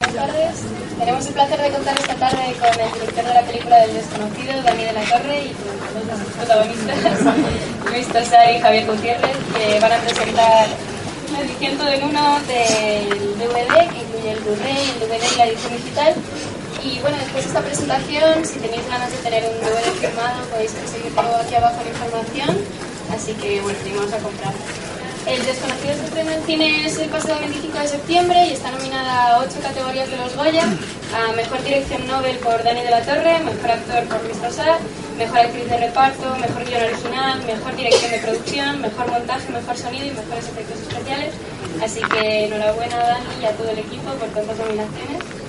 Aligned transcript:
Buenas 0.00 0.16
tardes. 0.16 0.56
Tenemos 0.98 1.26
el 1.26 1.34
placer 1.34 1.60
de 1.60 1.70
contar 1.70 1.98
esta 1.98 2.14
tarde 2.14 2.54
con 2.58 2.80
el 2.80 2.92
director 2.92 3.24
de 3.24 3.34
la 3.34 3.42
película 3.42 3.78
del 3.78 3.94
desconocido, 3.94 4.62
Dani 4.62 4.84
de 4.84 4.92
la 4.92 5.04
Torre, 5.04 5.38
y 5.44 5.54
con 5.54 6.08
los 6.08 6.28
protagonistas, 6.36 7.34
Luis 7.90 8.08
Tosar 8.08 8.54
y 8.54 8.60
Javier 8.60 8.86
Gutiérrez, 8.86 9.36
que 9.56 9.80
van 9.80 9.92
a 9.92 9.98
presentar 9.98 10.66
la 11.32 11.40
edición 11.40 11.78
todo 11.78 11.88
en 11.88 12.02
uno 12.04 12.40
del 12.46 13.38
DVD, 13.38 13.88
que 13.88 13.98
incluye 14.02 14.32
el 14.32 14.40
Blu-ray, 14.40 14.90
el 14.94 15.00
DVD 15.00 15.32
y 15.32 15.38
la 15.38 15.46
edición 15.46 15.76
digital. 15.76 16.14
Y 16.82 16.98
bueno, 17.00 17.16
después 17.18 17.44
de 17.44 17.48
esta 17.48 17.60
presentación, 17.60 18.44
si 18.44 18.58
tenéis 18.58 18.86
ganas 18.88 19.10
de 19.12 19.18
tener 19.18 19.44
un 19.44 19.60
DVD 19.62 19.90
firmado, 20.00 20.44
podéis 20.50 20.72
conseguirlo 20.72 21.36
aquí 21.36 21.54
abajo 21.54 21.80
en 21.82 21.88
información. 21.88 22.58
Así 23.14 23.32
que 23.34 23.60
bueno, 23.60 23.78
tenemos 23.84 24.12
a 24.12 24.18
comprar. 24.18 24.54
El 25.26 25.44
Desconocido 25.46 25.92
estrena 25.92 26.34
en 26.34 26.42
cines 26.44 26.98
el 26.98 27.08
pasado 27.08 27.40
25 27.40 27.78
de 27.78 27.88
septiembre 27.88 28.46
y 28.46 28.52
está 28.52 28.70
nominada 28.70 29.36
a 29.36 29.38
8 29.38 29.50
categorías 29.62 30.10
de 30.10 30.18
los 30.18 30.36
Goya, 30.36 30.64
a 31.16 31.32
Mejor 31.32 31.62
Dirección 31.64 32.06
Nobel 32.06 32.36
por 32.38 32.62
Dani 32.62 32.82
de 32.82 32.90
la 32.90 33.00
Torre, 33.00 33.38
Mejor 33.38 33.70
Actor 33.70 34.04
por 34.04 34.22
Luis 34.22 34.36
Tosar, 34.36 34.78
Mejor 35.16 35.38
Actriz 35.38 35.70
de 35.70 35.78
Reparto, 35.78 36.36
Mejor 36.36 36.64
Guión 36.66 36.82
Original, 36.82 37.42
Mejor 37.46 37.74
Dirección 37.74 38.10
de 38.10 38.18
Producción, 38.18 38.80
Mejor 38.82 39.10
Montaje, 39.10 39.50
Mejor 39.50 39.76
Sonido 39.78 40.06
y 40.06 40.10
Mejores 40.10 40.44
Efectos 40.44 40.80
Especiales. 40.80 41.34
Así 41.82 42.00
que 42.02 42.44
enhorabuena 42.44 42.96
a 42.96 43.08
Dani 43.08 43.24
y 43.40 43.44
a 43.46 43.52
todo 43.52 43.70
el 43.70 43.78
equipo 43.78 44.12
por 44.12 44.28
tantas 44.28 44.58
nominaciones. 44.58 45.43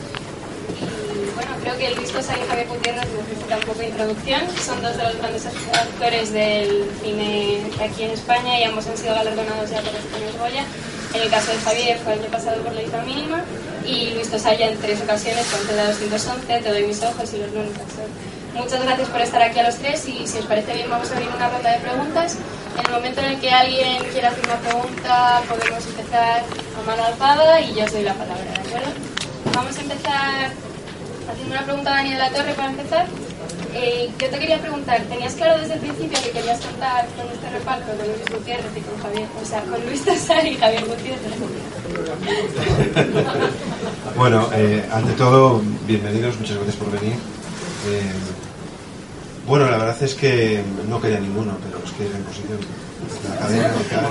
Bueno, 1.33 1.51
creo 1.61 1.77
que 1.77 1.95
Luis 1.95 2.11
Tosar 2.11 2.37
y 2.37 2.47
Javier 2.47 2.67
Gutiérrez 2.67 3.07
necesitan 3.17 3.59
un 3.59 3.65
poco 3.65 3.79
de 3.79 3.87
introducción. 3.87 4.41
Son 4.63 4.81
dos 4.81 4.97
de 4.97 5.03
los 5.03 5.17
grandes 5.17 5.45
actores 5.45 6.31
del 6.31 6.91
cine 7.01 7.61
aquí 7.81 8.03
en 8.03 8.11
España 8.11 8.59
y 8.59 8.63
ambos 8.63 8.85
han 8.87 8.97
sido 8.97 9.15
galardonados 9.15 9.69
ya 9.69 9.81
por 9.81 9.93
los 9.93 10.03
premios 10.03 10.37
Goya. 10.37 10.65
En 11.13 11.21
el 11.21 11.29
caso 11.29 11.51
de 11.51 11.57
Javier 11.59 11.97
fue 11.99 12.13
el 12.13 12.19
año 12.19 12.29
pasado 12.29 12.61
por 12.61 12.73
la 12.73 12.83
isla 12.83 13.01
mínima 13.03 13.43
y 13.85 14.11
Luis 14.11 14.29
Tosar 14.29 14.57
ya 14.57 14.67
en 14.67 14.77
tres 14.79 15.01
ocasiones 15.01 15.45
con 15.47 15.65
Tela 15.65 15.85
211, 15.87 16.59
Te 16.59 16.69
doy 16.69 16.83
mis 16.83 17.01
ojos 17.01 17.33
y 17.33 17.37
Los 17.37 17.51
lunes 17.53 17.71
Muchas 18.53 18.83
gracias 18.83 19.09
por 19.09 19.21
estar 19.21 19.41
aquí 19.41 19.59
a 19.59 19.63
los 19.63 19.75
tres 19.75 20.07
y 20.07 20.25
si 20.27 20.37
os 20.37 20.45
parece 20.45 20.73
bien 20.73 20.89
vamos 20.89 21.11
a 21.11 21.15
abrir 21.15 21.29
una 21.29 21.49
ronda 21.49 21.71
de 21.71 21.79
preguntas. 21.79 22.37
En 22.79 22.85
el 22.85 22.91
momento 22.91 23.21
en 23.21 23.31
el 23.31 23.39
que 23.39 23.49
alguien 23.49 24.03
quiera 24.11 24.29
hacer 24.29 24.45
una 24.45 24.59
pregunta 24.59 25.41
podemos 25.47 25.85
empezar 25.85 26.41
a 26.41 26.87
mano 26.87 27.03
alzada 27.03 27.59
y 27.61 27.75
yo 27.75 27.83
os 27.83 27.91
doy 27.91 28.03
la 28.03 28.13
palabra, 28.13 28.43
¿de 28.43 28.67
acuerdo? 28.69 28.91
Vamos 29.53 29.77
a 29.77 29.81
empezar 29.81 30.64
haciendo 31.29 31.55
una 31.55 31.63
pregunta 31.63 31.91
a 31.91 31.95
Dani 31.95 32.11
de 32.11 32.17
la 32.17 32.29
Torre 32.29 32.53
para 32.53 32.69
empezar. 32.69 33.07
Eh, 33.73 34.09
yo 34.19 34.29
te 34.29 34.39
quería 34.39 34.59
preguntar, 34.59 35.01
¿tenías 35.03 35.33
claro 35.33 35.59
desde 35.59 35.73
el 35.73 35.81
principio 35.81 36.17
que 36.23 36.31
querías 36.31 36.61
contar 36.61 37.05
con 37.17 37.27
este 37.27 37.49
reparto 37.49 37.87
con 37.87 37.97
Luis 38.07 38.23
Gutiérrez 38.31 38.71
y 38.75 38.81
con 38.81 38.97
Javier, 39.01 39.27
o 39.41 39.45
sea, 39.45 39.61
con 39.63 39.85
Luis 39.85 40.05
Tosar 40.05 40.47
y 40.47 40.55
Javier 40.55 40.85
Gutiérrez? 40.85 41.19
bueno, 44.15 44.49
eh, 44.53 44.87
ante 44.91 45.13
todo, 45.13 45.61
bienvenidos, 45.85 46.39
muchas 46.39 46.55
gracias 46.55 46.77
por 46.77 46.91
venir. 46.91 47.15
Eh, 47.15 48.13
bueno, 49.45 49.69
la 49.69 49.77
verdad 49.77 50.01
es 50.01 50.15
que 50.15 50.63
no 50.89 50.99
quería 51.01 51.19
ninguno, 51.19 51.57
pero 51.63 51.77
es 51.83 51.91
que 51.91 52.05
en 52.05 52.23
posición 52.23 52.57
de 52.57 52.65
la 53.29 53.35
cadena 53.37 53.71
y 53.79 53.83
tal, 53.89 54.05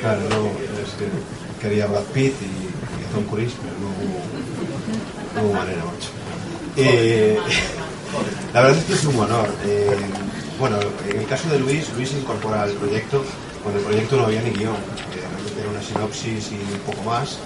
claro, 0.00 0.20
no, 0.30 0.48
es 0.80 0.94
que 0.94 1.08
quería 1.60 1.86
Brad 1.86 2.04
Pitt 2.14 2.34
y, 2.40 2.44
y 2.44 3.04
Tom 3.12 3.24
Cruise, 3.24 3.52
pero 3.60 3.74
no 3.80 3.88
hubo, 3.88 4.33
manera, 5.42 5.84
macho. 5.84 6.10
Eh, 6.76 7.38
la 8.54 8.62
verdad 8.62 8.78
es 8.78 8.84
que 8.84 8.92
es 8.94 9.04
un 9.04 9.16
honor. 9.18 9.48
Eh, 9.64 9.96
bueno, 10.58 10.78
en 11.08 11.18
el 11.18 11.26
caso 11.26 11.48
de 11.48 11.58
Luis, 11.58 11.92
Luis 11.96 12.10
se 12.10 12.18
incorpora 12.18 12.62
al 12.62 12.72
proyecto. 12.72 13.24
Cuando 13.62 13.80
el 13.80 13.86
proyecto 13.86 14.16
no 14.16 14.26
había 14.26 14.42
ni 14.42 14.50
guion, 14.50 14.74
eh, 14.74 15.24
realmente 15.30 15.60
era 15.60 15.70
una 15.70 15.82
sinopsis 15.82 16.52
y 16.52 16.56
un 16.56 16.80
poco 16.86 17.02
más. 17.02 17.38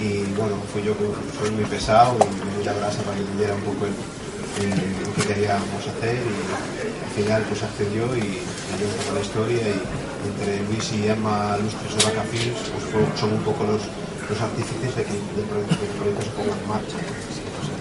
Y 0.00 0.24
bueno, 0.32 0.56
fui 0.72 0.82
yo 0.82 0.96
que 0.96 1.04
soy 1.38 1.50
muy 1.50 1.64
pesado 1.64 2.16
y 2.16 2.58
me 2.58 2.64
la 2.64 2.72
brasa 2.72 3.02
para 3.02 3.16
que 3.16 3.22
entendiera 3.22 3.54
un 3.54 3.62
poco 3.62 3.86
lo 3.86 5.14
que 5.14 5.22
queríamos 5.28 5.86
hacer 5.86 6.16
y 6.16 7.04
al 7.04 7.12
final 7.14 7.42
pues 7.48 7.62
accedió 7.62 8.04
y 8.16 8.20
dio 8.20 8.88
un 9.08 9.14
la 9.14 9.20
historia 9.20 9.58
y 9.60 10.28
entre 10.28 10.62
Luis 10.68 10.92
y 10.92 11.08
Emma 11.08 11.56
Lustres 11.58 11.96
de 11.96 12.04
Vaca 12.04 12.28
Films 12.30 12.58
pues 12.92 13.20
son 13.20 13.32
un 13.34 13.42
poco 13.42 13.64
los, 13.64 13.82
los 14.30 14.40
artífices 14.40 14.94
de 14.96 15.02
que 15.02 15.12
del 15.12 15.46
proyecto, 15.50 16.22
se 16.22 16.30
ponga 16.30 16.54
en 16.54 16.68
marcha. 16.68 16.98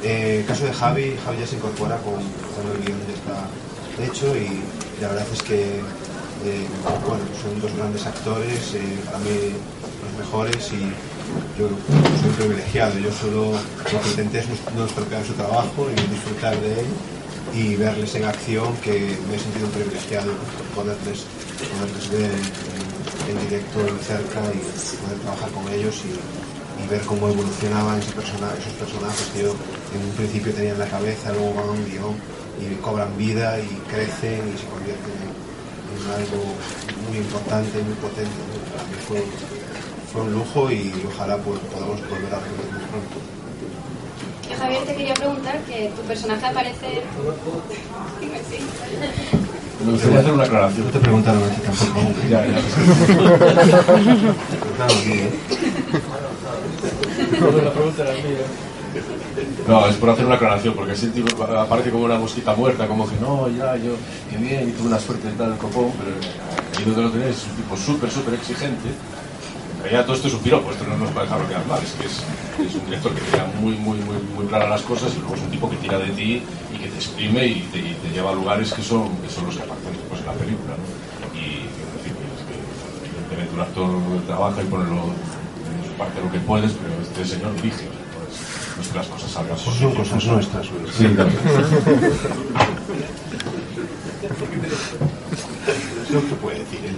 Eh, 0.03 0.39
el 0.41 0.45
caso 0.45 0.65
de 0.65 0.73
Javi, 0.73 1.15
Javi 1.23 1.37
ya 1.39 1.47
se 1.47 1.55
incorpora 1.55 1.97
con, 1.97 2.17
el 2.17 2.79
guion 2.83 2.99
ya 3.07 3.13
está 3.13 3.37
hecho 4.03 4.35
y 4.35 4.61
la 5.01 5.09
verdad 5.09 5.27
es 5.31 5.41
que 5.43 5.79
eh, 6.45 6.67
bueno, 7.05 7.23
son 7.41 7.59
dos 7.61 7.75
grandes 7.75 8.05
actores, 8.05 8.73
eh, 8.73 8.97
para 9.05 9.19
mí 9.19 9.53
los 10.03 10.25
mejores 10.25 10.71
y 10.71 10.89
yo 11.59 11.67
soy 12.21 12.31
privilegiado, 12.37 12.97
yo 12.97 13.11
solo 13.11 13.51
lo 13.53 14.01
que 14.01 14.09
intenté 14.09 14.39
es 14.39 14.47
no 14.75 14.85
estropear 14.85 15.23
su 15.25 15.33
trabajo 15.33 15.87
y 15.91 16.09
disfrutar 16.09 16.59
de 16.61 16.79
él 16.79 16.87
y 17.53 17.75
verles 17.75 18.15
en 18.15 18.23
acción 18.23 18.75
que 18.77 19.17
me 19.27 19.35
he 19.35 19.39
sentido 19.39 19.67
privilegiado 19.67 20.31
poderles, 20.75 21.25
poderles 21.75 22.09
ver 22.09 22.78
en, 23.29 23.37
en 23.37 23.49
directo 23.49 23.79
de 23.79 23.91
cerca 23.99 24.41
y 24.53 24.59
poder 24.97 25.19
trabajar 25.21 25.49
con 25.51 25.67
ellos 25.73 26.03
y, 26.05 26.17
ver 26.89 27.01
cómo 27.01 27.27
evolucionaban 27.27 27.99
esos 27.99 28.13
personajes 28.13 29.27
que 29.33 29.41
en 29.41 30.01
un 30.01 30.11
principio 30.15 30.53
tenía 30.53 30.71
en 30.71 30.79
la 30.79 30.87
cabeza, 30.87 31.31
luego 31.33 31.53
van 31.53 31.67
a 31.67 31.71
un 31.71 31.85
guion 31.85 32.15
y 32.57 32.73
cobran 32.81 33.15
vida 33.17 33.59
y 33.59 33.67
crecen 33.91 34.41
y 34.47 34.57
se 34.57 34.65
convierten 34.65 35.13
en, 35.21 35.29
en 35.29 36.09
algo 36.09 36.55
muy 37.07 37.17
importante, 37.17 37.83
muy 37.83 37.93
potente. 37.95 38.31
Para 38.71 38.87
mí 38.87 38.95
fue, 39.05 40.21
un 40.21 40.33
lujo 40.33 40.71
y 40.71 40.91
ojalá 41.13 41.37
pues, 41.37 41.59
podamos 41.71 41.99
volver 42.09 42.33
a 42.33 42.39
muy 42.39 42.81
pronto. 42.89 43.19
Javier, 44.57 44.83
te 44.85 44.95
quería 44.95 45.13
preguntar 45.13 45.59
que 45.65 45.91
tu 45.95 46.01
personaje 46.03 46.45
aparece... 46.45 47.03
Me 49.85 49.91
gustaría 49.93 50.19
hacer 50.19 50.33
una 50.33 50.43
aclaración. 50.43 50.85
No 50.87 50.91
te 50.91 50.99
preguntaron 50.99 51.41
a 51.43 51.47
ti 51.47 51.61
tampoco. 51.61 52.01
Ya, 52.29 52.45
ya. 52.45 52.55
Te 52.55 52.61
preguntaron 54.57 54.97
a 54.97 55.01
ti, 55.01 55.11
¿eh? 55.11 55.31
No, 59.67 59.85
es 59.87 59.95
por 59.97 60.09
hacer 60.09 60.25
una 60.25 60.35
aclaración, 60.35 60.73
porque 60.73 60.93
ese 60.93 61.09
tipo 61.09 61.43
aparece 61.43 61.91
como 61.91 62.05
una 62.05 62.17
mosquita 62.17 62.55
muerta, 62.55 62.87
como 62.87 63.07
que 63.07 63.15
no, 63.21 63.47
ya, 63.49 63.75
yo, 63.77 63.91
qué 64.29 64.37
bien, 64.37 64.67
y 64.67 64.71
tuve 64.71 64.87
una 64.87 64.99
suerte 64.99 65.27
de 65.27 65.35
tal, 65.35 65.51
el 65.51 65.57
copón, 65.57 65.91
pero 65.97 66.09
ahí 66.77 66.85
donde 66.85 67.03
lo 67.03 67.11
tenéis 67.11 67.37
es 67.37 67.45
un 67.45 67.51
tipo 67.55 67.77
súper, 67.77 68.09
súper 68.09 68.33
exigente. 68.33 68.89
En 69.79 69.83
realidad 69.83 70.05
todo 70.05 70.15
esto 70.15 70.27
es 70.27 70.33
un 70.33 70.41
piropo, 70.41 70.71
esto 70.71 70.83
no 70.85 70.97
nos 70.97 71.09
puede 71.11 71.25
dejarlo 71.25 71.47
quedar 71.47 71.65
mal, 71.67 71.79
es 71.81 71.91
que 71.93 72.05
es, 72.05 72.19
es 72.67 72.75
un 72.75 72.85
director 72.85 73.13
que 73.15 73.21
tiene 73.21 73.45
muy, 73.61 73.73
muy, 73.75 73.97
muy, 73.99 74.17
muy 74.35 74.45
claras 74.47 74.69
las 74.69 74.81
cosas 74.81 75.13
y 75.15 75.19
luego 75.19 75.35
es 75.35 75.41
un 75.41 75.49
tipo 75.51 75.69
que 75.69 75.77
tira 75.77 75.97
de 75.97 76.09
ti 76.11 76.43
y 76.73 76.77
que 76.77 76.89
te 76.89 76.95
exprime 76.95 77.45
y 77.47 77.61
te, 77.71 77.77
y 77.79 77.93
te 78.03 78.09
lleva 78.13 78.31
a 78.31 78.33
lugares 78.35 78.73
que 78.73 78.83
son, 78.83 79.07
que 79.23 79.29
son 79.29 79.45
los 79.45 79.55
que 79.55 79.63
aparecen 79.63 79.93
después 79.93 80.19
en 80.19 80.25
la 80.27 80.33
película. 80.33 80.73
¿no? 80.75 80.83
Y, 81.39 81.63
en 81.63 81.99
fin, 82.03 82.13
es 82.35 82.43
que 82.43 82.55
evidentemente 83.07 83.55
un 83.55 83.61
actor 83.61 83.89
trabaja 84.27 84.61
y 84.61 84.65
pone 84.65 84.83
lo- 84.89 85.15
en 85.15 85.83
su 85.87 85.93
parte 85.97 86.19
lo 86.21 86.29
que 86.31 86.39
puedes, 86.39 86.73
pero 86.73 86.93
este 87.01 87.23
señor 87.25 87.55
dirige, 87.55 87.87
entonces 87.87 88.75
no 88.75 88.81
es 88.83 88.87
que 88.89 88.97
las 88.99 89.07
cosas 89.07 89.31
salgan 89.31 89.55
por 89.57 89.73
Son 89.73 89.95
cosas 89.95 90.25
nuestras. 90.25 90.65
Sí. 90.67 91.05
Es 96.03 96.09
lo 96.11 96.19
que 96.27 96.35
puede 96.35 96.59
decir 96.59 96.79
él. 96.85 96.97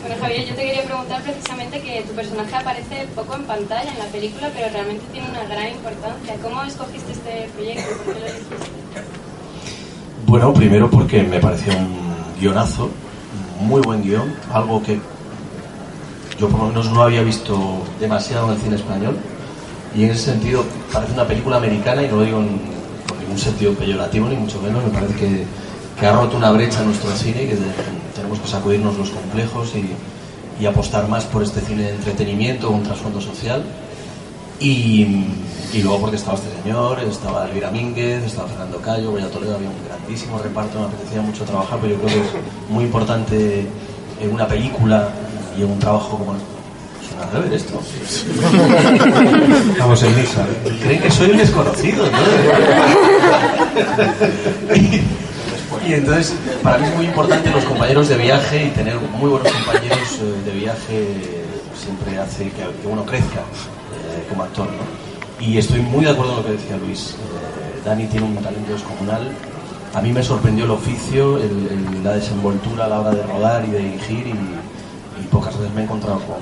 Bueno, 0.00 0.16
Javier, 0.20 0.46
yo 0.46 0.54
te 0.54 0.62
quería 0.62 0.84
preguntar 0.84 1.22
precisamente 1.22 1.80
que 1.80 2.02
tu 2.02 2.14
personaje 2.14 2.54
aparece 2.54 3.06
poco 3.14 3.34
en 3.34 3.44
pantalla 3.44 3.90
en 3.90 3.98
la 3.98 4.06
película, 4.06 4.50
pero 4.54 4.68
realmente 4.72 5.04
tiene 5.12 5.28
una 5.28 5.44
gran 5.44 5.68
importancia. 5.68 6.36
¿Cómo 6.42 6.62
escogiste 6.62 7.12
este 7.12 7.48
proyecto? 7.54 7.96
¿Por 8.04 8.14
qué 8.14 8.20
lo? 8.20 8.26
Bueno, 10.26 10.52
primero 10.52 10.90
porque 10.90 11.22
me 11.22 11.40
pareció 11.40 11.72
un 11.76 11.96
guionazo, 12.38 12.90
muy 13.60 13.80
buen 13.80 14.02
guion, 14.02 14.34
algo 14.52 14.82
que 14.82 15.00
yo 16.38 16.48
por 16.48 16.60
lo 16.60 16.66
menos 16.68 16.90
no 16.92 17.02
había 17.02 17.22
visto 17.22 17.82
demasiado 17.98 18.46
en 18.46 18.52
el 18.52 18.60
cine 18.60 18.76
español. 18.76 19.16
Y 19.94 20.04
en 20.04 20.10
ese 20.10 20.32
sentido 20.32 20.64
parece 20.92 21.12
una 21.14 21.26
película 21.26 21.56
americana 21.56 22.02
y 22.02 22.08
no 22.08 22.16
lo 22.16 22.22
digo 22.22 22.38
en, 22.40 22.60
ningún 23.20 23.38
sentido 23.38 23.72
peyorativo, 23.74 24.28
ni 24.28 24.36
mucho 24.36 24.60
menos. 24.60 24.84
Me 24.84 24.90
parece 24.90 25.14
que, 25.14 26.06
ha 26.06 26.12
roto 26.12 26.36
una 26.36 26.52
brecha 26.52 26.80
en 26.80 26.86
nuestro 26.86 27.10
cine 27.10 27.48
que 27.48 27.56
tenemos 28.28 28.44
que 28.44 28.50
sacudirnos 28.50 28.98
los 28.98 29.08
complejos 29.10 29.72
y, 29.74 30.62
y 30.62 30.66
apostar 30.66 31.08
más 31.08 31.24
por 31.24 31.42
este 31.42 31.62
cine 31.62 31.84
de 31.84 31.90
entretenimiento 31.94 32.68
un 32.70 32.82
trasfondo 32.82 33.22
social. 33.22 33.64
Y, 34.60 35.24
y 35.72 35.82
luego 35.82 36.00
porque 36.00 36.16
estaba 36.16 36.36
este 36.36 36.50
señor, 36.62 37.00
estaba 37.00 37.46
Elvira 37.46 37.70
Mínguez, 37.70 38.24
estaba 38.24 38.48
Fernando 38.48 38.78
Cayo, 38.82 39.12
Goya 39.12 39.30
Toledo, 39.30 39.54
había 39.54 39.68
un 39.68 39.76
grandísimo 39.86 40.38
reparto, 40.38 40.80
me 40.80 40.86
apetecía 40.86 41.22
mucho 41.22 41.44
trabajar, 41.44 41.78
pero 41.80 41.94
yo 41.94 42.00
creo 42.02 42.14
que 42.14 42.20
es 42.20 42.34
muy 42.68 42.84
importante 42.84 43.66
en 44.20 44.32
una 44.34 44.46
película 44.46 45.08
y 45.58 45.62
en 45.62 45.70
un 45.70 45.78
trabajo 45.78 46.18
como 46.18 46.34
el... 46.34 46.40
Suena 47.08 47.22
al 47.24 47.30
revés 47.30 47.62
esto. 47.62 47.80
Estamos 49.72 50.02
en 50.02 50.16
misa. 50.16 50.44
Creen 50.82 51.00
que 51.00 51.10
soy 51.10 51.30
un 51.30 51.38
desconocido, 51.38 52.04
¿no? 52.04 52.18
y, 55.88 55.94
entonces, 55.94 56.34
para 56.62 56.78
mí 56.78 56.86
es 56.86 56.94
muy 56.96 57.06
importante 57.06 57.50
los 57.50 57.64
compañeros 57.64 58.08
de 58.08 58.16
viaje 58.16 58.66
y 58.66 58.70
tener 58.70 58.96
muy 59.18 59.30
buenos 59.30 59.50
compañeros 59.52 59.98
eh, 60.20 60.42
de 60.44 60.52
viaje 60.52 61.44
siempre 61.74 62.18
hace 62.18 62.50
que, 62.50 62.88
uno 62.88 63.04
crezca 63.04 63.40
eh, 63.40 64.26
como 64.28 64.42
actor, 64.42 64.66
¿no? 64.66 65.44
Y 65.44 65.56
estoy 65.58 65.80
muy 65.80 66.04
de 66.04 66.10
acuerdo 66.10 66.34
con 66.34 66.42
lo 66.42 66.48
que 66.48 66.52
decía 66.56 66.76
Luis. 66.76 67.10
Eh, 67.12 67.80
Dani 67.84 68.06
tiene 68.06 68.26
un 68.26 68.36
talento 68.36 68.72
descomunal. 68.72 69.30
A 69.94 70.02
mí 70.02 70.12
me 70.12 70.22
sorprendió 70.22 70.64
el 70.64 70.72
oficio, 70.72 71.38
el- 71.38 71.68
el- 71.94 72.04
la 72.04 72.12
desenvoltura 72.14 72.84
a 72.86 72.88
la 72.88 73.00
hora 73.00 73.10
de 73.12 73.22
rodar 73.22 73.64
y 73.64 73.70
de 73.70 73.78
dirigir 73.78 74.26
y, 74.26 74.30
y 74.32 75.24
pocas 75.30 75.56
veces 75.58 75.72
me 75.74 75.80
he 75.82 75.84
encontrado 75.84 76.18
con, 76.20 76.36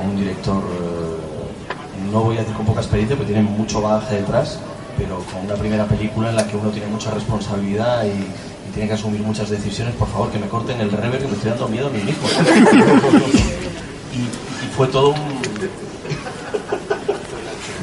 con 0.00 0.10
un 0.10 0.16
director, 0.16 0.62
eh, 0.62 2.10
no 2.12 2.20
voy 2.20 2.36
a 2.36 2.40
decir 2.40 2.54
con 2.54 2.66
poca 2.66 2.80
experiencia, 2.80 3.16
porque 3.16 3.32
tiene 3.32 3.48
mucho 3.48 3.80
bagaje 3.82 4.16
detrás, 4.16 4.58
pero 4.96 5.18
con 5.32 5.44
una 5.44 5.54
primera 5.54 5.86
película 5.86 6.30
en 6.30 6.36
la 6.36 6.46
que 6.46 6.56
uno 6.56 6.70
tiene 6.70 6.86
mucha 6.88 7.10
responsabilidad 7.10 8.04
y, 8.04 8.26
tiene 8.74 8.90
que 8.90 8.94
asumir 8.94 9.22
muchas 9.22 9.48
decisiones. 9.48 9.94
Por 9.94 10.06
favor, 10.08 10.30
que 10.30 10.38
me 10.38 10.48
corten 10.48 10.78
el 10.78 10.92
rever, 10.92 11.18
que 11.18 11.26
me 11.26 11.32
estoy 11.32 11.48
dando 11.48 11.66
miedo 11.66 11.86
a 11.86 11.90
mí 11.90 12.02
mismo. 12.02 12.28
y, 14.12 14.28
fue 14.76 14.86
todo 14.88 15.14
un, 15.14 15.40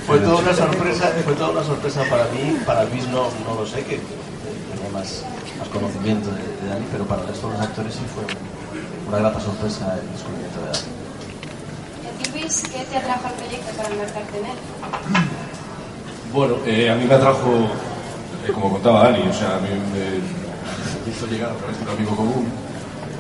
fue 0.06 0.20
toda 0.20 0.36
una 0.36 0.54
sorpresa, 0.54 1.12
fue 1.24 1.34
toda 1.34 1.50
una 1.50 1.64
sorpresa 1.64 2.04
para 2.12 2.26
mí, 2.26 2.60
para 2.64 2.84
Luis 2.84 3.08
no, 3.08 3.30
no 3.48 3.56
lo 3.60 3.66
sé, 3.66 3.84
que 3.84 4.00
tenía 4.76 4.92
más, 4.94 5.24
conocimiento 5.72 6.30
de, 6.30 6.44
de 6.62 6.70
Dani, 6.70 6.86
pero 6.92 7.06
para 7.06 7.24
el 7.24 7.30
resto 7.30 7.48
de 7.48 7.54
los 7.54 7.62
actores 7.64 7.96
sí 7.96 8.02
fue 8.14 8.24
una 9.08 9.18
grata 9.18 9.40
sorpresa 9.40 9.98
el 10.00 10.12
descubrimiento 10.12 10.60
de 10.60 10.66
Dani. 10.66 10.94
¿Y 12.04 12.08
a 12.08 12.12
ti, 12.22 12.40
Luis, 12.40 12.62
qué 12.72 12.84
te 12.86 12.98
atrajo 12.98 13.28
al 13.28 13.34
proyecto 13.34 13.72
para 13.76 13.90
embarcarte 13.90 14.38
en 14.38 14.46
él? 14.46 14.58
Bueno, 16.34 16.58
eh, 16.66 16.90
a 16.90 16.96
mí 16.96 17.06
me 17.06 17.14
atrajo, 17.14 17.70
eh, 18.42 18.52
como 18.52 18.72
contaba 18.72 19.04
Dani, 19.04 19.22
o 19.30 19.34
sea, 19.34 19.58
a 19.58 19.60
mí 19.60 19.70
me, 19.70 20.18
me 20.18 21.14
hizo 21.14 21.28
llegar 21.28 21.52
a 21.52 21.54
través 21.54 21.78
de 21.78 21.84
un 21.84 21.90
amigo 21.94 22.16
común, 22.16 22.50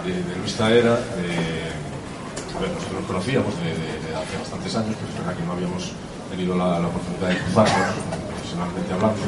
de, 0.02 0.18
Luis 0.42 0.58
Taera, 0.58 0.98
a 0.98 2.58
ver, 2.58 2.74
nosotros 2.74 2.98
nos 2.98 3.06
conocíamos 3.06 3.54
de, 3.62 4.18
hace 4.18 4.34
bastantes 4.34 4.76
años, 4.76 4.98
pero 4.98 5.14
es 5.14 5.18
verdad 5.22 5.38
que 5.38 5.46
no 5.46 5.54
habíamos 5.54 5.94
tenido 6.32 6.58
la, 6.58 6.82
oportunidad 6.82 7.30
de 7.30 7.38
cruzarnos, 7.38 8.02
profesionalmente 8.34 8.94
hablando, 8.98 9.22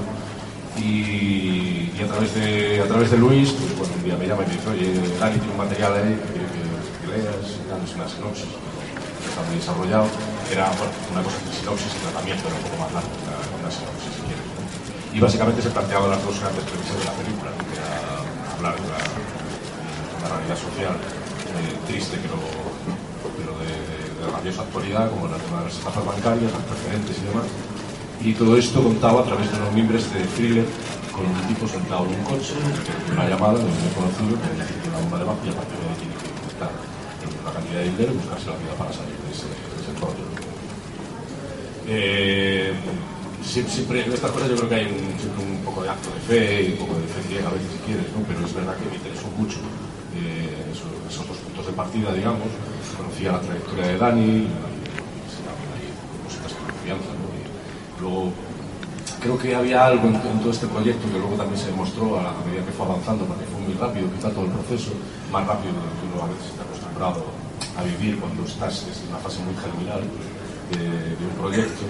y, 0.82 1.94
a, 2.02 2.08
través 2.10 2.34
de, 2.34 2.82
a 2.82 2.88
través 2.90 3.12
de 3.12 3.18
Luis, 3.22 3.54
pues 3.54 3.78
bueno, 3.78 3.94
un 4.02 4.04
día 4.04 4.18
me 4.18 4.26
llama 4.26 4.42
y 4.46 4.48
me 4.50 4.54
dice, 4.58 4.70
oye, 4.74 4.98
Dani 5.22 5.38
tiene 5.38 5.54
un 5.54 5.62
material 5.62 5.94
ahí 5.94 6.18
que 6.26 6.42
que, 6.42 6.62
que 6.66 7.22
leas, 7.22 7.62
una 7.70 8.10
sinopsis, 8.10 8.50
está 8.50 9.46
muy 9.46 9.62
desarrollado, 9.62 10.10
era 10.50 10.74
una 11.14 11.22
cosa 11.22 11.38
de 11.38 11.54
sinopsis 11.54 11.94
y 11.94 12.00
tratamiento, 12.02 12.50
era 12.50 12.58
un 12.58 12.66
poco 12.66 12.78
más 12.82 12.92
largo, 12.98 13.25
Y 15.13 15.19
básicamente 15.19 15.62
se 15.62 15.69
planteaban 15.69 16.12
las 16.12 16.23
dos 16.23 16.39
grandes 16.39 16.63
premisas 16.65 16.97
de 17.00 17.06
la 17.06 17.15
película, 17.15 17.50
que 17.56 17.75
era 17.75 17.89
hablar 18.57 18.75
de 18.75 18.88
la, 18.89 19.00
realidad 20.25 20.57
social 20.57 20.95
eh, 20.97 21.77
triste, 21.88 22.17
pero, 22.17 22.35
pero 23.38 23.53
de, 23.62 23.69
de, 23.69 24.25
de 24.25 24.31
rabiosa 24.31 24.63
actualidad, 24.63 25.09
como 25.09 25.27
las 25.29 25.39
estafas 25.71 26.03
bancarias, 26.03 26.51
las 26.51 26.65
precedentes 26.67 27.15
y 27.19 27.25
demás. 27.29 27.47
Y 28.21 28.33
todo 28.33 28.57
esto 28.57 28.81
contaba 28.81 29.21
a 29.21 29.23
través 29.23 29.51
de 29.51 29.57
unos 29.57 29.73
miembros 29.73 30.12
de 30.12 30.19
thriller 30.35 30.65
con 31.15 31.25
un 31.25 31.47
tipo 31.47 31.67
sentado 31.67 32.06
en 32.06 32.19
un 32.19 32.23
coche, 32.25 32.53
una 33.13 33.29
llamada 33.29 33.56
de 33.56 33.63
un 33.63 33.83
desconocido 33.85 34.35
que 34.35 34.50
necesita 34.59 34.89
una 34.89 35.00
bomba 35.00 35.19
de 35.19 35.25
bajo 35.25 35.39
y 35.45 35.50
a 35.50 35.56
partir 35.56 35.77
de 35.79 35.85
ahí 35.88 35.95
tiene 35.95 36.15
que 36.19 36.27
buscar 36.44 36.71
una 37.39 37.51
cantidad 37.53 37.79
de 37.79 37.85
dinero 37.85 38.12
y 38.12 38.17
buscarse 38.19 38.45
la 38.51 38.57
vida 38.59 38.73
para 38.75 38.91
salir 38.91 39.15
de 39.15 39.31
ese, 39.31 39.47
de 39.47 39.91
rollo. 39.95 40.25
Eh, 41.88 42.73
siempre 43.44 44.06
en 44.06 44.14
estas 44.14 44.32
cosas 44.32 44.50
yo 44.50 44.56
creo 44.56 44.70
que 44.70 44.76
hay 44.76 44.86
un, 44.86 45.64
poco 45.66 45.84
de 45.84 45.90
acto 45.90 46.10
de 46.14 46.20
fe 46.22 46.64
y 46.64 46.72
un 46.74 46.78
poco 46.80 47.00
de 47.00 47.08
fe 47.08 47.22
ciega 47.28 47.48
a 47.50 47.54
veces 47.54 47.68
si 47.72 47.80
quieres, 47.80 48.06
¿no? 48.14 48.24
pero 48.28 48.46
es 48.46 48.54
verdad 48.54 48.78
que 48.78 48.90
me 48.90 48.96
interesó 48.96 49.28
mucho 49.38 49.58
eh, 50.16 50.72
esos, 50.72 50.88
esos 51.10 51.28
dos 51.28 51.38
puntos 51.38 51.66
de 51.68 51.74
partida, 51.74 52.14
digamos. 52.14 52.48
Conocía 52.96 53.34
la 53.34 53.42
trayectoria 53.42 53.88
de 53.88 53.98
Dani, 53.98 54.48
y 54.48 54.48
cositas 56.24 56.54
con 56.54 56.66
confianza. 56.72 57.12
¿no? 57.12 57.28
Y 57.36 58.02
luego 58.02 58.32
creo 59.20 59.38
que 59.38 59.56
había 59.56 59.86
algo 59.86 60.08
en, 60.08 60.40
todo 60.40 60.52
este 60.52 60.68
proyecto 60.68 61.12
que 61.12 61.18
luego 61.18 61.36
también 61.36 61.60
se 61.60 61.68
demostró 61.68 62.20
a, 62.20 62.24
la 62.24 62.34
medida 62.46 62.64
que 62.64 62.72
fue 62.72 62.86
avanzando, 62.86 63.26
porque 63.26 63.46
fue 63.46 63.60
muy 63.60 63.74
rápido, 63.74 64.08
quizá 64.14 64.30
todo 64.30 64.46
el 64.46 64.52
proceso, 64.52 64.92
más 65.32 65.46
rápido 65.48 65.74
de 65.74 65.82
lo 65.82 65.94
que 65.98 66.06
uno 66.14 66.24
a 66.24 66.28
veces 66.30 66.48
está 66.54 66.64
acostumbrado 66.64 67.26
a 67.76 67.84
vivir 67.84 68.20
cuando 68.20 68.46
estás 68.46 68.86
en 68.86 69.10
una 69.10 69.20
fase 69.20 69.40
muy 69.44 69.56
germinal 69.58 70.02
de, 70.72 71.18
de 71.18 71.24
un 71.26 71.36
proyecto, 71.42 71.84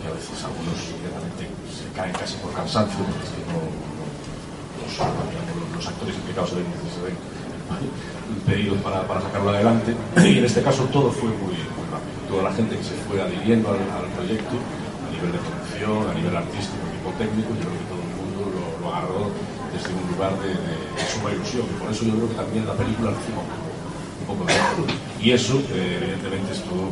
que 0.00 0.08
a 0.08 0.14
veces 0.16 0.36
algunos 0.42 0.76
directamente 0.96 1.44
se 1.68 1.86
caen 1.92 2.12
casi 2.16 2.36
por 2.40 2.52
cansancio, 2.56 2.98
porque 3.04 3.24
es 3.24 3.32
que 3.36 3.44
no, 3.52 3.60
los, 4.80 5.86
actores 5.86 6.16
implicados 6.16 6.50
se 6.50 6.56
ven, 6.56 6.66
se 6.88 7.00
ven 7.04 7.16
impedidos 8.30 8.78
para, 8.82 9.06
para 9.06 9.20
sacarlo 9.20 9.50
adelante. 9.50 9.94
Y 10.24 10.38
en 10.38 10.44
este 10.44 10.62
caso 10.62 10.84
todo 10.92 11.10
fue 11.10 11.28
muy, 11.28 11.54
rápido. 11.90 12.16
Toda 12.28 12.42
la 12.50 12.52
gente 12.52 12.76
que 12.76 12.84
se 12.84 12.94
fue 13.06 13.20
adhiriendo 13.20 13.70
al, 13.70 13.78
proyecto, 14.16 14.56
a 14.56 15.10
nivel 15.12 15.32
de 15.32 15.38
producción, 15.38 16.10
a 16.10 16.14
nivel 16.14 16.36
artístico, 16.36 16.82
equipo 16.90 17.10
técnico, 17.18 17.50
yo 17.58 17.66
creo 17.66 17.78
que 17.80 17.88
todo 17.90 18.02
el 18.02 18.12
mundo 18.18 18.40
lo, 18.80 18.88
agarró 18.88 19.30
desde 19.74 19.90
un 19.94 20.04
lugar 20.14 20.32
de, 20.40 20.54
de, 20.54 21.02
suma 21.10 21.32
ilusión. 21.32 21.66
Y 21.66 21.76
por 21.80 21.90
eso 21.90 22.04
yo 22.04 22.14
creo 22.14 22.28
que 22.28 22.38
también 22.38 22.66
la 22.66 22.74
película 22.74 23.10
recibe 23.10 23.38
un 23.38 24.26
poco 24.26 24.44
de. 24.46 24.54
Y 25.20 25.32
eso, 25.32 25.58
eh, 25.74 25.98
evidentemente, 26.00 26.52
es 26.52 26.62
todo 26.64 26.88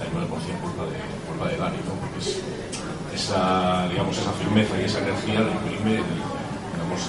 99% 0.00 0.60
culpa 0.64 0.88
de, 0.88 0.96
culpa 1.40 1.52
de 1.52 1.56
Dani, 1.58 1.76
¿no? 1.88 1.94
Porque 2.00 2.18
es 2.18 2.40
esa, 3.14 3.88
digamos, 3.88 4.16
esa 4.16 4.32
firmeza 4.32 4.80
y 4.80 4.84
esa 4.84 4.98
energía 4.98 5.40
la 5.40 5.52
imprime, 5.52 6.02
digamos, 6.72 7.00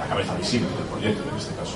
la 0.00 0.08
cabeza 0.08 0.34
visible 0.34 0.68
del 0.68 0.86
proyecto, 0.86 1.22
en 1.28 1.36
este 1.36 1.54
caso, 1.54 1.74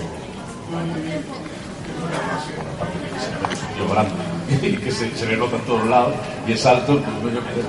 tío 3.76 3.88
grande 3.88 4.12
que 4.84 4.90
se, 4.90 5.16
se 5.16 5.26
le 5.26 5.36
nota 5.36 5.56
en 5.56 5.62
todos 5.62 5.86
lados 5.86 6.14
y 6.46 6.52
es 6.52 6.66
alto, 6.66 7.00
pues 7.22 7.34
yo 7.34 7.40
pues, 7.40 7.66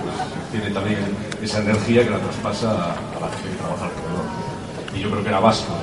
tiene 0.51 0.71
también 0.71 0.99
esa 1.41 1.59
energía 1.59 2.03
que 2.03 2.09
la 2.09 2.19
traspasa 2.19 2.71
a, 2.71 3.19
la 3.21 3.29
gente 3.29 3.49
que 3.49 3.55
trabaja 3.55 3.85
alrededor. 3.85 4.25
Y 4.95 4.99
yo 4.99 5.09
creo 5.09 5.23
que 5.23 5.29
era 5.29 5.39
básico, 5.39 5.73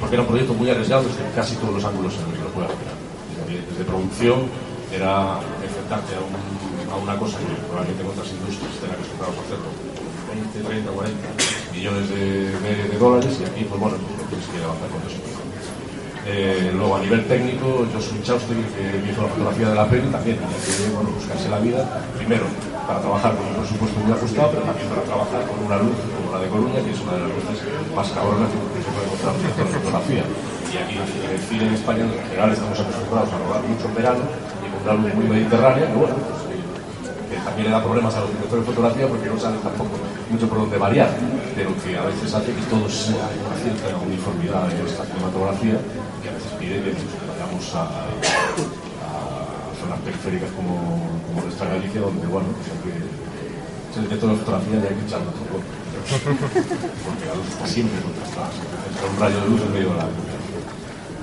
porque 0.00 0.16
era 0.16 0.22
un 0.22 0.28
proyecto 0.28 0.54
muy 0.54 0.70
arriesgado 0.70 1.04
desde 1.04 1.30
casi 1.34 1.56
todos 1.56 1.74
los 1.74 1.84
ángulos 1.84 2.14
en 2.14 2.22
los 2.22 2.32
que 2.32 2.44
lo 2.44 2.50
puedas 2.50 2.70
mirar. 2.70 2.94
Desde, 3.46 3.66
desde 3.66 3.84
producción 3.84 4.48
era 4.92 5.40
enfrentarte 5.64 6.12
a, 6.16 6.20
un, 6.20 6.36
a 6.92 6.96
una 6.96 7.16
cosa 7.16 7.38
que 7.38 7.48
probablemente 7.66 8.02
en 8.02 8.08
otras 8.08 8.28
industrias 8.28 8.72
estén 8.76 8.92
acostumbrados 8.92 9.36
a 9.36 9.42
hacerlo 9.48 9.68
20, 10.32 10.68
30, 10.68 10.90
40 10.92 11.72
millones 11.72 12.06
de, 12.12 12.98
dólares 13.00 13.32
y 13.40 13.44
aquí 13.44 13.64
pues 13.64 13.80
bueno, 13.80 13.96
pues, 13.96 14.28
tienes 14.28 14.46
que 14.52 14.58
avanzar 14.64 14.88
con 14.92 15.02
eso. 15.08 15.20
Eh, 16.24 16.70
luego 16.76 16.96
a 16.96 17.00
nivel 17.00 17.26
técnico, 17.26 17.88
yo 17.92 18.00
soy 18.00 18.22
Chaustegui, 18.22 18.62
que 18.78 19.02
me 19.02 19.10
hizo 19.10 19.22
la 19.22 19.28
fotografía 19.28 19.68
de 19.70 19.74
la 19.74 19.88
peli, 19.88 20.06
también 20.06 20.38
tenía 20.38 20.54
que 20.54 20.94
bueno, 20.94 21.10
buscarse 21.10 21.48
la 21.50 21.58
vida, 21.58 21.82
primero 22.14 22.46
para 22.86 23.00
trabajar 23.00 23.34
con 23.36 23.46
un 23.46 23.54
presupuesto 23.62 23.98
muy 24.00 24.12
ajustado, 24.12 24.50
pero 24.52 24.62
también 24.66 24.88
para 24.90 25.02
trabajar 25.02 25.40
con 25.46 25.56
una 25.66 25.78
luz 25.78 25.96
como 26.14 26.34
la 26.34 26.38
de 26.42 26.48
Coruña, 26.50 26.78
que 26.82 26.90
es 26.90 27.00
una 27.00 27.14
de 27.14 27.20
las 27.26 27.30
luces 27.30 27.58
más 27.94 28.08
cabronas 28.10 28.50
que 28.50 28.80
se 28.82 28.90
puede 28.90 29.06
encontrar 29.06 29.34
en 29.38 29.58
la 29.58 29.66
fotografía. 29.66 30.24
Y 30.72 30.76
aquí 30.76 30.94
en 30.96 31.30
el 31.30 31.42
cine 31.46 31.64
en 31.68 31.74
España 31.74 32.02
en 32.04 32.12
general 32.28 32.52
estamos 32.52 32.78
acostumbrados 32.80 33.30
a 33.32 33.38
rodar 33.38 33.62
mucho 33.64 33.86
en 33.86 33.94
verano 33.94 34.24
luz 34.90 35.14
muy 35.14 35.26
mediterránea, 35.30 35.86
que 35.86 35.94
bueno, 35.94 36.16
pues, 36.18 36.42
que 37.30 37.36
también 37.46 37.70
le 37.70 37.72
da 37.72 37.82
problemas 37.82 38.14
a 38.18 38.20
los 38.26 38.30
directores 38.34 38.66
de 38.66 38.72
fotografía 38.72 39.06
porque 39.06 39.28
no 39.30 39.38
saben 39.38 39.60
tampoco 39.62 39.94
mucho 40.28 40.48
por 40.48 40.58
dónde 40.58 40.76
variar, 40.78 41.10
pero 41.54 41.70
que 41.78 41.96
a 41.96 42.02
veces 42.02 42.34
hace 42.34 42.50
que 42.50 42.62
todo 42.66 42.88
sea 42.90 43.30
una 43.38 43.56
cierta 43.62 43.96
uniformidad 44.02 44.66
en 44.74 44.86
esta 44.86 45.06
cinematografía 45.06 45.78
que 46.22 46.28
a 46.28 46.34
veces 46.34 46.52
pide 46.58 46.82
que 46.82 46.92
vayamos 47.30 47.64
a, 47.74 48.10
a 49.06 49.12
zonas 49.78 50.00
periféricas 50.04 50.50
como, 50.58 50.74
como 51.30 51.46
nuestra 51.46 51.70
Galicia, 51.70 52.00
donde 52.00 52.26
bueno, 52.26 52.48
pues 52.58 52.66
hay 52.74 52.80
que 52.82 53.22
es 53.92 53.98
el 53.98 54.04
director 54.04 54.30
de 54.30 54.36
fotografía 54.36 54.76
y 54.80 54.86
hay 54.88 54.96
que 54.96 55.04
echarlo 55.04 55.30
todo. 55.36 55.60
Porque 57.04 57.24
la 57.28 57.34
luz 57.36 57.46
está 57.48 57.66
siempre 57.66 58.00
contrastada, 58.00 58.48
entra 58.88 59.04
un 59.06 59.16
rayo 59.20 59.38
de 59.40 59.48
luz 59.52 59.60
en 59.62 59.72
medio 59.72 59.90
de 59.92 59.96
la 60.00 60.08
luz. 60.08 60.41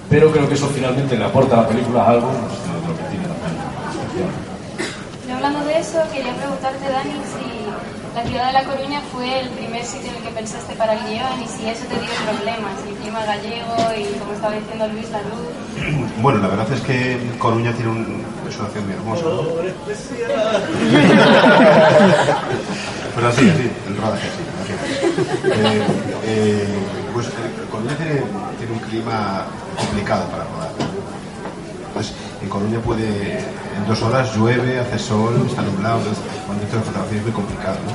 Pero 0.09 0.31
creo 0.31 0.47
que 0.47 0.55
eso 0.55 0.67
finalmente 0.67 1.17
le 1.17 1.25
aporta 1.25 1.59
a 1.59 1.61
la 1.61 1.67
película 1.67 2.07
algo 2.07 2.31
pues, 2.31 2.63
de 2.63 2.69
lo 2.87 2.95
que 2.97 3.03
tiene 3.09 3.27
la 3.27 3.35
película. 3.35 3.69
Y 5.27 5.31
hablando 5.31 5.63
de 5.65 5.77
eso, 5.79 5.99
quería 6.11 6.33
preguntarte, 6.35 6.89
Dani, 6.89 7.13
si 7.29 7.45
la 8.15 8.23
ciudad 8.25 8.47
de 8.47 8.53
La 8.53 8.63
Coruña 8.63 9.01
fue 9.13 9.41
el 9.41 9.49
primer 9.49 9.85
sitio 9.85 10.09
en 10.09 10.15
el 10.17 10.23
que 10.23 10.31
pensaste 10.31 10.73
para 10.73 10.93
el 10.93 10.99
guion 11.05 11.39
y 11.43 11.47
si 11.47 11.69
eso 11.69 11.85
te 11.85 11.93
dio 11.93 12.09
problemas, 12.25 12.73
el 12.87 12.95
clima 12.95 13.23
gallego 13.23 13.75
y 13.95 14.05
como 14.17 14.33
estaba 14.33 14.55
diciendo 14.55 14.87
Luis, 14.87 15.07
la 15.11 15.21
luz. 15.21 15.47
Bueno, 16.21 16.39
la 16.39 16.47
verdad 16.47 16.71
es 16.73 16.81
que 16.81 17.19
Coruña 17.37 17.71
tiene 17.73 17.91
un, 17.91 18.23
es 18.49 18.57
una 18.57 18.69
ciudad 18.69 18.85
muy 18.85 18.95
hermosa. 18.95 19.25
¿no? 19.25 19.43
Pues 23.15 23.25
así, 23.25 23.49
así, 23.49 23.69
el 23.87 23.97
rodaje 23.97 24.27
así. 24.27 24.43
así. 24.61 24.73
Eh, 25.45 25.81
eh, 26.25 26.67
pues 27.13 27.27
eh, 27.27 27.31
Coruña 27.69 27.95
tiene, 27.97 28.21
un 28.71 28.79
clima 28.79 29.45
complicado 29.77 30.25
para 30.29 30.43
rodar. 30.43 30.71
Entonces, 31.87 32.13
en 32.41 32.49
Coruña 32.49 32.79
puede, 32.79 33.39
en 33.39 33.87
dos 33.87 34.01
horas 34.01 34.35
llueve, 34.35 34.79
hace 34.79 34.99
sol, 34.99 35.45
está 35.47 35.61
nublado, 35.61 35.97
entonces 35.99 36.23
cuando 36.45 36.63
de 36.63 36.71
fotografía 36.71 37.17
es 37.17 37.23
muy 37.23 37.33
complicado. 37.33 37.77
¿no? 37.85 37.93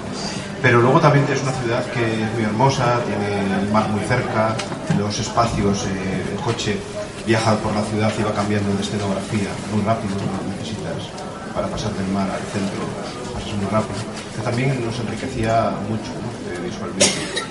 Pero 0.61 0.81
luego 0.81 0.99
también 0.99 1.27
es 1.31 1.43
una 1.43 1.53
ciudad 1.53 1.85
que 1.93 2.25
es 2.25 2.33
muy 2.35 2.45
hermosa, 2.45 3.01
tiene 3.05 3.61
el 3.61 3.71
mar 3.71 3.89
muy 3.91 4.01
cerca, 4.05 4.57
los 4.99 5.19
espacios, 5.19 5.85
eh, 5.85 6.25
el 6.33 6.41
coche 6.41 6.79
viaja 7.27 7.57
por 7.57 7.75
la 7.75 7.83
ciudad 7.83 8.13
y 8.19 8.23
va 8.23 8.33
cambiando 8.33 8.75
de 8.75 8.83
escenografía 8.83 9.49
muy 9.73 9.83
rápido, 9.85 10.15
no 10.17 10.57
necesitas 10.57 11.13
para 11.55 11.69
pasar 11.69 11.93
del 11.93 12.09
mar 12.09 12.29
al 12.31 12.43
centro, 12.49 12.81
pasas 13.35 13.55
muy 13.57 13.67
rápido. 13.71 14.01
Que 14.37 14.43
también 14.43 14.85
nos 14.85 14.99
enriquecía 14.99 15.71
mucho 15.89 16.11
¿no? 16.21 16.53
Eh, 16.53 16.59
visualmente. 16.65 17.44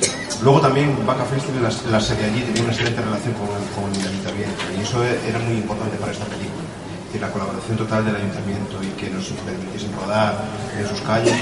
Luego 0.43 0.59
también 0.59 0.93
Vaca 1.05 1.23
Festival, 1.23 1.63
la, 1.63 1.71
la 1.89 2.01
sede 2.01 2.25
allí, 2.25 2.41
tenía 2.41 2.63
una 2.63 2.73
excelente 2.73 3.01
relación 3.01 3.33
con, 3.39 3.47
con 3.47 3.87
el 3.95 4.07
ayuntamiento 4.07 4.63
y 4.77 4.81
eso 4.81 5.01
era 5.01 5.39
muy 5.39 5.55
importante 5.55 5.95
para 5.95 6.11
esta 6.11 6.25
película. 6.25 6.67
Es 7.13 7.21
la 7.21 7.31
colaboración 7.31 7.77
total 7.77 8.03
del 8.03 8.17
ayuntamiento 8.17 8.75
y 8.83 8.87
que 8.99 9.09
nos 9.09 9.23
permitiesen 9.47 9.93
rodar 9.95 10.35
en 10.77 10.85
sus 10.85 10.99
calles. 11.01 11.33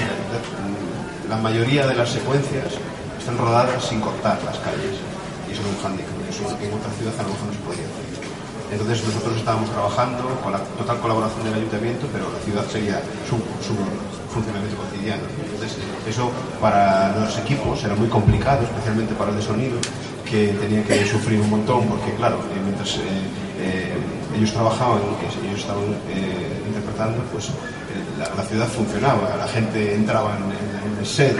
La 1.28 1.36
mayoría 1.36 1.86
de 1.88 1.94
las 1.96 2.10
secuencias 2.10 2.78
están 3.18 3.38
rodadas 3.38 3.82
sin 3.82 4.00
cortar 4.00 4.38
las 4.44 4.58
calles 4.58 4.94
y 5.48 5.52
eso 5.52 5.62
es 5.62 5.66
un 5.66 5.82
hándicap, 5.82 6.14
eso 6.30 6.46
en 6.62 6.70
otra 6.70 6.92
ciudad 6.94 7.14
a 7.18 7.22
lo 7.24 7.30
mejor 7.34 7.46
no 7.50 7.74
se 7.74 7.82
hacer. 7.82 8.01
Entonces 8.72 9.04
nosotros 9.04 9.36
estábamos 9.36 9.70
trabajando 9.70 10.24
con 10.42 10.52
la 10.52 10.58
total 10.58 10.98
colaboración 11.00 11.44
del 11.44 11.54
ayuntamiento, 11.54 12.08
pero 12.10 12.24
la 12.32 12.40
ciudad 12.40 12.64
seguía 12.66 13.02
su, 13.28 13.36
funcionamiento 14.32 14.76
cotidiano. 14.80 15.22
Entonces 15.44 15.76
eso 16.08 16.32
para 16.58 17.14
los 17.20 17.38
equipos 17.38 17.84
era 17.84 17.94
muy 17.94 18.08
complicado, 18.08 18.62
especialmente 18.64 19.12
para 19.14 19.30
el 19.30 19.36
de 19.36 19.42
sonido, 19.42 19.76
que 20.24 20.48
tenía 20.58 20.82
que 20.84 21.04
sufrir 21.04 21.38
un 21.38 21.50
montón, 21.50 21.86
porque 21.86 22.14
claro, 22.14 22.36
eh, 22.36 22.60
mientras 22.64 22.96
eh, 22.96 23.00
eh, 23.60 23.92
ellos 24.34 24.52
trabajaban, 24.54 25.00
ellos 25.44 25.60
estaban 25.60 25.84
interpretando, 26.66 27.22
pues 27.30 27.50
la, 28.18 28.42
ciudad 28.44 28.66
funcionaba, 28.68 29.36
la 29.36 29.48
gente 29.48 29.94
entraba 29.94 30.34
en, 30.38 30.92
en 30.92 30.98
el 30.98 31.06
set, 31.06 31.36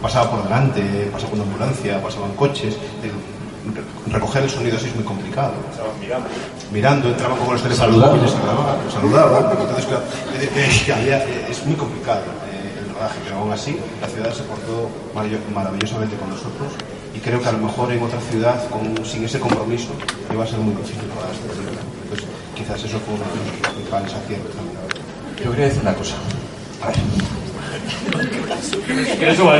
pasaba 0.00 0.30
por 0.30 0.44
delante, 0.44 0.80
pasaba 1.12 1.30
con 1.32 1.40
ambulancia, 1.42 2.02
pasaban 2.02 2.32
coches. 2.32 2.74
Recoger 4.10 4.42
el 4.44 4.50
sonido 4.50 4.76
así 4.76 4.86
es 4.88 4.94
muy 4.94 5.04
complicado. 5.04 5.52
Mirando, 6.72 7.08
entraban 7.08 7.36
con 7.38 7.52
los 7.54 7.62
teléfonos 7.62 7.90
Saludando. 7.92 8.16
móviles, 8.16 8.32
saludaban, 8.36 8.76
saludaban. 8.90 9.50
Entonces, 9.58 9.86
claro, 9.86 10.02
eh, 10.40 10.50
eh, 10.54 10.92
había- 10.92 11.24
eh, 11.24 11.46
es 11.50 11.64
muy 11.66 11.74
complicado 11.76 12.20
eh, 12.50 12.78
el 12.82 12.88
rodaje, 12.94 13.18
pero 13.24 13.36
aún 13.38 13.52
así 13.52 13.78
la 14.00 14.08
ciudad 14.08 14.32
se 14.34 14.42
portó 14.44 14.88
marav- 15.14 15.48
maravillosamente 15.54 16.16
con 16.16 16.28
nosotros 16.30 16.72
y 17.14 17.18
creo 17.20 17.40
que 17.40 17.48
a 17.48 17.52
lo 17.52 17.58
mejor 17.58 17.90
en 17.92 18.02
otra 18.02 18.20
ciudad 18.30 18.68
con- 18.68 19.04
sin 19.06 19.24
ese 19.24 19.38
compromiso 19.40 19.92
iba 20.32 20.44
a 20.44 20.46
ser 20.46 20.58
muy 20.58 20.74
difícil 20.74 21.04
rodar 21.14 21.30
esta 21.32 21.46
película. 21.52 21.80
Entonces, 22.04 22.26
quizás 22.56 22.82
eso 22.84 22.98
fue 23.00 23.14
uno 23.14 23.24
de 23.24 23.36
los 23.38 23.46
principales 23.72 24.12
aciertos. 24.12 24.54
también. 24.56 24.74
Yo 25.42 25.50
quería 25.50 25.66
decir 25.66 25.82
una 25.82 25.94
cosa. 25.94 26.14
A 26.82 26.86
ver. 26.88 26.96
Que 29.18 29.30
eso, 29.30 29.44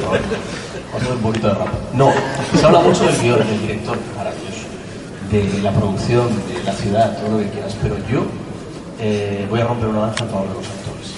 Vamos 0.00 1.08
a 1.08 1.12
un 1.14 1.20
poquito 1.20 1.48
de 1.48 1.54
rap. 1.54 1.68
No, 1.94 2.12
se 2.58 2.66
habla 2.66 2.80
mucho 2.80 3.04
del 3.04 3.20
guion, 3.20 3.38
del 3.38 3.60
director, 3.60 3.98
maravilloso, 4.16 4.66
de 5.30 5.62
la 5.62 5.72
producción, 5.72 6.28
de 6.48 6.64
la 6.64 6.72
ciudad, 6.72 7.18
todo 7.18 7.38
lo 7.38 7.38
que 7.38 7.50
quieras, 7.50 7.76
pero 7.82 7.96
yo 8.10 8.24
eh, 9.00 9.46
voy 9.50 9.60
a 9.60 9.64
romper 9.64 9.88
una 9.88 10.00
lanza 10.00 10.24
en 10.24 10.30
favor 10.30 10.48
de 10.48 10.54
los 10.54 10.66
actores. 10.66 11.12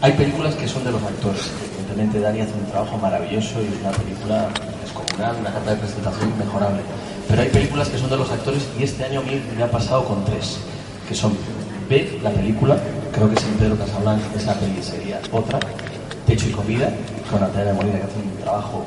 Hay 0.00 0.12
películas 0.12 0.54
que 0.54 0.68
son 0.68 0.84
de 0.84 0.92
los 0.92 1.02
actores. 1.02 1.50
Evidentemente 1.78 2.20
Dani 2.20 2.40
hace 2.40 2.52
un 2.52 2.70
trabajo 2.70 2.98
maravilloso 2.98 3.60
y 3.62 3.66
es 3.66 3.80
una 3.80 3.90
película 3.90 4.48
descomunal, 4.82 5.36
una 5.40 5.52
carta 5.52 5.70
de 5.70 5.76
presentación 5.76 6.30
inmejorable. 6.30 6.80
Pero 7.28 7.42
hay 7.42 7.48
películas 7.48 7.88
que 7.88 7.98
son 7.98 8.10
de 8.10 8.16
los 8.16 8.30
actores 8.30 8.62
y 8.78 8.84
este 8.84 9.04
año 9.04 9.20
a 9.20 9.22
mí 9.22 9.40
me 9.56 9.62
ha 9.62 9.70
pasado 9.70 10.04
con 10.04 10.24
tres, 10.24 10.58
que 11.08 11.14
son 11.14 11.32
la 12.22 12.30
película, 12.30 12.76
creo 13.12 13.30
que 13.30 13.40
sin 13.40 13.54
Pedro 13.54 13.78
Casablanca 13.78 14.26
esa 14.36 14.52
peli 14.54 14.82
sería 14.82 15.20
otra, 15.32 15.58
Techo 16.28 16.46
y 16.48 16.52
Comida, 16.52 16.90
con 17.30 17.40
Natalia 17.40 17.72
Molina 17.74 17.98
que 17.98 18.04
hace 18.04 18.18
un 18.22 18.36
trabajo 18.42 18.84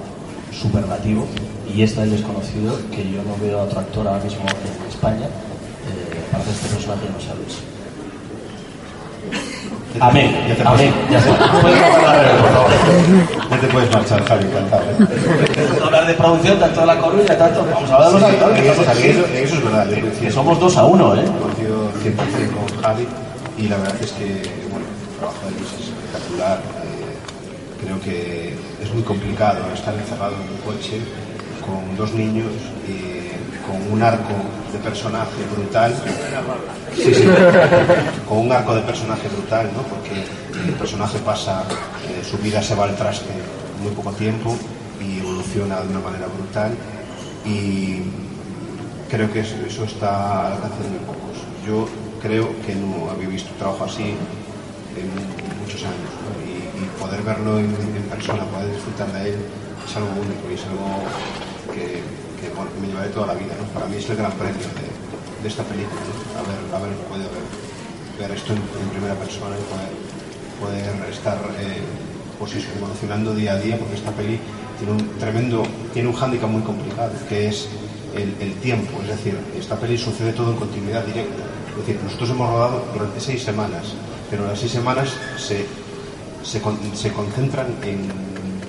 superlativo, 0.54 1.26
y 1.74 1.82
esta 1.84 2.04
El 2.04 2.12
Desconocido, 2.12 2.78
que 2.92 3.04
yo 3.12 3.24
no 3.24 3.36
veo 3.42 3.60
a 3.60 3.64
otro 3.64 3.80
actor 3.80 4.08
ahora 4.08 4.24
mismo 4.24 4.42
en 4.42 4.88
España 4.90 5.26
eh, 5.26 6.22
para 6.32 6.44
hacer 6.44 6.54
este 6.54 6.68
personaje 6.70 7.02
no 7.12 7.20
sabes. 7.20 7.58
Amén, 10.00 10.32
Ya 10.48 10.56
te 10.56 10.64
amén, 10.64 10.94
ya 11.12 11.20
favor. 11.22 11.36
Ya 13.52 13.60
te 13.60 13.68
puedes 13.68 13.92
marchar, 13.92 14.24
Javi, 14.24 14.46
encantado. 14.46 14.84
¿eh? 14.84 15.80
Hablar 15.84 16.08
de 16.08 16.14
producción, 16.14 16.60
tanto 16.60 16.80
de 16.82 16.86
la 16.88 16.98
Coruña, 16.98 17.38
tanto. 17.38 17.66
Vamos 17.74 17.90
a 17.92 17.96
hablar 17.96 18.08
de 18.14 18.20
los 18.20 18.24
actores, 18.24 18.66
eso, 18.66 19.26
eso- 19.26 19.56
es 19.58 19.64
verdad. 19.64 19.88
yo 19.90 20.20
Que 20.22 20.32
somos 20.32 20.60
dos 20.60 20.78
a 20.78 20.86
uno, 20.86 21.14
¿eh? 21.16 21.26
coincido 21.42 21.92
100% 22.04 22.52
con 22.56 22.82
Javi 22.84 23.08
y 23.58 23.68
la 23.68 23.78
verdad 23.78 23.96
es 24.02 24.12
que 24.14 24.26
bueno, 24.72 24.86
el 24.88 25.18
trabajo 25.20 25.46
de 25.46 25.52
Luis 25.60 25.74
es 25.74 25.88
espectacular. 25.90 26.81
Creo 27.82 28.00
que 28.00 28.54
es 28.82 28.94
muy 28.94 29.04
complicado 29.04 29.62
estar 29.74 29.94
encerrado 29.96 30.36
en 30.36 30.50
un 30.54 30.58
coche 30.64 31.00
con 31.66 31.98
dos 31.98 32.14
niños 32.14 32.52
y 32.88 33.22
con 33.66 33.92
un 33.92 34.02
arco 34.02 34.34
de 34.72 34.80
personaje 34.80 35.44
brutal. 35.56 35.94
Con 38.28 38.38
un 38.40 38.52
arco 38.52 38.76
de 38.76 38.82
personaje 38.82 39.28
brutal, 39.30 39.70
¿no? 39.76 39.82
Porque 39.84 40.24
el 40.68 40.74
personaje 40.74 41.20
pasa, 41.20 41.64
eh, 42.08 42.24
su 42.24 42.38
vida 42.38 42.62
se 42.62 42.76
va 42.76 42.86
al 42.86 42.96
traste 42.96 43.34
muy 43.82 43.92
poco 43.94 44.12
tiempo 44.12 44.56
y 45.00 45.20
evoluciona 45.20 45.82
de 45.82 45.88
una 45.90 46.00
manera 46.00 46.28
brutal 46.28 46.72
y 47.46 48.02
creo 49.10 49.32
que 49.32 49.42
eso, 49.42 49.84
está 49.84 50.48
al 50.48 50.54
alcance 50.54 50.84
de 50.84 50.90
muy 50.90 51.00
pocos. 51.00 51.38
Yo 51.66 51.88
creo 52.22 52.50
que 52.66 52.76
no 52.76 53.10
había 53.10 53.28
visto 53.28 53.50
trabajo 53.58 53.86
así 53.86 54.16
en 54.96 55.08
muchos 55.62 55.84
años. 55.84 56.12
Verlo 57.22 57.60
en, 57.60 57.66
en 57.66 58.04
persona, 58.10 58.44
poder 58.46 58.74
disfrutar 58.74 59.12
de 59.14 59.30
él 59.30 59.40
es 59.86 59.96
algo 59.96 60.10
único 60.16 60.50
y 60.50 60.54
es 60.56 60.66
algo 60.68 61.04
que, 61.74 62.02
me 62.82 62.88
llevaré 62.88 63.10
toda 63.10 63.28
la 63.28 63.34
vida. 63.34 63.54
¿no? 63.60 63.66
Para 63.74 63.86
mí 63.86 63.98
es 63.98 64.10
el 64.10 64.18
gran 64.18 64.32
premio 64.34 64.66
de, 64.74 64.88
de 65.44 65.48
esta 65.48 65.64
película, 65.64 66.02
¿no? 66.02 66.40
haber, 66.40 66.60
haber 66.74 66.98
podido 67.06 67.30
ver, 67.30 67.46
ver 68.20 68.38
esto 68.38 68.54
en, 68.54 68.60
en 68.60 68.90
primera 68.90 69.16
persona 69.16 69.56
y 69.56 69.64
poder, 69.70 70.90
poder 70.90 71.10
estar 71.12 71.38
eh, 71.60 71.82
pues 72.40 72.56
eso, 72.56 72.68
evolucionando 72.76 73.36
día 73.36 73.54
a 73.54 73.60
día 73.60 73.78
porque 73.78 73.96
esta 73.96 74.12
peli 74.12 74.40
tiene 74.80 74.94
un 74.94 75.20
tremendo, 75.20 75.64
tiene 75.94 76.10
un 76.10 76.16
hándicap 76.16 76.50
muy 76.50 76.64
complicado 76.64 77.12
que 77.30 77.48
es 77.48 77.68
el, 78.16 78.36
el 78.40 78.56
tiempo, 78.56 79.00
es 79.04 79.10
decir, 79.10 79.38
esta 79.58 79.76
peli 79.78 79.98
sucede 79.98 80.34
todo 80.34 80.52
en 80.52 80.58
continuidad 80.58 81.06
directa. 81.06 81.44
Es 81.72 81.78
decir, 81.78 82.00
nosotros 82.04 82.32
hemos 82.32 82.50
rodado 82.50 82.84
durante 82.94 83.20
seis 83.20 83.44
semanas, 83.44 83.94
pero 84.30 84.46
las 84.46 84.60
seis 84.60 84.72
semanas 84.72 85.14
se, 85.38 85.66
se, 86.44 86.62
con- 86.62 86.80
se 86.96 87.12
concentran 87.12 87.68
en 87.84 88.08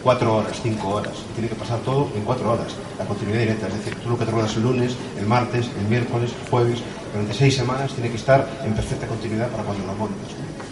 cuatro 0.02 0.37
horas, 0.37 0.59
cinco 0.62 0.88
horas. 0.91 1.12
Tiene 1.35 1.49
que 1.49 1.55
pasar 1.55 1.79
todo 1.81 2.09
en 2.14 2.23
cuatro 2.23 2.50
horas. 2.52 2.75
La 2.99 3.05
continuidad 3.05 3.41
directa, 3.41 3.69
es 3.69 3.75
decir, 3.75 3.95
tú 3.97 4.11
lo 4.11 4.19
que 4.19 4.25
te 4.25 4.31
ruedas 4.31 4.55
el 4.57 4.62
lunes, 4.62 4.97
el 5.19 5.26
martes, 5.26 5.69
el 5.81 5.87
miércoles, 5.88 6.33
el 6.43 6.50
jueves, 6.50 6.81
durante 7.12 7.35
seis 7.35 7.55
semanas 7.57 7.93
tiene 7.93 8.11
que 8.11 8.17
estar 8.17 8.49
en 8.64 8.73
perfecta 8.75 9.07
continuidad 9.07 9.49
para 9.49 9.62
cuando 9.64 9.87
lo 9.87 9.95
montes. 9.95 10.29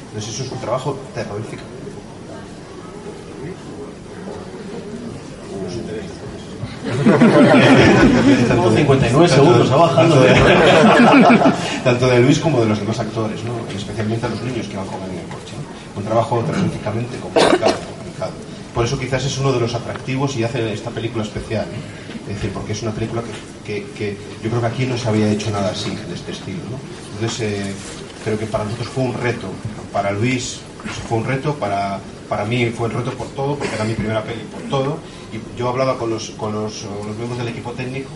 Entonces 0.09 0.35
eso 0.35 0.43
es 0.45 0.53
un 0.53 0.59
trabajo 0.59 0.99
terrorífico. 1.15 1.63
Nos 5.63 5.75
interesa. 5.75 6.15
Como 8.63 8.77
59 8.77 9.29
segundos, 9.29 9.73
va 9.73 9.77
bajando 9.77 10.15
tanto 10.17 10.21
de- 10.23 11.53
tanto 11.85 12.07
de 12.09 12.21
Luis 12.21 12.39
como 12.39 12.61
de 12.61 12.67
los 12.67 12.79
demás 12.79 12.99
actores, 13.01 13.41
¿no? 13.45 13.53
Especialmente 13.77 14.27
a 14.27 14.29
los 14.29 14.43
niños 14.43 14.67
que 14.67 14.77
van 14.77 14.87
él 14.87 15.11
en 15.13 15.19
el 15.19 15.27
coche. 15.27 15.55
¿no? 15.57 16.01
Un 16.01 16.05
trabajo 16.07 16.39
terroríficamente 16.41 17.19
complicado, 17.19 17.75
complicado. 17.97 18.33
Por 18.75 18.85
eso 18.85 18.99
quizás 18.99 19.25
es 19.25 19.37
uno 19.39 19.53
de 19.53 19.61
los 19.61 19.75
atractivos 19.75 20.37
y 20.37 20.45
hace 20.45 20.73
esta 20.73 20.91
película 20.91 21.25
especial. 21.25 21.67
¿no? 21.67 22.31
Es 22.31 22.37
decir, 22.37 22.53
porque 22.53 22.73
es 22.73 22.83
una 22.83 22.93
película 22.93 23.23
que, 23.23 23.83
que- 23.83 23.91
que 23.93 24.17
yo 24.43 24.49
creo 24.51 24.61
que 24.61 24.67
aquí 24.67 24.87
no 24.87 24.97
se 24.97 25.09
había 25.09 25.31
hecho 25.31 25.51
nada 25.51 25.71
así, 25.71 25.91
de 25.91 26.15
este 26.15 26.33
estilo. 26.33 26.59
¿no? 26.71 26.79
Entonces, 27.15 27.41
eh, 27.41 27.73
creo 28.25 28.39
que 28.39 28.47
para 28.47 28.65
nosotros 28.65 28.89
fue 28.89 29.05
un 29.05 29.15
reto. 29.15 29.49
Para 29.93 30.13
Luis 30.13 30.61
fue 31.09 31.19
un 31.19 31.25
reto, 31.25 31.55
para, 31.55 31.99
para 32.29 32.45
mí 32.45 32.67
fue 32.71 32.89
el 32.89 32.95
reto 32.95 33.11
por 33.13 33.27
todo, 33.29 33.57
porque 33.57 33.75
era 33.75 33.85
mi 33.85 33.95
primera 33.95 34.23
peli 34.23 34.43
por 34.51 34.63
todo. 34.71 34.99
Y 35.33 35.59
yo 35.59 35.69
hablaba 35.69 35.99
con 35.99 36.11
los, 36.11 36.31
con 36.31 36.53
los, 36.53 36.85
los 36.85 37.17
miembros 37.17 37.39
del 37.39 37.49
equipo 37.49 37.73
técnico 37.73 38.11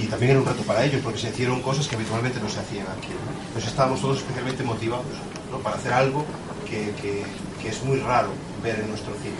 y 0.00 0.06
también 0.06 0.32
era 0.32 0.40
un 0.40 0.46
reto 0.46 0.62
para 0.62 0.84
ellos 0.84 1.00
porque 1.02 1.18
se 1.18 1.28
hicieron 1.28 1.60
cosas 1.60 1.88
que 1.88 1.96
habitualmente 1.96 2.38
no 2.40 2.48
se 2.48 2.60
hacían 2.60 2.86
aquí. 2.86 3.08
¿no? 3.08 3.46
Entonces 3.48 3.70
estábamos 3.70 4.00
todos 4.00 4.18
especialmente 4.18 4.62
motivados 4.62 5.06
¿no? 5.50 5.58
para 5.58 5.76
hacer 5.76 5.92
algo 5.92 6.24
que, 6.68 6.92
que, 7.00 7.24
que 7.60 7.68
es 7.68 7.82
muy 7.84 7.98
raro 7.98 8.28
ver 8.62 8.80
en 8.80 8.88
nuestro 8.88 9.12
cine. 9.22 9.34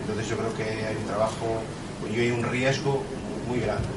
Entonces 0.00 0.28
yo 0.28 0.36
creo 0.36 0.54
que 0.54 0.86
hay 0.86 0.96
un 0.96 1.04
trabajo 1.04 1.60
y 2.10 2.20
hay 2.20 2.30
un 2.30 2.44
riesgo 2.44 3.02
muy 3.48 3.60
grande. 3.60 3.88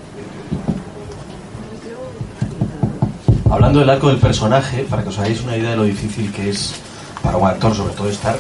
Hablando 3.49 3.79
del 3.79 3.89
arco 3.89 4.07
del 4.07 4.17
personaje, 4.17 4.85
para 4.89 5.03
que 5.03 5.09
os 5.09 5.19
hagáis 5.19 5.41
una 5.41 5.57
idea 5.57 5.71
de 5.71 5.77
lo 5.77 5.83
difícil 5.83 6.31
que 6.31 6.49
es 6.49 6.73
para 7.21 7.37
un 7.37 7.47
actor, 7.47 7.75
sobre 7.75 7.93
todo 7.93 8.09
estar 8.09 8.37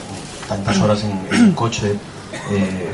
tantas 0.47 0.79
horas 0.79 1.03
en, 1.03 1.37
en 1.37 1.51
coche. 1.51 1.95
Eh, 2.51 2.91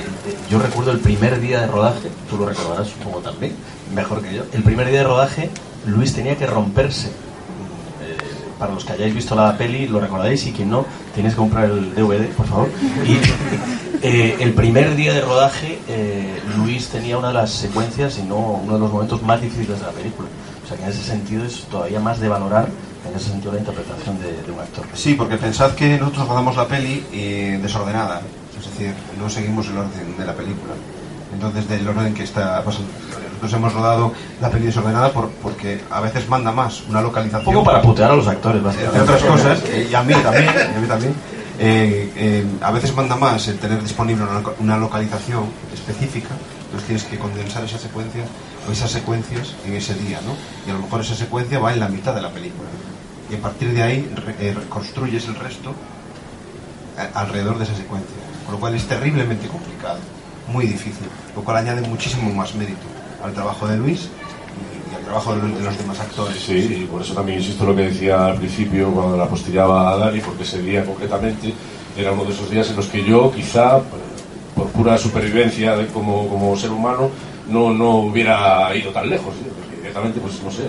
yo 0.50 0.60
recuerdo 0.60 0.92
el 0.92 1.00
primer 1.00 1.40
día 1.40 1.62
de 1.62 1.68
rodaje, 1.68 2.10
tú 2.30 2.38
lo 2.38 2.48
recordarás 2.48 2.88
supongo 2.88 3.20
también, 3.20 3.54
mejor 3.94 4.22
que 4.22 4.36
yo. 4.36 4.44
El 4.54 4.64
primer 4.64 4.90
día 4.90 5.00
de 5.00 5.04
rodaje, 5.04 5.50
Luis 5.86 6.14
tenía 6.14 6.36
que 6.36 6.48
romperse. 6.48 7.08
Eh, 7.08 8.18
para 8.58 8.74
los 8.74 8.84
que 8.84 8.94
hayáis 8.94 9.14
visto 9.14 9.36
la 9.36 9.56
peli, 9.58 9.88
lo 9.88 10.00
recordaréis 10.00 10.46
y 10.48 10.52
quien 10.52 10.70
no, 10.70 10.86
tenéis 11.14 11.36
que 11.36 11.40
comprar 11.40 11.66
el 11.66 11.94
DVD, 11.94 12.28
por 12.30 12.48
favor. 12.48 12.70
Y 13.06 13.18
eh, 14.06 14.38
el 14.40 14.54
primer 14.54 14.96
día 14.96 15.14
de 15.14 15.22
rodaje, 15.22 15.80
Luis 16.58 16.88
tenía 16.88 17.18
una 17.18 17.30
de 17.30 17.36
las 17.36 17.52
secuencias, 17.52 18.18
y 18.18 18.24
no 18.24 18.38
uno 18.38 18.74
de 18.74 18.80
los 18.80 18.92
momentos 18.92 19.22
más 19.22 19.42
difíciles 19.42 19.80
de 19.80 19.86
la 19.86 19.92
película. 19.92 20.28
O 20.64 20.68
sea 20.68 20.78
que 20.78 20.84
en 20.84 20.90
ese 20.90 21.04
sentido 21.04 21.46
es 21.46 21.62
todavía 21.64 22.00
más 22.00 22.20
de 22.20 22.28
valorar, 22.28 22.68
en 23.08 23.16
ese 23.16 23.30
sentido, 23.30 23.54
la 23.54 23.60
interpretación 23.60 24.18
de, 24.20 24.52
un 24.52 24.60
actor. 24.60 24.86
Sí, 24.94 25.14
porque 25.14 25.38
pensad 25.38 25.72
que 25.76 25.98
nosotros 25.98 26.28
rodamos 26.28 26.58
la 26.58 26.68
peli 26.68 27.06
desordenada, 27.62 28.22
es 28.60 28.66
decir, 28.70 28.94
no 29.20 29.30
seguimos 29.30 29.68
el 29.68 29.78
orden 29.78 30.18
de 30.18 30.26
la 30.26 30.34
película. 30.34 30.74
Entonces, 31.34 31.68
del 31.68 31.88
orden 31.88 32.14
que 32.14 32.24
está 32.24 32.64
pasando. 32.64 32.88
Nosotros 33.28 33.54
hemos 33.54 33.74
rodado 33.74 34.14
la 34.42 34.50
peli 34.50 34.66
desordenada 34.68 35.12
por, 35.12 35.30
porque 35.44 35.80
a 35.92 36.00
veces 36.02 36.28
manda 36.28 36.52
más 36.52 36.82
una 36.90 37.00
Un 37.00 37.06
localización. 37.06 37.46
poco 37.54 37.64
para 37.66 37.82
putear 37.82 38.12
a 38.12 38.16
los 38.16 38.28
actores, 38.28 38.64
entre 38.64 38.86
básicamente. 38.86 39.14
otras 39.14 39.24
cosas, 39.32 39.64
eh, 39.70 39.88
y 39.92 39.94
a 39.94 40.02
mí 40.02 40.14
también, 40.16 40.46
y 40.46 40.78
a 40.78 40.80
mí 40.82 40.88
también, 40.88 41.14
eh, 41.60 42.12
eh, 42.16 42.46
a 42.62 42.72
veces 42.72 42.96
manda 42.96 43.16
más 43.16 43.48
el 43.48 43.60
tener 43.60 43.84
disponible 43.84 44.24
una, 44.24 44.34
loca- 44.40 44.54
una 44.60 44.78
localización 44.78 45.44
específica, 45.72 46.30
entonces 46.66 46.88
tienes 46.88 47.04
que 47.04 47.20
condensar 47.20 47.64
esas 47.64 47.82
secuencias 47.82 48.26
o 48.68 48.72
esas 48.72 48.90
secuencias 48.90 49.54
en 49.68 49.74
ese 49.76 49.94
día, 49.96 50.20
¿no? 50.26 50.34
Y 50.66 50.72
a 50.72 50.74
lo 50.74 50.80
mejor 50.80 51.02
esa 51.02 51.14
secuencia 51.16 51.60
va 51.60 51.74
en 51.74 51.80
la 51.80 51.90
mitad 51.90 52.16
de 52.16 52.22
la 52.22 52.32
película. 52.32 52.70
Y 53.30 53.36
a 53.36 53.40
partir 53.40 53.72
de 53.74 53.84
ahí 53.84 54.12
re- 54.16 54.36
eh, 54.40 54.54
reconstruyes 54.56 55.28
el 55.28 55.36
resto 55.36 55.74
alrededor 57.14 57.58
de 57.60 57.66
esa 57.66 57.76
secuencia, 57.76 58.16
con 58.48 58.54
lo 58.56 58.60
cual 58.60 58.74
es 58.76 58.86
terriblemente 58.88 59.48
complicado, 59.48 60.00
muy 60.48 60.66
difícil, 60.66 61.06
lo 61.36 61.44
cual 61.44 61.58
añade 61.58 61.82
muchísimo 61.88 62.34
más 62.34 62.56
mérito 62.56 62.88
al 63.24 63.34
trabajo 63.34 63.68
de 63.68 63.76
Luis 63.78 64.08
y, 64.90 64.96
al 64.96 65.04
trabajo 65.04 65.36
de 65.36 65.42
los, 65.44 65.58
de 65.60 65.64
los 65.66 65.78
demás 65.78 66.00
actores. 66.00 66.38
Sí, 66.42 66.84
y 66.84 66.86
por 66.86 67.02
eso 67.02 67.14
también 67.14 67.40
insisto 67.40 67.64
en 67.66 67.70
lo 67.72 67.76
que 67.76 67.82
decía 67.90 68.28
al 68.28 68.38
principio 68.38 68.90
cuando 68.92 69.18
la 69.18 69.26
apostillaba 69.26 69.92
a 69.92 69.98
Dani, 69.98 70.22
porque 70.22 70.44
ese 70.44 70.62
día 70.62 70.86
concretamente 70.86 71.54
era 71.98 72.14
uno 72.14 72.24
de 72.24 72.32
esos 72.34 72.50
días 72.50 72.70
en 72.70 72.78
los 72.78 72.88
que 72.88 73.04
yo, 73.04 73.30
quizá, 73.32 73.82
por 74.56 74.68
pura 74.70 74.98
supervivencia 74.98 75.76
de- 75.76 75.88
como, 75.88 76.28
como 76.30 76.56
ser 76.56 76.72
humano, 76.72 77.10
no, 77.50 77.72
no 77.74 77.98
hubiera 77.98 78.74
ido 78.76 78.92
tan 78.92 79.10
lejos. 79.10 79.34
¿sí? 79.36 79.46
Porque 79.60 79.76
directamente, 79.78 80.20
pues 80.22 80.42
no 80.42 80.50
sé, 80.52 80.64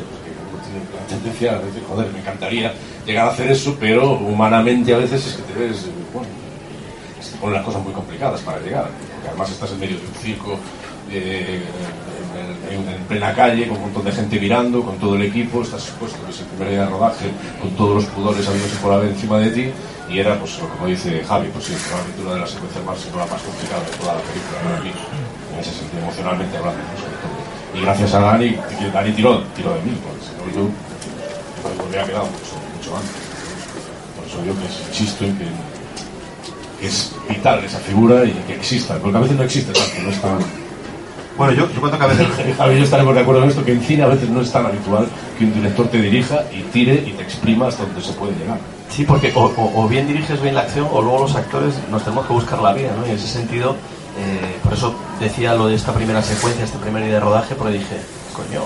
tiene 0.65 0.81
la 0.99 1.07
tendencia 1.09 1.53
a 1.53 1.59
decir, 1.61 1.83
joder, 1.89 2.11
me 2.13 2.19
encantaría 2.19 2.75
llegar 3.07 3.29
a 3.29 3.31
hacer 3.31 3.51
eso, 3.51 3.77
pero 3.79 4.13
humanamente 4.13 4.93
a 4.95 4.99
veces 4.99 5.27
es 5.27 5.35
que 5.35 5.43
te 5.53 5.59
ves, 5.59 5.87
se 7.21 7.37
ponen 7.37 7.55
las 7.57 7.65
cosas 7.65 7.83
muy 7.83 7.93
complicadas 7.93 8.41
para 8.41 8.61
llegar, 8.61 8.89
porque 9.15 9.29
además 9.29 9.51
estás 9.51 9.71
en 9.73 9.81
medio 9.81 9.97
de 9.99 10.07
un 10.07 10.15
circo, 10.15 10.59
eh, 11.11 11.63
en, 12.71 12.79
en- 12.89 12.89
en 12.95 13.03
plena 13.05 13.35
calle, 13.35 13.67
con 13.69 13.77
un 13.79 13.83
montón 13.85 14.05
de 14.05 14.13
gente 14.13 14.39
mirando, 14.41 14.83
con 14.83 14.97
todo 14.99 15.17
el 15.17 15.23
equipo, 15.23 15.63
estás 15.63 15.83
supuesto 15.83 16.19
que 16.25 16.31
es 16.31 16.41
el 16.41 16.47
primer 16.47 16.69
día 16.71 16.85
de 16.85 16.91
rodaje, 16.91 17.27
con 17.61 17.71
todos 17.73 17.95
los 17.97 18.05
pudores 18.07 18.47
habidos 18.47 18.71
por 18.83 18.93
haber 18.93 19.09
encima 19.11 19.39
de 19.39 19.51
ti, 19.51 19.71
y 20.11 20.19
era, 20.19 20.39
pues, 20.39 20.53
como 20.57 20.87
dice 20.87 21.23
Javi, 21.27 21.49
pues 21.53 21.65
sí, 21.67 21.75
probablemente 21.89 22.23
una 22.23 22.35
de 22.35 22.41
las 22.41 22.51
secuencias 22.51 22.85
más, 22.85 22.99
no 23.13 23.19
la 23.19 23.27
más 23.27 23.43
complicada 23.43 23.83
de 23.85 23.97
toda 23.97 24.15
la 24.15 24.21
película, 24.23 24.57
para 24.65 24.81
mí, 24.81 24.93
en 25.55 25.61
ese 25.61 25.73
sentido, 25.73 26.03
emocionalmente 26.03 26.57
hablando, 26.57 26.81
sobre 26.97 27.17
todo. 27.25 27.37
Y 27.75 27.81
gracias 27.83 28.15
a 28.15 28.21
Dani, 28.21 28.57
Dani 28.93 29.13
tiró, 29.13 29.43
tiró 29.57 29.75
de 29.75 29.83
mí, 29.83 29.93
porque 30.01 30.25
si 30.25 30.33
no 30.37 30.45
yo 30.55 30.65
me 30.69 31.85
hubiera 31.89 32.05
quedado 32.07 32.25
mucho, 32.27 32.55
mucho 32.77 32.97
antes. 32.97 33.21
Por 34.17 34.25
eso 34.27 34.37
yo 34.45 34.53
que 34.57 34.67
insisto 34.89 35.25
en 35.25 35.37
que 35.39 35.45
es 36.83 37.13
vital 37.29 37.63
esa 37.65 37.79
figura 37.79 38.25
y 38.25 38.33
que 38.47 38.55
exista, 38.55 38.97
porque 38.99 39.17
a 39.17 39.21
veces 39.21 39.37
no 39.37 39.43
existe 39.43 39.73
tanto, 39.73 40.03
no 40.03 40.11
es 40.11 40.21
tan... 40.23 40.39
Bueno, 41.37 41.53
yo, 41.53 41.71
yo 41.73 41.81
cuento 41.81 41.97
que 41.99 42.05
a 42.05 42.09
veces 42.09 42.27
Javi 42.57 42.79
yo 42.79 42.85
estaremos 42.85 43.15
de 43.15 43.21
acuerdo 43.21 43.45
en 43.45 43.51
esto, 43.51 43.65
que 43.65 43.73
en 43.73 43.81
cine 43.81 44.03
a 44.03 44.07
veces 44.09 44.29
no 44.29 44.41
es 44.41 44.51
tan 44.51 44.67
habitual 44.67 45.07
que 45.39 45.45
un 45.45 45.55
director 45.55 45.87
te 45.89 46.01
dirija 46.01 46.43
y 46.53 46.63
tire 46.63 46.95
y 47.07 47.13
te 47.13 47.23
exprima 47.23 47.69
hasta 47.69 47.85
donde 47.85 48.03
se 48.03 48.13
puede 48.15 48.33
llegar. 48.35 48.59
Sí, 48.91 49.05
porque 49.05 49.33
o, 49.37 49.45
o- 49.45 49.85
o 49.85 49.89
bien 49.89 50.09
diriges 50.09 50.41
bien 50.43 50.57
la 50.57 50.63
acción 50.63 50.89
o 50.91 51.01
luego 51.01 51.21
los 51.21 51.37
actores 51.37 51.75
nos 51.93 52.03
tenemos 52.03 52.27
que 52.27 52.33
buscar 52.33 52.61
la 52.61 52.73
vida, 52.73 52.91
¿no? 52.99 53.07
Y 53.07 53.11
en 53.11 53.17
ese 53.17 53.29
sentido, 53.29 53.77
eh, 54.19 54.57
por 54.65 54.73
eso 54.73 54.95
decía 55.21 55.55
lo 55.55 55.69
de 55.69 55.77
esta 55.77 55.93
primera 55.93 56.23
secuencia, 56.23 56.65
este 56.65 56.79
primer 56.79 57.05
día 57.05 57.15
de 57.15 57.21
rodaje, 57.21 57.55
porque 57.55 57.75
dije, 57.75 57.97
coño, 58.35 58.63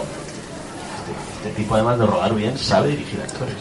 este, 0.97 1.49
este 1.51 1.61
tipo 1.63 1.75
además 1.75 1.99
de 1.99 2.07
rodar 2.07 2.35
bien 2.35 2.57
sabe 2.57 2.89
dirigir 2.91 3.21
actores. 3.21 3.55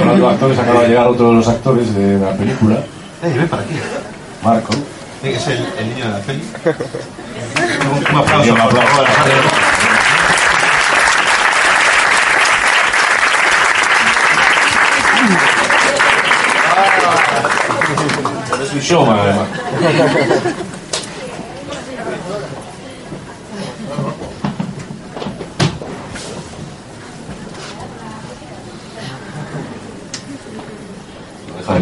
Hablando 0.00 0.26
de 0.28 0.32
actores, 0.34 0.58
acaba 0.58 0.82
de 0.82 0.88
llegar 0.88 1.06
otro 1.08 1.28
de 1.30 1.34
los 1.36 1.48
actores 1.48 1.94
de 1.94 2.18
la 2.18 2.32
película, 2.32 2.76
Eh, 3.22 3.34
ven 3.36 3.48
para 3.48 3.62
aquí. 3.62 3.74
Marco. 4.42 4.72
Es 5.22 5.46
el, 5.48 5.66
el 5.78 5.88
niño 5.94 6.04
de 6.06 6.10
la 6.12 6.18
peli. 6.20 6.42
Un, 7.90 8.14
un 8.14 8.22
aplauso. 8.22 8.52
Un 8.52 8.60
aplauso. 8.60 9.04
Es 18.62 18.72
un 18.72 18.80
showman, 18.80 19.18
además. 19.18 19.48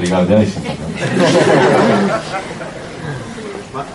Ya 0.04 0.42
y 0.42 0.46
se 0.46 0.60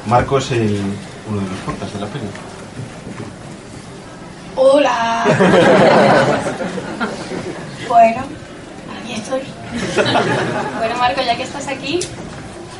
Marco 0.08 0.40
es 0.40 0.52
el, 0.52 0.82
uno 1.30 1.42
de 1.42 1.48
los 1.48 1.60
cortas 1.66 1.94
de 1.94 2.00
la 2.00 2.08
peli. 2.08 2.26
Hola. 4.56 5.26
bueno, 7.88 8.24
aquí 8.98 9.14
estoy. 9.14 9.42
Bueno, 10.80 10.98
Marco, 10.98 11.22
ya 11.22 11.36
que 11.38 11.44
estás 11.44 11.68
aquí, 11.68 12.00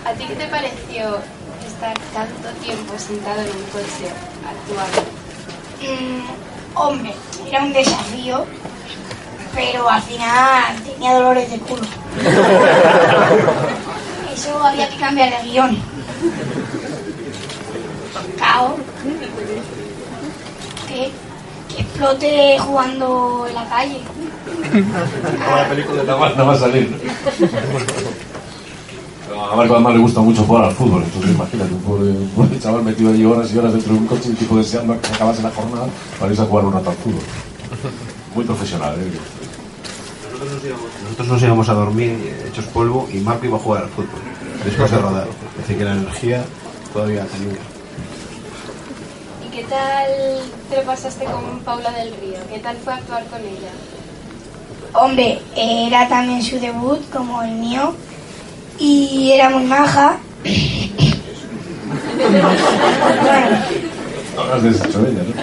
¿a 0.06 0.14
ti 0.14 0.26
qué 0.28 0.36
te 0.36 0.48
pareció 0.48 1.20
estar 1.68 1.98
tanto 2.14 2.50
tiempo 2.64 2.94
sentado 2.98 3.42
en 3.42 3.48
un 3.48 3.64
coche 3.72 4.10
actuando? 4.44 5.02
Mm, 5.82 6.76
hombre, 6.76 7.14
era 7.48 7.64
un 7.64 7.74
desafío, 7.74 8.46
pero 9.60 9.90
al 9.90 10.02
final 10.02 10.76
tenía 10.86 11.16
dolores 11.16 11.52
de 11.52 11.60
culo. 11.60 11.82
Eso 14.34 14.64
había 14.64 14.88
que 14.88 14.96
cambiar 14.96 15.30
de 15.30 15.50
guion. 15.50 15.78
Cao. 18.38 18.78
Que, 20.88 21.12
que 21.68 21.82
explote 21.82 22.58
jugando 22.58 23.46
en 23.50 23.56
la 23.56 23.68
calle. 23.68 24.00
la 25.56 25.68
película 25.68 26.04
nada 26.04 26.20
más, 26.20 26.32
nada 26.32 26.46
más 26.46 26.60
salir. 26.60 26.98
¿no? 29.30 29.52
A 29.52 29.56
Marco 29.58 29.74
además 29.74 29.94
le 29.94 30.00
gusta 30.00 30.22
mucho 30.22 30.44
jugar 30.44 30.64
al 30.66 30.74
fútbol, 30.74 31.04
entonces 31.04 31.32
imagínate, 31.32 31.74
un 31.74 31.82
pobre, 31.82 32.12
un 32.12 32.30
pobre 32.30 32.60
chaval 32.60 32.84
metido 32.84 33.12
allí 33.12 33.26
horas 33.26 33.52
y 33.52 33.58
horas 33.58 33.74
dentro 33.74 33.94
de 33.94 34.00
un 34.00 34.08
coche 34.08 34.30
y 34.30 34.36
tipo 34.36 34.56
deseando 34.58 35.00
que 35.02 35.08
acabase 35.08 35.42
la 35.42 35.52
jornada 35.52 35.88
para 36.18 36.32
irse 36.32 36.44
a 36.44 36.46
jugar 36.46 36.66
un 36.66 36.74
rato 36.74 36.92
al 36.92 36.96
fútbol. 36.96 37.24
Muy 38.36 38.46
profesional, 38.46 38.96
¿eh? 39.00 39.39
Nosotros 40.60 40.74
nos, 40.74 40.82
íbamos, 40.82 41.04
nosotros 41.04 41.28
nos 41.28 41.42
íbamos 41.42 41.70
a 41.70 41.74
dormir 41.74 42.36
hechos 42.48 42.66
polvo 42.66 43.08
y 43.14 43.18
Marco 43.20 43.46
iba 43.46 43.56
a 43.56 43.62
jugar 43.62 43.84
al 43.84 43.90
fútbol 43.90 44.20
después 44.66 44.92
de 44.92 44.98
rodar. 45.02 45.28
Es 45.28 45.58
decir, 45.62 45.78
que 45.78 45.86
la 45.86 45.94
energía 45.94 46.44
todavía 46.92 47.26
tenía. 47.28 47.60
¿Y 49.48 49.50
qué 49.52 49.64
tal 49.64 50.08
te 50.70 50.76
lo 50.78 50.84
pasaste 50.84 51.24
con 51.26 51.60
Paula 51.62 51.92
del 51.92 52.14
Río? 52.16 52.40
¿Qué 52.50 52.60
tal 52.60 52.76
fue 52.78 52.94
actuar 52.94 53.24
con 53.28 53.40
ella? 53.40 53.72
Hombre, 54.94 55.42
era 55.56 56.10
también 56.10 56.44
su 56.44 56.60
debut 56.60 57.10
como 57.10 57.42
el 57.42 57.52
mío 57.52 57.94
y 58.78 59.32
era 59.32 59.50
muy 59.50 59.64
maja. 59.64 60.18
bueno, 62.18 62.50
No 64.36 64.42
has 64.54 64.64
deshecho 64.64 65.00
de 65.04 65.12
ella, 65.12 65.24
¿no? 65.24 65.34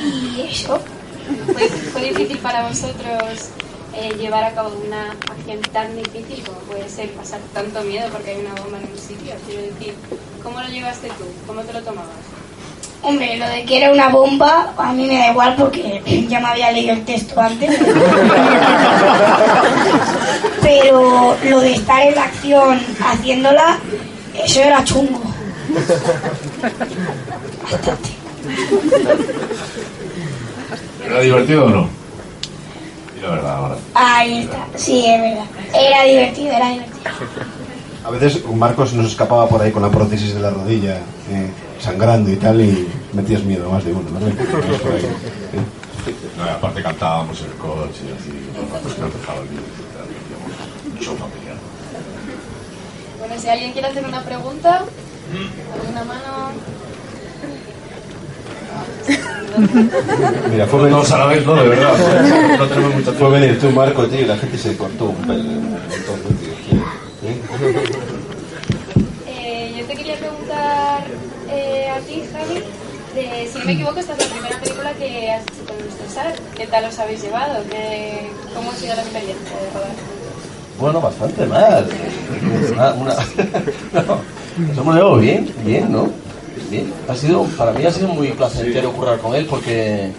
y 0.02 0.48
eso. 0.50 0.80
¿Fue, 1.52 1.68
fue 1.68 2.02
difícil 2.02 2.38
para 2.38 2.68
vosotros 2.68 3.50
eh, 3.94 4.14
llevar 4.18 4.44
a 4.44 4.52
cabo 4.52 4.70
una 4.86 5.10
acción 5.10 5.60
tan 5.72 5.96
difícil 5.96 6.44
como 6.44 6.58
puede 6.60 6.88
ser 6.88 7.10
pasar 7.10 7.40
tanto 7.52 7.82
miedo 7.82 8.08
porque 8.12 8.30
hay 8.30 8.40
una 8.40 8.54
bomba 8.62 8.78
en 8.78 8.90
un 8.90 8.98
sitio? 8.98 9.34
Quiero 9.46 9.62
decir, 9.62 9.94
¿cómo 10.42 10.60
lo 10.60 10.68
llevaste 10.68 11.08
tú? 11.08 11.24
¿Cómo 11.46 11.60
te 11.62 11.72
lo 11.72 11.82
tomabas? 11.82 12.14
Hombre, 13.02 13.38
lo 13.38 13.48
de 13.48 13.64
que 13.64 13.78
era 13.78 13.90
una 13.92 14.08
bomba, 14.08 14.74
a 14.76 14.92
mí 14.92 15.06
me 15.06 15.18
da 15.18 15.30
igual 15.30 15.56
porque 15.56 16.02
ya 16.28 16.40
me 16.40 16.48
había 16.48 16.70
leído 16.70 16.92
el 16.92 17.02
texto 17.04 17.40
antes. 17.40 17.70
Pero 20.62 21.34
lo 21.44 21.60
de 21.60 21.72
estar 21.72 22.02
en 22.02 22.14
la 22.14 22.24
acción 22.24 22.78
haciéndola, 23.02 23.78
eso 24.44 24.60
era 24.60 24.84
chungo. 24.84 25.22
Bastante. 27.70 28.10
¿Era 31.10 31.20
divertido 31.20 31.64
o 31.64 31.70
no? 31.70 31.88
Y 33.18 33.20
la 33.20 33.30
verdad, 33.30 33.56
ahora. 33.56 33.76
Ahí 33.94 34.42
está, 34.42 34.66
sí, 34.76 35.04
es 35.06 35.20
verdad. 35.20 35.44
Era 35.74 36.04
divertido, 36.04 36.52
era 36.52 36.70
divertido. 36.70 37.10
A 38.04 38.10
veces 38.10 38.44
Marcos 38.46 38.92
nos 38.92 39.06
escapaba 39.06 39.48
por 39.48 39.60
ahí 39.60 39.72
con 39.72 39.82
la 39.82 39.90
prótesis 39.90 40.34
de 40.34 40.40
la 40.40 40.50
rodilla, 40.50 40.98
eh, 41.30 41.50
sangrando 41.80 42.30
y 42.30 42.36
tal, 42.36 42.60
y 42.60 42.88
metías 43.12 43.42
miedo 43.42 43.68
más 43.70 43.84
de 43.84 43.92
uno, 43.92 44.08
¿no? 44.08 44.20
Aparte 46.50 46.82
cantábamos 46.82 47.40
en 47.40 47.46
el 47.46 47.56
coche 47.56 48.02
y 48.08 48.12
así, 48.12 48.30
pues 48.82 48.98
nos 48.98 49.12
dejaba 49.12 49.40
el 49.40 49.48
vídeo 49.48 49.62
y 49.66 49.82
tal, 49.92 50.06
y 51.00 51.04
familiar. 51.04 51.56
Bueno, 53.18 53.34
si 53.38 53.48
alguien 53.48 53.72
quiere 53.72 53.88
hacer 53.88 54.06
una 54.06 54.22
pregunta, 54.22 54.84
alguna 55.74 56.04
mano. 56.04 56.52
Mira, 60.50 60.66
fue 60.66 60.88
Todos 60.88 61.10
venir, 61.10 61.14
a 61.14 61.18
la 61.18 61.26
vez, 61.26 61.46
no, 61.46 61.54
de 61.54 61.68
verdad. 61.68 61.94
No 62.58 62.66
tenemos 62.66 62.94
mucho 62.94 63.04
fue 63.12 63.16
tiempo. 63.16 63.30
venir 63.30 63.58
tú, 63.60 63.70
Marco, 63.70 64.06
tío, 64.06 64.20
y 64.20 64.24
la 64.24 64.36
gente 64.36 64.58
se 64.58 64.76
cortó 64.76 65.06
un 65.06 65.16
pelo, 65.16 65.40
un 65.40 65.70
montón, 65.72 66.20
¿no, 66.22 66.30
tío? 66.38 66.50
¿Eh? 67.22 67.40
Eh, 69.26 69.74
yo 69.78 69.86
te 69.86 69.94
quería 69.96 70.16
preguntar 70.16 71.04
eh, 71.50 71.88
a 71.90 71.98
ti, 72.00 72.22
Javi, 72.32 72.62
de, 73.14 73.48
si 73.52 73.58
no 73.58 73.64
me 73.64 73.72
equivoco, 73.72 74.00
esta 74.00 74.12
es 74.14 74.18
la 74.20 74.34
primera 74.34 74.58
película 74.60 74.92
que 74.94 75.30
has 75.30 75.42
hecho 75.42 75.64
con 75.66 75.76
César. 76.08 76.32
¿Qué 76.56 76.66
tal 76.66 76.84
os 76.84 76.98
habéis 76.98 77.22
llevado? 77.22 77.62
¿Qué, 77.70 78.30
¿Cómo 78.54 78.70
ha 78.70 78.74
sido 78.74 78.94
la 78.94 79.02
experiencia 79.02 79.56
de 79.56 79.70
rodar? 79.74 79.96
Bueno, 80.78 81.00
bastante 81.00 81.46
mal. 81.46 81.86
Una, 82.72 82.92
una... 82.94 83.14
No, 83.92 84.66
nos 84.66 84.78
hemos 84.78 84.94
llevado 84.94 85.16
bien, 85.16 85.52
bien, 85.64 85.92
¿no? 85.92 86.10
Bien. 86.68 86.92
Ha 87.08 87.14
sido, 87.14 87.44
para 87.56 87.72
mí 87.72 87.84
ha 87.84 87.90
sido 87.90 88.08
muy 88.08 88.28
placentero 88.32 88.92
currar 88.92 89.18
con 89.18 89.34
él 89.34 89.46
porque 89.46 90.12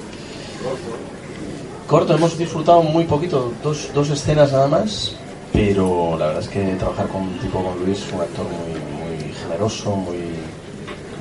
corto, 1.88 2.15
hemos 2.15 2.38
disfrutado 2.38 2.82
muy 2.84 3.04
poquito, 3.04 3.51
dos, 3.62 3.89
dos 3.93 4.10
escenas 4.10 4.51
nada 4.51 4.67
más, 4.67 5.13
pero 5.51 6.17
la 6.17 6.27
verdad 6.27 6.41
es 6.41 6.49
que 6.49 6.75
trabajar 6.75 7.08
con 7.08 7.23
un 7.23 7.38
tipo 7.39 7.58
como 7.58 7.75
Luis, 7.75 7.99
un 8.13 8.21
actor 8.21 8.45
muy, 8.45 9.17
muy 9.19 9.34
generoso, 9.34 9.95
muy, 9.95 10.17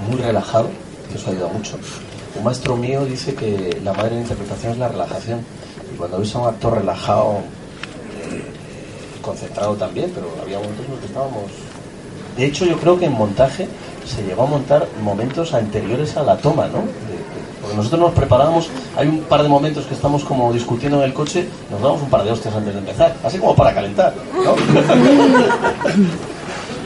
muy 0.09 0.21
relajado, 0.21 0.69
que 1.11 1.19
eso 1.19 1.29
ha 1.29 1.33
ayudado 1.33 1.51
mucho. 1.51 1.77
Un 2.37 2.45
maestro 2.45 2.77
mío 2.77 3.05
dice 3.05 3.35
que 3.35 3.81
la 3.83 3.93
madre 3.93 4.11
de 4.11 4.15
la 4.17 4.21
interpretación 4.23 4.73
es 4.73 4.79
la 4.79 4.89
relajación. 4.89 5.41
Y 5.93 5.97
cuando 5.97 6.19
ves 6.21 6.35
a 6.37 6.39
un 6.39 6.49
actor 6.49 6.75
relajado, 6.75 7.39
eh, 8.31 8.43
concentrado 9.21 9.75
también, 9.75 10.13
pero 10.15 10.31
había 10.41 10.59
momentos 10.59 10.85
en 10.85 10.91
los 10.93 11.01
que 11.01 11.07
estábamos... 11.07 11.43
De 12.37 12.47
hecho, 12.47 12.65
yo 12.65 12.79
creo 12.79 12.97
que 12.97 13.07
en 13.07 13.13
montaje 13.13 13.69
se 14.11 14.23
llegó 14.23 14.43
a 14.43 14.47
montar 14.47 14.87
momentos 15.03 15.55
anteriores 15.55 16.17
a 16.17 16.23
la 16.23 16.37
toma, 16.37 16.67
¿no? 16.67 16.83
Porque 17.61 17.77
nosotros 17.77 18.01
nos 18.01 18.13
preparábamos, 18.13 18.69
hay 18.97 19.07
un 19.09 19.21
par 19.21 19.43
de 19.43 19.49
momentos 19.49 19.85
que 19.87 19.95
estamos 19.95 20.25
como 20.25 20.53
discutiendo 20.53 20.99
en 20.99 21.05
el 21.05 21.13
coche, 21.15 21.47
nos 21.71 21.81
damos 21.83 22.03
un 22.03 22.09
par 22.11 22.25
de 22.25 22.31
hostias 22.33 22.55
antes 22.55 22.73
de 22.73 22.79
empezar, 22.81 23.15
así 23.23 23.39
como 23.39 23.55
para 23.55 23.73
calentar, 23.75 24.15
¿no? 24.45 24.55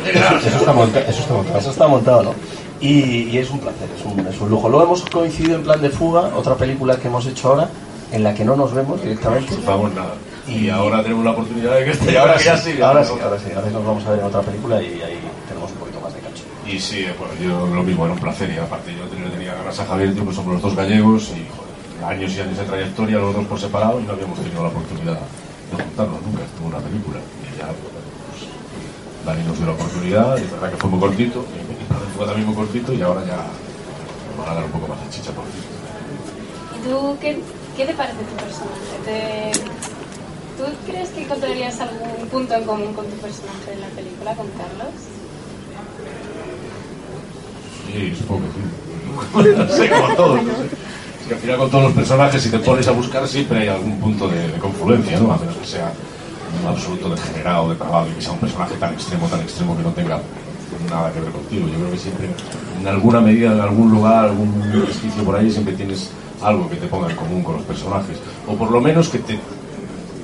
Eso 0.05 0.59
está, 0.59 0.73
monta- 0.73 1.01
eso 1.01 1.21
está 1.21 1.33
montado. 1.35 1.59
Eso 1.59 1.71
está 1.71 1.87
montado, 1.89 2.23
¿no? 2.25 2.35
Y, 2.81 3.29
y 3.31 3.39
es 3.39 3.49
un 3.51 3.59
placer, 3.61 3.89
es 3.99 4.05
un, 4.05 4.21
es 4.27 4.39
un 4.41 4.51
lujo. 4.51 4.69
Luego 4.69 4.85
hemos 4.85 5.03
coincidido 5.05 5.57
en 5.57 5.63
plan 5.63 5.81
de 5.81 5.89
fuga, 5.91 6.31
otra 6.37 6.55
película 6.57 6.97
que 6.97 7.09
hemos 7.09 7.25
hecho 7.27 7.49
ahora, 7.51 7.69
en 8.13 8.23
la 8.23 8.35
que 8.35 8.45
no 8.45 8.55
nos 8.57 8.75
vemos 8.75 9.01
directamente. 9.03 9.55
No 9.65 9.89
nada. 9.89 10.15
Y 10.47 10.67
Y- 10.67 10.71
ahora 10.71 11.03
tenemos 11.03 11.25
la 11.25 11.31
oportunidad 11.31 11.75
de 11.77 11.85
que 11.87 11.91
esté 11.93 12.13
Y 12.13 12.17
ahora 12.17 12.39
sí, 12.39 12.45
ya 12.45 12.57
sí, 12.59 12.83
ahora 12.83 13.03
sí, 13.05 13.13
ahora 13.23 13.39
sí. 13.39 13.47
Ahora 13.55 13.69
sí 13.69 13.73
nos 13.75 13.87
vamos 13.87 14.05
a 14.05 14.11
ver 14.11 14.21
en 14.21 14.27
otra 14.27 14.43
película 14.43 14.83
y 14.83 14.87
ahí 14.87 15.19
tenemos 15.49 15.71
un 15.71 15.77
poquito 15.79 16.01
más 16.01 16.13
de 16.13 16.21
cacho. 16.21 16.43
Y 16.67 16.79
sí, 16.81 17.01
eh, 17.01 17.15
bueno, 17.19 17.35
yo 17.41 17.67
lo 17.75 17.83
mismo, 17.83 18.05
era 18.05 18.15
un 18.15 18.21
placer. 18.21 18.51
Y 18.51 18.59
aparte, 18.59 18.95
yo 18.95 19.05
tenía, 19.05 19.31
tenía 19.31 19.55
ganas 19.55 19.79
a 19.81 19.87
Javier, 19.87 20.15
tío, 20.15 20.25
pues 20.25 20.37
somos 20.37 20.55
los 20.55 20.63
dos 20.63 20.75
gallegos 20.75 21.29
y 21.31 21.45
joder, 21.55 22.05
años 22.17 22.33
y 22.35 22.41
años 22.41 22.57
de 22.59 22.65
trayectoria, 22.65 23.19
los 23.19 23.35
dos 23.35 23.45
por 23.47 23.61
separado, 23.61 24.01
y 24.01 24.05
no 24.05 24.13
habíamos 24.13 24.39
tenido 24.39 24.63
la 24.63 24.69
oportunidad 24.69 25.19
de 25.19 25.83
juntarnos 25.85 26.23
nunca. 26.23 26.43
Estuvo 26.45 26.69
una 26.69 26.79
película. 26.79 27.19
Y 27.21 27.59
ya, 27.59 27.67
pues, 27.67 27.93
Dani 29.27 29.43
nos 29.45 29.57
dio 29.57 29.67
la 29.67 29.73
oportunidad, 29.73 30.37
y 30.39 30.43
es 30.43 30.51
verdad 30.53 30.71
que 30.71 30.77
fue 30.77 30.91
muy 30.91 31.01
cortito, 31.01 31.45
y 31.45 32.17
fue 32.17 32.27
también 32.27 32.47
muy 32.47 32.55
cortito, 32.57 32.93
y 32.93 33.03
ahora 33.03 33.21
ya 33.25 33.37
nos 33.37 34.37
van 34.39 34.49
a 34.49 34.55
dar 34.55 34.65
un 34.65 34.71
poco 34.73 34.89
más 34.89 35.01
de 35.05 35.11
chicha 35.11 35.31
por 35.33 35.45
fin. 35.45 35.63
¿Y 36.77 36.89
tú 36.89 37.17
qué, 37.21 37.41
qué 37.77 37.85
te 37.87 37.95
parece 37.95 38.19
tu 38.25 38.37
personaje? 38.37 38.97
¿Te- 39.05 39.53
¿Tú 40.55 40.65
crees 40.87 41.09
que 41.11 41.25
encontrarías 41.25 41.81
algún 41.81 42.29
punto 42.31 42.55
en 42.55 42.65
común 42.65 42.95
con 42.95 43.07
tu 43.07 43.17
personaje 43.17 43.73
en 43.75 43.81
la 43.81 43.89
película, 43.89 44.35
con 44.35 44.47
Carlos? 44.51 44.95
Sí, 47.93 48.15
supongo 48.17 48.43
que 48.43 48.49
sí. 48.53 49.91
No 50.09 50.15
todos. 50.17 50.43
no 50.43 50.51
al 51.31 51.37
final 51.41 51.57
con 51.57 51.71
todos 51.71 51.85
los 51.85 51.93
personajes, 51.95 52.43
si 52.43 52.51
te 52.51 52.59
pones 52.59 52.87
a 52.87 52.93
buscar, 52.93 53.27
siempre 53.27 53.61
hay 53.61 53.69
algún 53.69 53.99
punto 53.99 54.29
de, 54.29 54.53
confluencia, 54.59 55.19
¿no? 55.21 55.33
A 55.33 55.39
menos 55.39 55.57
que 55.57 55.67
sea 55.67 55.91
un 56.63 56.69
absoluto 56.69 57.09
degenerado, 57.09 57.71
depravado, 57.71 58.09
y 58.11 58.15
que 58.15 58.21
sea 58.23 58.33
un 58.33 58.39
personaje 58.41 58.75
tan 58.75 58.93
extremo, 58.93 59.27
tan 59.29 59.41
extremo 59.41 59.75
que 59.77 59.83
no 59.83 59.91
tenga 59.93 60.21
nada 60.91 61.11
que 61.13 61.21
ver 61.21 61.31
contigo. 61.31 61.67
Yo 61.69 61.79
creo 61.79 61.91
que 61.93 61.99
siempre, 61.99 62.29
en 62.79 62.87
alguna 62.89 63.21
medida, 63.21 63.53
en 63.53 63.61
algún 63.61 63.91
lugar, 63.91 64.27
algún 64.27 64.53
resquicio 64.87 65.25
por 65.25 65.37
ahí, 65.37 65.51
siempre 65.51 65.73
tienes 65.75 66.11
algo 66.43 66.69
que 66.69 66.77
te 66.77 66.87
ponga 66.89 67.09
en 67.11 67.17
común 67.17 67.43
con 67.43 67.55
los 67.55 67.63
personajes. 67.65 68.19
O 68.47 68.55
por 68.55 68.71
lo 68.71 68.81
menos 68.83 69.09
que 69.09 69.19
te, 69.19 69.39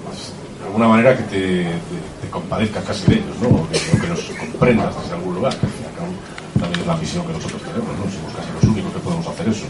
pues, 0.04 0.32
de 0.60 0.66
alguna 0.66 0.88
manera 0.88 1.16
que 1.16 1.22
te, 1.22 1.38
te- 1.64 2.20
te 2.22 2.28
compadezcas 2.30 2.84
casi 2.84 3.06
de 3.06 3.14
ellos, 3.14 3.36
¿no? 3.40 3.48
O 3.48 3.68
que, 3.70 3.78
o 3.96 4.00
que 4.02 4.06
los 4.06 4.20
comprendas 4.38 4.94
desde 5.00 5.14
algún 5.14 5.34
lugar, 5.36 5.54
que 5.56 5.64
al 5.66 5.72
fin 5.72 5.84
y 5.84 5.88
al 5.88 5.94
cabo 5.94 6.12
también 6.60 6.79
es 6.79 6.79
la 6.90 6.96
misión 6.96 7.22
que 7.26 7.32
nosotros 7.32 7.62
tenemos, 7.62 7.92
¿no? 7.98 8.04
Somos 8.10 8.32
casi 8.34 8.50
los 8.54 8.64
únicos 8.64 8.92
que 8.92 8.98
podemos 9.00 9.26
hacer 9.26 9.46
eso, 9.48 9.66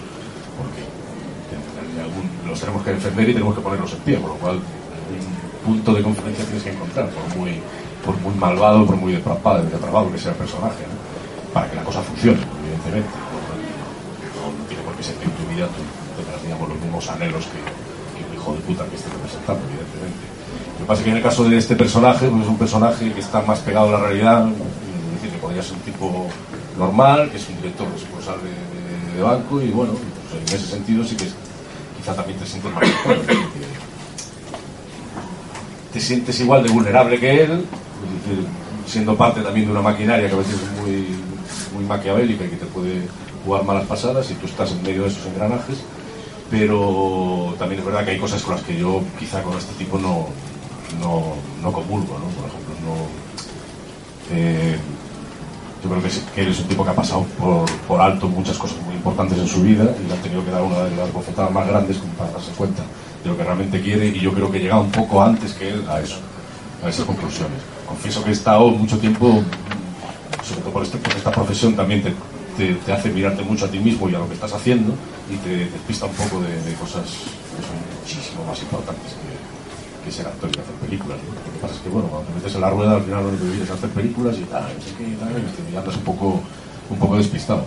porque 0.56 0.82
algún- 2.00 2.30
los 2.48 2.58
tenemos 2.60 2.82
que 2.82 2.90
defender 2.96 3.28
y 3.28 3.32
tenemos 3.34 3.54
que 3.54 3.60
ponerlos 3.60 3.92
en 3.92 3.98
pie, 4.00 4.16
con 4.20 4.30
lo 4.30 4.36
cual 4.36 4.56
un 4.56 5.60
punto 5.76 5.92
de 5.94 6.02
conferencia 6.02 6.44
tienes 6.44 6.62
que 6.62 6.70
encontrar, 6.72 7.10
por 7.10 7.36
muy, 7.36 7.60
por 8.04 8.16
muy 8.20 8.34
malvado, 8.34 8.86
por 8.86 8.96
muy 8.96 9.12
depravado, 9.12 9.64
depravado 9.64 10.10
que 10.12 10.18
sea 10.18 10.32
el 10.32 10.38
personaje, 10.38 10.82
¿no? 10.88 10.96
para 11.52 11.68
que 11.68 11.76
la 11.76 11.84
cosa 11.84 12.00
funcione, 12.00 12.38
evidentemente. 12.62 13.10
No, 14.38 14.54
no 14.56 14.64
tiene 14.68 14.82
por 14.84 14.94
qué 14.94 15.02
ser 15.02 15.16
que 15.16 15.24
en 15.24 15.32
tu 15.32 15.44
vida 15.52 15.66
tú 15.66 15.82
tengas, 16.22 16.42
digamos, 16.42 16.68
los 16.70 16.78
mismos 16.80 17.04
anhelos 17.10 17.44
que, 17.50 17.58
que 17.60 18.22
un 18.24 18.32
hijo 18.38 18.52
de 18.54 18.60
puta 18.60 18.86
que 18.86 18.96
esté 18.96 19.10
representando, 19.10 19.60
evidentemente. 19.68 20.24
Lo 20.78 20.84
que 20.84 20.88
pasa 20.88 21.00
es 21.00 21.04
que 21.04 21.10
en 21.10 21.16
el 21.18 21.22
caso 21.22 21.44
de 21.44 21.58
este 21.58 21.74
personaje, 21.76 22.28
pues 22.28 22.42
es 22.42 22.48
un 22.48 22.56
personaje 22.58 23.12
que 23.12 23.20
está 23.20 23.42
más 23.42 23.58
pegado 23.60 23.88
a 23.88 23.98
la 23.98 24.06
realidad, 24.08 24.48
es 24.48 25.12
decir, 25.20 25.30
que 25.34 25.38
podría 25.42 25.60
ser 25.62 25.74
un 25.74 25.80
tipo 25.84 26.26
normal, 26.80 27.30
que 27.30 27.36
es 27.36 27.48
un 27.48 27.56
director 27.56 27.86
responsable 27.92 28.48
de, 29.14 29.22
banco, 29.22 29.60
y 29.60 29.68
bueno, 29.70 29.92
pues 29.92 30.42
en 30.42 30.58
ese 30.58 30.66
sentido 30.66 31.04
sí 31.04 31.14
que 31.14 31.24
es- 31.24 31.34
quizá 31.98 32.14
también 32.14 32.38
te 32.38 32.46
sientes 32.46 32.72
más 32.72 32.84
te 35.92 36.00
sientes 36.00 36.40
igual 36.40 36.62
de 36.62 36.70
vulnerable 36.70 37.18
que 37.18 37.42
él, 37.42 37.50
es 37.50 38.28
decir, 38.28 38.46
siendo 38.86 39.16
parte 39.16 39.40
también 39.42 39.66
de 39.66 39.72
una 39.72 39.82
maquinaria 39.82 40.28
que 40.28 40.34
a 40.34 40.38
veces 40.38 40.54
es 40.54 40.80
muy, 40.80 41.06
muy 41.74 41.84
maquiavélica 41.84 42.44
y 42.44 42.48
que 42.48 42.56
te 42.56 42.66
puede 42.66 43.02
jugar 43.44 43.64
malas 43.64 43.86
pasadas 43.86 44.30
y 44.30 44.34
tú 44.34 44.46
estás 44.46 44.70
en 44.72 44.82
medio 44.82 45.02
de 45.02 45.08
esos 45.08 45.26
engranajes, 45.26 45.78
pero 46.50 47.54
también 47.58 47.80
es 47.80 47.86
verdad 47.86 48.04
que 48.04 48.12
hay 48.12 48.18
cosas 48.18 48.42
con 48.42 48.54
las 48.54 48.64
que 48.64 48.78
yo 48.78 49.02
quizá 49.18 49.42
con 49.42 49.56
este 49.58 49.74
tipo 49.74 49.98
no, 49.98 50.28
no, 51.00 51.34
no 51.62 51.72
comulgo, 51.72 52.18
¿no? 52.18 52.26
Por 52.26 52.46
ejemplo, 52.48 52.74
no... 52.86 54.36
eh, 54.36 54.78
yo 55.82 55.88
creo 55.88 56.02
que, 56.02 56.42
él 56.42 56.48
es 56.48 56.58
un 56.60 56.66
tipo 56.66 56.84
que 56.84 56.90
ha 56.90 56.94
pasado 56.94 57.24
por, 57.88 58.00
alto 58.00 58.28
muchas 58.28 58.58
cosas 58.58 58.76
muy 58.84 58.94
importantes 58.94 59.38
en 59.38 59.48
su 59.48 59.62
vida 59.62 59.84
y 60.02 60.06
le 60.06 60.14
han 60.14 60.20
tenido 60.20 60.44
que 60.44 60.50
dar 60.50 60.62
una 60.62 60.84
de 60.84 60.96
las 60.96 61.12
bofetadas 61.12 61.50
más 61.50 61.66
grandes 61.66 61.98
como 61.98 62.12
para 62.14 62.30
darse 62.32 62.50
cuenta 62.52 62.82
de 63.22 63.30
lo 63.30 63.36
que 63.36 63.44
realmente 63.44 63.80
quiere 63.80 64.06
y 64.06 64.20
yo 64.20 64.32
creo 64.32 64.50
que 64.50 64.58
he 64.58 64.60
llegado 64.60 64.82
un 64.82 64.90
poco 64.90 65.22
antes 65.22 65.52
que 65.54 65.70
él 65.70 65.84
a 65.88 66.00
eso, 66.00 66.16
a 66.84 66.88
esas 66.88 67.04
conclusiones. 67.04 67.58
Confieso 67.86 68.22
que 68.22 68.30
he 68.30 68.32
estado 68.32 68.70
mucho 68.70 68.98
tiempo, 68.98 69.42
sobre 70.46 70.60
todo 70.60 70.72
por, 70.72 70.82
este- 70.82 70.98
esta 71.16 71.30
profesión 71.30 71.74
también 71.74 72.02
te 72.56 72.92
hace 72.92 73.08
mirarte 73.08 73.42
mucho 73.42 73.64
a 73.64 73.68
ti 73.68 73.78
mismo 73.78 74.08
y 74.08 74.14
a 74.14 74.18
lo 74.18 74.28
que 74.28 74.34
estás 74.34 74.52
haciendo 74.52 74.92
y 75.30 75.36
te 75.36 75.70
despista 75.70 76.06
un 76.06 76.12
poco 76.12 76.42
de, 76.42 76.60
de 76.62 76.74
cosas 76.74 77.04
que 77.04 77.62
son 77.62 77.76
muchísimo 78.00 78.44
más 78.44 78.60
importantes 78.60 79.14
que, 80.10 80.16
que 80.16 80.16
ser 80.16 80.26
actor 80.26 80.50
y 80.50 80.58
hacer 80.58 80.74
películas. 80.74 81.18
¿no? 81.22 81.34
Lo 81.34 81.52
que 81.52 81.58
pasa 81.62 81.74
es 81.74 81.80
que, 81.80 81.88
bueno, 81.88 82.08
cuando 82.08 82.28
te 82.28 82.34
metes 82.34 82.54
en 82.54 82.60
la 82.60 82.70
rueda, 82.70 82.96
al 82.96 83.02
final 83.02 83.22
lo 83.22 83.28
único 83.30 83.44
que 83.44 83.50
quieres 83.50 83.68
es 83.70 83.74
hacer 83.74 83.90
películas 83.90 84.36
y 84.38 84.44
tal, 84.44 84.62
no 84.66 84.82
sé 84.82 84.94
qué, 84.98 85.04
y 85.06 85.14
tal, 85.14 85.30
y 85.30 85.76
andas 85.76 85.96
un 85.96 86.02
poco, 86.02 86.42
un 86.90 86.98
poco 86.98 87.16
despistado. 87.16 87.64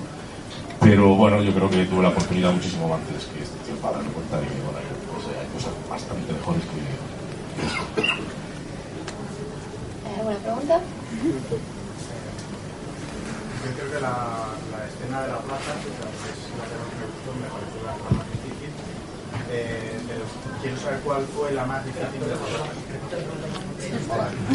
Pero 0.82 1.16
bueno, 1.16 1.42
yo 1.42 1.54
creo 1.54 1.70
que 1.70 1.86
tuve 1.86 2.04
la 2.04 2.10
oportunidad 2.10 2.52
muchísimo 2.52 2.94
antes 2.94 3.26
que 3.32 3.44
este 3.44 3.58
tío 3.64 3.76
para 3.80 3.98
darme 3.98 4.12
cuenta 4.12 4.36
de 4.36 4.48
que 4.48 4.60
bueno, 4.60 4.78
hay, 4.78 4.84
pues, 5.08 5.24
hay 5.32 5.48
cosas 5.56 5.72
bastante 5.88 6.34
mejores 6.34 6.64
que, 6.68 6.76
que 6.76 7.64
esto. 7.64 7.84
¿Alguna 10.04 10.38
pregunta? 10.44 10.76
Yo 13.64 13.72
creo 13.80 13.88
que 13.96 14.00
la, 14.04 14.52
la 14.76 14.80
escena 14.84 15.24
de 15.24 15.28
la 15.32 15.40
plaza, 15.40 15.72
sea, 15.72 15.88
es 15.88 16.52
la 16.60 16.68
que 16.68 16.76
más 16.76 16.92
me 18.20 18.23
saber 20.82 21.00
cuál 21.04 21.24
fue 21.36 21.52
la 21.54 21.66
más 21.66 21.84
difícil 21.86 22.20
de 22.20 22.36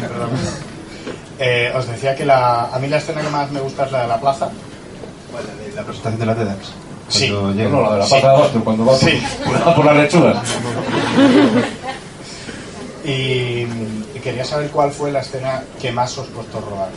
perdón. 0.01 0.29
Eh, 1.39 1.71
os 1.75 1.87
decía 1.87 2.15
que 2.15 2.25
la, 2.25 2.65
a 2.65 2.79
mí 2.79 2.87
la 2.87 2.97
escena 2.97 3.21
que 3.21 3.29
más 3.29 3.49
me 3.51 3.59
gusta 3.61 3.85
es 3.85 3.91
la 3.91 4.01
de 4.03 4.07
la 4.07 4.19
plaza. 4.19 4.49
La 5.75 5.83
presentación 5.83 6.19
de 6.19 6.25
la 6.25 6.35
TEDx. 6.35 6.71
Sí. 7.07 7.27
Llega- 7.27 7.69
no, 7.69 7.81
la 7.83 7.93
de 7.93 7.99
la 7.99 8.05
Sí. 8.05 8.15
pata 8.15 8.27
de 8.31 8.35
abasto, 8.37 8.63
cuando 8.63 8.85
va 8.85 8.95
Sí. 8.95 9.21
por, 9.45 9.75
por 9.75 9.85
las 9.85 9.95
lechugas. 9.97 10.37
Y, 13.05 13.11
y 14.13 14.19
quería 14.21 14.43
saber 14.43 14.69
cuál 14.69 14.91
fue 14.91 15.09
la 15.11 15.21
escena 15.21 15.63
que 15.81 15.91
más 15.91 16.15
os 16.17 16.27
costó 16.27 16.59
rodar. 16.59 16.89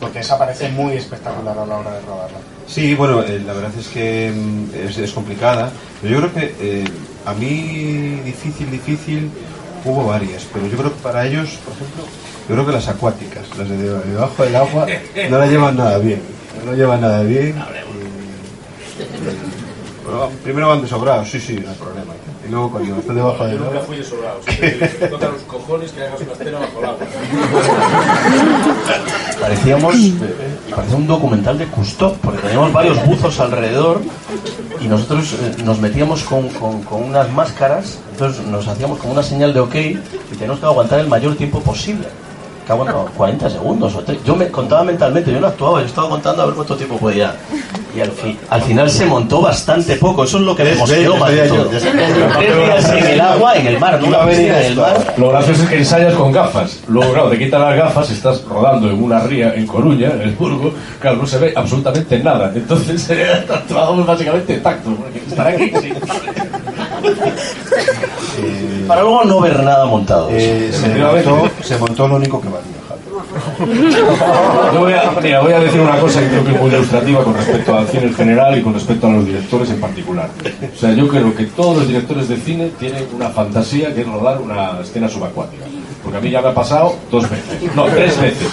Porque 0.00 0.20
esa 0.20 0.38
parece 0.38 0.68
muy 0.70 0.94
espectacular 0.96 1.56
a 1.56 1.66
la 1.66 1.76
hora 1.76 1.92
de 1.92 2.00
rodarla. 2.00 2.38
Sí, 2.66 2.94
bueno, 2.94 3.22
eh, 3.22 3.40
la 3.46 3.52
verdad 3.52 3.70
es 3.78 3.88
que 3.88 4.32
mm, 4.34 4.88
es, 4.88 4.96
es 4.98 5.12
complicada. 5.12 5.70
Pero 6.00 6.14
yo 6.14 6.20
creo 6.20 6.34
que 6.34 6.56
eh, 6.60 6.84
a 7.26 7.34
mí 7.34 8.20
difícil, 8.24 8.70
difícil, 8.70 9.30
hubo 9.84 10.06
varias. 10.06 10.46
Pero 10.52 10.66
yo 10.66 10.76
creo 10.78 10.94
que 10.94 11.00
para 11.02 11.26
ellos, 11.26 11.58
por 11.64 11.74
ejemplo, 11.74 12.04
yo 12.48 12.54
creo 12.54 12.66
que 12.66 12.72
las 12.72 12.88
acuáticas, 12.88 13.44
las 13.58 13.68
de 13.68 13.76
deba- 13.76 14.00
debajo 14.02 14.42
del 14.44 14.56
agua, 14.56 14.86
no 15.30 15.38
la 15.38 15.46
llevan 15.46 15.76
nada 15.76 15.98
bien. 15.98 16.22
No 16.64 16.74
llevan 16.74 17.00
nada 17.00 17.22
bien. 17.22 17.54
Bueno, 20.04 20.30
primero 20.42 20.68
van 20.68 20.80
de 20.80 20.88
sobrados, 20.88 21.30
sí, 21.30 21.38
sí, 21.38 21.60
no 21.62 21.68
hay 21.70 21.76
problema. 21.76 22.14
Y 22.46 22.50
luego 22.50 22.70
cuando 22.70 22.96
están 22.98 23.14
debajo 23.16 23.44
del 23.46 23.58
agua... 23.58 23.80
fui 23.86 23.96
de 23.98 24.04
sobrado. 24.04 24.40
Siempre 24.42 24.88
toca 25.08 25.28
los 25.28 25.42
cojones 25.42 25.92
que 25.92 26.02
hagas 26.02 26.20
una 26.22 26.32
escena 26.32 26.58
bajo 26.60 26.78
el 26.78 26.84
agua. 26.86 26.98
Parecíamos, 29.40 29.94
eh, 29.94 30.12
parecía 30.78 30.96
un 30.96 31.08
documental 31.08 31.58
de 31.58 31.66
Cousteau, 31.66 32.14
porque 32.22 32.38
teníamos 32.38 32.72
varios 32.72 33.04
buzos 33.04 33.40
alrededor 33.40 34.00
y 34.80 34.86
nosotros 34.86 35.32
eh, 35.32 35.56
nos 35.64 35.80
metíamos 35.80 36.22
con, 36.22 36.48
con- 36.50 36.82
con 36.82 37.02
unas 37.02 37.28
máscaras, 37.32 37.98
entonces 38.12 38.46
nos 38.46 38.68
hacíamos 38.68 38.98
como 39.00 39.12
una 39.12 39.24
señal 39.24 39.52
de 39.52 39.58
ok 39.58 39.74
y 39.74 39.98
teníamos 40.38 40.60
que 40.60 40.66
aguantar 40.66 41.00
el 41.00 41.08
mayor 41.08 41.34
tiempo 41.34 41.58
posible. 41.60 42.06
Que 42.68 42.72
aguantaba 42.72 43.06
40 43.16 43.48
segundos 43.48 43.94
o 43.94 44.00
tres. 44.00 44.18
Yo 44.26 44.36
me 44.36 44.48
contaba 44.48 44.84
mentalmente, 44.84 45.32
yo 45.32 45.40
no 45.40 45.46
actuaba, 45.46 45.80
yo 45.80 45.86
estaba 45.86 46.10
contando 46.10 46.42
a 46.42 46.46
ver 46.46 46.54
cuánto 46.54 46.76
tiempo 46.76 46.98
podía. 46.98 47.34
Y 47.96 48.00
al, 48.02 48.10
fi- 48.12 48.38
al 48.50 48.60
final 48.60 48.90
se 48.90 49.06
montó 49.06 49.40
bastante 49.40 49.96
poco, 49.96 50.24
eso 50.24 50.36
es 50.36 50.44
lo 50.44 50.54
que 50.54 50.64
vemos 50.64 50.86
yo 50.90 50.96
en 52.98 53.06
el 53.06 53.20
agua, 53.22 53.56
en 53.56 53.66
el 53.68 53.78
mar, 53.80 53.98
una 54.06 54.26
piscina 54.26 54.60
en. 54.60 54.76
Lo 55.16 55.30
gracioso 55.30 55.62
es 55.62 55.68
que 55.70 55.78
ensayas 55.78 56.12
con 56.12 56.30
gafas. 56.30 56.80
Luego, 56.88 57.10
claro, 57.14 57.30
te 57.30 57.38
quitan 57.38 57.62
las 57.62 57.74
gafas, 57.74 58.10
estás 58.10 58.44
rodando 58.44 58.90
en 58.90 59.02
una 59.02 59.20
ría 59.20 59.54
en 59.54 59.66
Coruña, 59.66 60.10
en 60.12 60.20
el 60.20 60.32
Burgo, 60.32 60.70
claro, 61.00 61.16
no 61.16 61.26
se 61.26 61.38
ve 61.38 61.54
absolutamente 61.56 62.18
nada. 62.18 62.52
Entonces, 62.54 63.06
eh, 63.10 63.46
trabajamos 63.66 64.04
básicamente 64.06 64.58
tacto, 64.58 64.90
porque 64.94 65.20
estar 65.26 65.46
aquí, 65.48 65.72
sí. 65.80 65.92
Para 68.88 69.02
luego 69.02 69.24
no 69.24 69.40
ver 69.40 69.62
nada 69.62 69.84
montado. 69.84 70.28
eh, 70.32 70.70
se, 70.72 70.88
montó, 70.88 71.50
se 71.62 71.78
montó 71.78 72.08
lo 72.08 72.16
único 72.16 72.40
que 72.40 72.48
valía. 72.48 72.78
Yo 74.72 74.80
voy 74.80 74.92
a, 74.92 75.12
mira, 75.22 75.40
voy 75.40 75.52
a 75.52 75.60
decir 75.60 75.80
una 75.80 75.98
cosa 75.98 76.20
que 76.20 76.28
creo 76.28 76.44
que 76.44 76.52
es 76.52 76.60
muy 76.60 76.70
ilustrativa 76.70 77.22
con 77.22 77.34
respecto 77.34 77.76
al 77.76 77.86
cine 77.88 78.04
en 78.04 78.14
general 78.14 78.58
y 78.58 78.62
con 78.62 78.72
respecto 78.74 79.06
a 79.06 79.10
los 79.10 79.26
directores 79.26 79.70
en 79.70 79.80
particular. 79.80 80.30
O 80.74 80.78
sea, 80.78 80.92
yo 80.92 81.08
creo 81.08 81.34
que 81.34 81.44
todos 81.46 81.76
los 81.78 81.88
directores 81.88 82.28
de 82.28 82.36
cine 82.36 82.70
tienen 82.78 83.06
una 83.14 83.28
fantasía 83.30 83.94
que 83.94 84.00
es 84.02 84.06
rodar 84.06 84.40
una 84.40 84.80
escena 84.80 85.08
subacuática. 85.08 85.64
Porque 86.02 86.18
a 86.18 86.20
mí 86.20 86.30
ya 86.30 86.40
me 86.40 86.48
ha 86.48 86.54
pasado 86.54 86.96
dos 87.10 87.28
veces, 87.28 87.74
no, 87.74 87.84
tres 87.86 88.20
veces. 88.20 88.48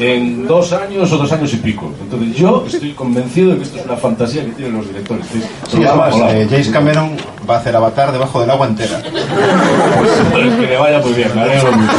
En 0.00 0.46
dos 0.46 0.72
años 0.72 1.10
o 1.12 1.16
dos 1.16 1.32
años 1.32 1.52
y 1.54 1.56
pico. 1.56 1.92
Entonces 2.00 2.36
yo 2.36 2.64
estoy 2.66 2.92
convencido 2.92 3.52
de 3.52 3.58
que 3.58 3.62
esto 3.64 3.78
es 3.78 3.84
una 3.84 3.96
fantasía 3.96 4.44
que 4.44 4.52
tienen 4.52 4.76
los 4.76 4.88
directores. 4.88 5.26
Sí, 5.26 5.84
además, 5.84 6.14
eh, 6.32 6.46
James 6.50 6.68
Cameron 6.68 7.16
va 7.48 7.56
a 7.56 7.58
hacer 7.58 7.74
Avatar 7.74 8.12
debajo 8.12 8.40
del 8.40 8.50
agua 8.50 8.66
entera. 8.66 9.02
Pues 10.32 10.54
que 10.54 10.66
le 10.66 10.76
vaya 10.76 11.00
muy 11.00 11.12
bien, 11.12 11.30
me 11.34 11.42
alegro 11.42 11.72
mucho. 11.72 11.96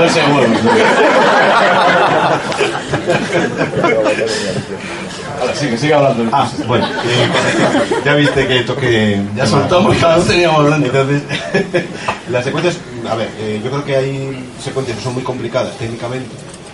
De 0.00 0.06
ese 0.06 0.20
Ahora 5.40 5.54
sigue, 5.54 5.78
sigue 5.78 5.94
hablando. 5.94 6.28
Ah, 6.32 6.50
bueno, 6.66 6.86
eh, 6.86 7.28
ya 8.04 8.14
viste 8.14 8.46
que 8.46 8.60
toque. 8.60 9.20
Ya 9.34 9.46
soltamos, 9.46 9.96
cada 9.96 10.16
uno 10.16 10.24
teníamos 10.24 10.60
hablando. 10.60 10.86
Entonces, 10.86 11.22
las 12.30 12.44
secuencias, 12.44 12.78
a 13.08 13.14
ver, 13.14 13.30
eh, 13.38 13.60
yo 13.62 13.70
creo 13.70 13.84
que 13.84 13.96
hay 13.96 14.52
secuencias 14.62 14.98
que 14.98 15.04
son 15.04 15.14
muy 15.14 15.22
complicadas 15.22 15.76
técnicamente 15.78 16.28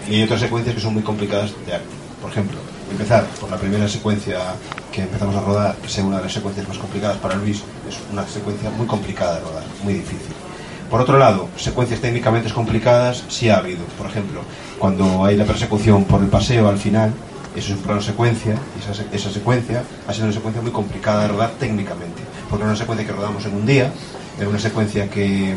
y 0.08 0.16
hay 0.16 0.22
otras 0.24 0.40
secuencias 0.40 0.74
que 0.74 0.80
son 0.80 0.94
muy 0.94 1.02
complicadas 1.02 1.52
de 1.66 1.74
acto. 1.74 1.90
Por 2.20 2.30
ejemplo, 2.30 2.58
empezar 2.90 3.24
por 3.40 3.50
la 3.50 3.56
primera 3.56 3.88
secuencia 3.88 4.38
que 4.90 5.02
empezamos 5.02 5.36
a 5.36 5.40
rodar, 5.40 5.76
que 5.76 5.88
sea 5.88 6.04
una 6.04 6.18
de 6.18 6.24
las 6.24 6.32
secuencias 6.32 6.66
más 6.66 6.78
complicadas 6.78 7.18
para 7.18 7.36
Luis, 7.36 7.58
es 7.88 7.98
una 8.12 8.26
secuencia 8.26 8.70
muy 8.70 8.86
complicada 8.86 9.36
de 9.36 9.40
rodar, 9.42 9.64
muy 9.84 9.94
difícil. 9.94 10.34
Por 10.90 11.00
otro 11.00 11.18
lado, 11.18 11.48
secuencias 11.56 12.00
técnicamente 12.00 12.52
complicadas 12.52 13.24
sí 13.28 13.48
ha 13.50 13.58
habido. 13.58 13.84
Por 13.98 14.06
ejemplo, 14.06 14.40
cuando 14.78 15.24
hay 15.24 15.36
la 15.36 15.44
persecución 15.44 16.04
por 16.04 16.22
el 16.22 16.28
paseo 16.28 16.68
al 16.68 16.78
final, 16.78 17.12
es 17.56 17.68
un 17.70 17.78
plano 17.78 18.00
secuencia, 18.02 18.54
y 18.76 18.90
esa, 18.90 19.04
esa 19.12 19.30
secuencia 19.30 19.82
ha 20.06 20.12
sido 20.12 20.26
una 20.26 20.34
secuencia 20.34 20.62
muy 20.62 20.70
complicada 20.72 21.22
de 21.22 21.28
rodar 21.28 21.50
técnicamente, 21.58 22.22
porque 22.48 22.62
era 22.62 22.70
una 22.72 22.78
secuencia 22.78 23.06
que 23.06 23.12
rodamos 23.12 23.44
en 23.46 23.54
un 23.54 23.66
día, 23.66 23.92
era 24.38 24.48
una 24.48 24.58
secuencia 24.58 25.08
que, 25.08 25.54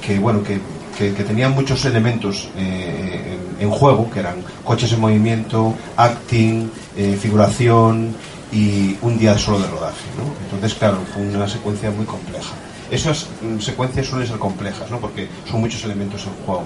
que 0.00 0.18
bueno, 0.18 0.42
que, 0.42 0.60
que- 0.98 1.12
tenía 1.24 1.48
muchos 1.48 1.84
elementos 1.84 2.50
eh, 2.56 3.38
en, 3.60 3.62
en 3.66 3.70
juego, 3.70 4.10
que 4.10 4.18
eran 4.20 4.42
coches 4.64 4.92
en 4.92 5.00
movimiento, 5.00 5.74
acting, 5.96 6.68
eh, 6.96 7.16
figuración 7.20 8.16
y 8.52 8.96
un 9.02 9.16
día 9.18 9.38
solo 9.38 9.60
de 9.60 9.68
rodaje, 9.68 10.06
¿no? 10.16 10.24
Entonces, 10.44 10.76
claro, 10.76 10.98
fue 11.12 11.22
una 11.22 11.46
secuencia 11.48 11.90
muy 11.92 12.04
compleja. 12.06 12.50
Esas 12.90 13.26
mm, 13.42 13.60
secuencias 13.60 14.06
suelen 14.06 14.26
ser 14.26 14.38
complejas, 14.38 14.90
¿no? 14.90 14.98
Porque 14.98 15.28
son 15.50 15.60
muchos 15.60 15.84
elementos 15.84 16.24
en 16.26 16.32
juego. 16.44 16.64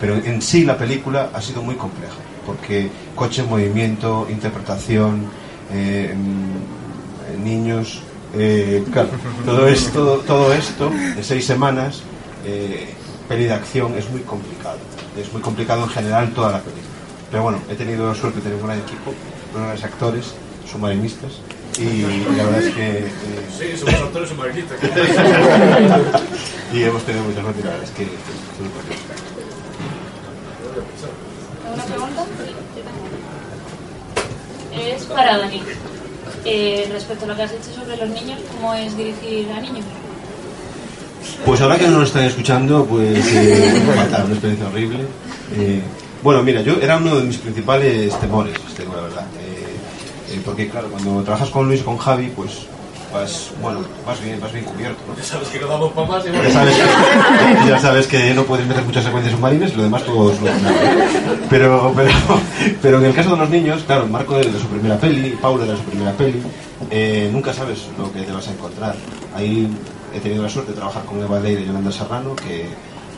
Pero 0.00 0.16
en 0.16 0.42
sí 0.42 0.64
la 0.64 0.76
película 0.76 1.30
ha 1.32 1.40
sido 1.40 1.62
muy 1.62 1.76
compleja, 1.76 2.16
porque 2.44 2.90
coche 3.14 3.42
en 3.42 3.48
movimiento, 3.48 4.26
interpretación, 4.28 5.26
eh, 5.72 6.14
mm, 6.16 7.44
niños, 7.44 8.02
eh, 8.34 8.82
claro, 8.90 9.10
todo 9.44 9.68
esto, 9.68 10.22
todo 10.26 10.52
esto 10.52 10.90
seis 11.20 11.46
semanas, 11.46 12.02
eh, 12.44 12.94
peli 13.28 13.44
de 13.44 13.52
acción 13.52 13.94
es 13.96 14.08
muy 14.10 14.20
complicado. 14.22 14.78
Es 15.16 15.32
muy 15.32 15.42
complicado 15.42 15.84
en 15.84 15.90
general 15.90 16.32
toda 16.32 16.52
la 16.52 16.60
película. 16.60 16.86
Pero 17.30 17.42
bueno, 17.44 17.58
he 17.70 17.74
tenido 17.74 18.08
la 18.08 18.14
suerte 18.14 18.38
de 18.38 18.44
tener 18.44 18.58
un 18.58 18.66
gran 18.66 18.78
equipo, 18.78 19.12
unos 19.52 19.66
grandes 19.66 19.84
actores, 19.84 20.34
submarinistas, 20.70 21.32
y 21.78 22.24
la 22.36 22.44
verdad 22.44 22.62
es 22.62 22.74
que... 22.74 22.88
eh, 22.98 23.12
Sí, 23.58 23.76
somos 23.78 23.94
actores 23.94 24.28
submarinistas. 24.28 24.78
y 26.72 26.82
hemos 26.82 27.02
tenido 27.04 27.24
muchas 27.24 27.42
suerte, 27.42 27.62
la 27.64 27.70
verdad 27.70 27.84
es 27.84 27.90
que... 27.90 28.08
¿Alguna 31.66 31.84
pregunta? 31.84 32.26
Es 34.74 35.04
para 35.04 35.38
Dani. 35.38 35.62
Eh, 36.44 36.88
respecto 36.92 37.24
a 37.24 37.28
lo 37.28 37.36
que 37.36 37.42
has 37.42 37.52
dicho 37.52 37.72
sobre 37.80 37.96
los 37.96 38.08
niños, 38.08 38.40
¿cómo 38.52 38.74
es 38.74 38.96
dirigir 38.96 39.50
a 39.52 39.60
niños? 39.60 39.84
Pues 41.44 41.60
ahora 41.60 41.78
que 41.78 41.86
no 41.88 41.98
nos 41.98 42.08
están 42.08 42.24
escuchando, 42.24 42.84
pues 42.84 43.26
eh, 43.32 43.82
fatal, 43.96 44.24
una 44.24 44.32
experiencia 44.34 44.68
horrible. 44.68 45.00
Eh, 45.56 45.80
bueno, 46.22 46.42
mira, 46.42 46.62
yo 46.62 46.74
era 46.80 46.96
uno 46.96 47.16
de 47.16 47.24
mis 47.24 47.36
principales 47.36 48.18
temores, 48.20 48.54
te 48.76 48.82
digo 48.82 48.96
la 48.96 49.02
verdad. 49.02 49.26
Eh, 49.40 49.71
eh, 50.32 50.42
porque 50.44 50.68
claro, 50.68 50.88
cuando 50.88 51.22
trabajas 51.22 51.50
con 51.50 51.66
Luis 51.66 51.82
con 51.82 51.98
Javi, 51.98 52.32
pues 52.34 52.66
vas, 53.12 53.50
bueno, 53.60 53.80
vas 54.06 54.22
bien, 54.22 54.40
vas 54.40 54.52
bien 54.52 54.64
cubierto, 54.64 55.00
¿no? 55.06 55.22
Sabes 55.22 55.48
que 55.48 55.60
no 55.60 55.66
damos 55.68 55.92
Ya 55.94 56.50
sabes, 56.50 56.76
que, 56.76 57.68
ya 57.68 57.78
sabes 57.78 58.06
que 58.06 58.34
no 58.34 58.44
puedes 58.44 58.66
meter 58.66 58.84
muchas 58.84 59.04
secuencias 59.04 59.34
submarinas 59.34 59.72
y 59.72 59.76
lo 59.76 59.82
demás 59.82 60.02
todo 60.04 60.32
es 60.32 60.38
solucionable. 60.38 60.80
Pero, 61.50 61.92
pero, 61.94 62.10
pero 62.80 62.98
en 62.98 63.04
el 63.04 63.14
caso 63.14 63.30
de 63.30 63.36
los 63.36 63.50
niños, 63.50 63.82
claro, 63.86 64.06
Marco 64.06 64.38
era 64.38 64.50
de 64.50 64.58
su 64.58 64.66
primera 64.66 64.96
peli, 64.98 65.30
Paula 65.40 65.64
era 65.64 65.74
de 65.74 65.78
su 65.78 65.84
primera 65.84 66.12
peli, 66.12 66.42
eh, 66.90 67.28
nunca 67.32 67.52
sabes 67.52 67.88
lo 67.98 68.10
que 68.12 68.22
te 68.22 68.32
vas 68.32 68.48
a 68.48 68.52
encontrar. 68.52 68.96
Ahí 69.34 69.68
he 70.14 70.20
tenido 70.20 70.42
la 70.42 70.48
suerte 70.48 70.72
de 70.72 70.78
trabajar 70.78 71.04
con 71.04 71.20
Eva 71.20 71.38
Leire 71.40 71.62
y 71.62 71.66
Yolanda 71.66 71.92
Serrano, 71.92 72.34
que, 72.36 72.66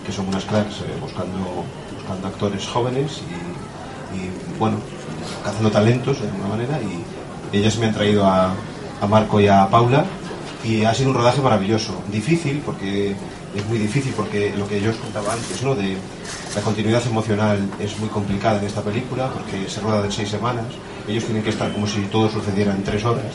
que 0.05 0.13
son 0.13 0.29
unas 0.29 0.45
cracks 0.45 0.81
eh, 0.81 0.99
buscando, 1.01 1.65
buscando 1.97 2.29
actores 2.29 2.67
jóvenes 2.67 3.21
y, 3.23 4.17
y, 4.17 4.31
bueno, 4.59 4.79
cazando 5.45 5.71
talentos 5.71 6.21
de 6.21 6.29
alguna 6.29 6.49
manera 6.49 6.79
y 6.81 7.57
ellas 7.57 7.79
me 7.79 7.87
han 7.87 7.95
traído 7.95 8.27
a, 8.27 8.53
a 9.01 9.07
Marco 9.07 9.41
y 9.41 9.49
a 9.49 9.69
Paula 9.69 10.05
y 10.65 10.85
ha 10.85 10.95
sido 10.95 11.11
un 11.11 11.17
rodaje 11.17 11.41
maravilloso. 11.41 11.95
Difícil, 12.11 12.63
porque 12.65 13.15
es 13.55 13.67
muy 13.67 13.79
difícil, 13.79 14.13
porque 14.17 14.55
lo 14.57 14.67
que 14.67 14.81
yo 14.81 14.91
os 14.91 14.97
contaba 14.97 15.33
antes, 15.35 15.63
¿no? 15.63 15.75
De 15.75 15.97
la 16.55 16.61
continuidad 16.63 17.07
emocional 17.07 17.59
es 17.79 17.99
muy 17.99 18.09
complicada 18.09 18.59
en 18.59 18.67
esta 18.67 18.81
película, 18.81 19.29
porque 19.29 19.69
se 19.69 19.81
rueda 19.81 20.05
en 20.05 20.13
seis 20.13 20.31
semanas. 20.31 20.67
Ellos 21.07 21.25
tienen 21.25 21.43
que 21.43 21.51
estar 21.51 21.71
como 21.73 21.87
si 21.87 22.01
todo 22.07 22.31
sucediera 22.31 22.75
en 22.75 22.83
tres 22.83 23.05
horas. 23.05 23.35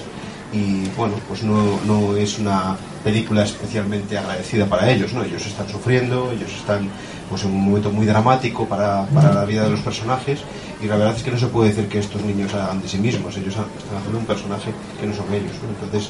Y 0.51 0.89
bueno, 0.97 1.13
pues 1.27 1.43
no, 1.43 1.79
no 1.85 2.17
es 2.17 2.39
una 2.39 2.75
película 3.03 3.43
especialmente 3.43 4.17
agradecida 4.17 4.65
para 4.65 4.89
ellos, 4.89 5.13
¿no? 5.13 5.23
Ellos 5.23 5.45
están 5.45 5.69
sufriendo, 5.69 6.31
ellos 6.31 6.51
están 6.51 6.89
pues 7.29 7.43
en 7.43 7.51
un 7.51 7.65
momento 7.65 7.91
muy 7.91 8.07
dramático 8.07 8.65
para, 8.65 9.05
para 9.05 9.31
la 9.31 9.45
vida 9.45 9.63
de 9.63 9.69
los 9.69 9.81
personajes 9.81 10.39
y 10.81 10.87
la 10.87 10.95
verdad 10.95 11.15
es 11.15 11.23
que 11.23 11.31
no 11.31 11.37
se 11.37 11.47
puede 11.47 11.69
decir 11.69 11.87
que 11.89 11.99
estos 11.99 12.21
niños 12.21 12.53
hagan 12.53 12.81
de 12.81 12.87
sí 12.87 12.97
mismos, 12.97 13.35
ellos 13.35 13.55
están 13.55 13.97
haciendo 13.97 14.19
un 14.19 14.25
personaje 14.25 14.71
que 14.99 15.07
no 15.07 15.13
son 15.13 15.33
ellos. 15.33 15.51
Entonces, 15.67 16.09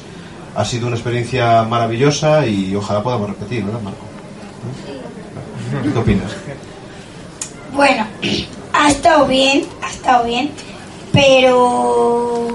ha 0.54 0.64
sido 0.64 0.86
una 0.86 0.96
experiencia 0.96 1.62
maravillosa 1.64 2.46
y 2.46 2.74
ojalá 2.74 3.02
podamos 3.02 3.30
repetir, 3.30 3.64
¿verdad, 3.64 3.80
Marco? 3.82 4.04
¿Qué 5.92 5.98
opinas? 5.98 6.30
Bueno, 7.72 8.06
ha 8.72 8.90
estado 8.90 9.26
bien, 9.26 9.66
ha 9.82 9.90
estado 9.90 10.24
bien, 10.24 10.50
pero... 11.12 12.48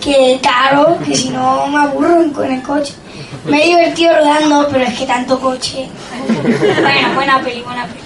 Que 0.00 0.38
claro, 0.42 0.98
que 1.02 1.16
si 1.16 1.30
no 1.30 1.66
me 1.68 1.78
aburro 1.78 2.30
con 2.34 2.52
el 2.52 2.62
coche. 2.62 2.92
Me 3.46 3.64
he 3.64 3.68
divertido 3.68 4.12
rodando, 4.14 4.68
pero 4.70 4.84
es 4.84 4.98
que 4.98 5.06
tanto 5.06 5.40
coche. 5.40 5.88
Bueno, 6.82 7.14
buena 7.14 7.42
peli, 7.42 7.62
buena 7.62 7.86
peli. 7.86 8.03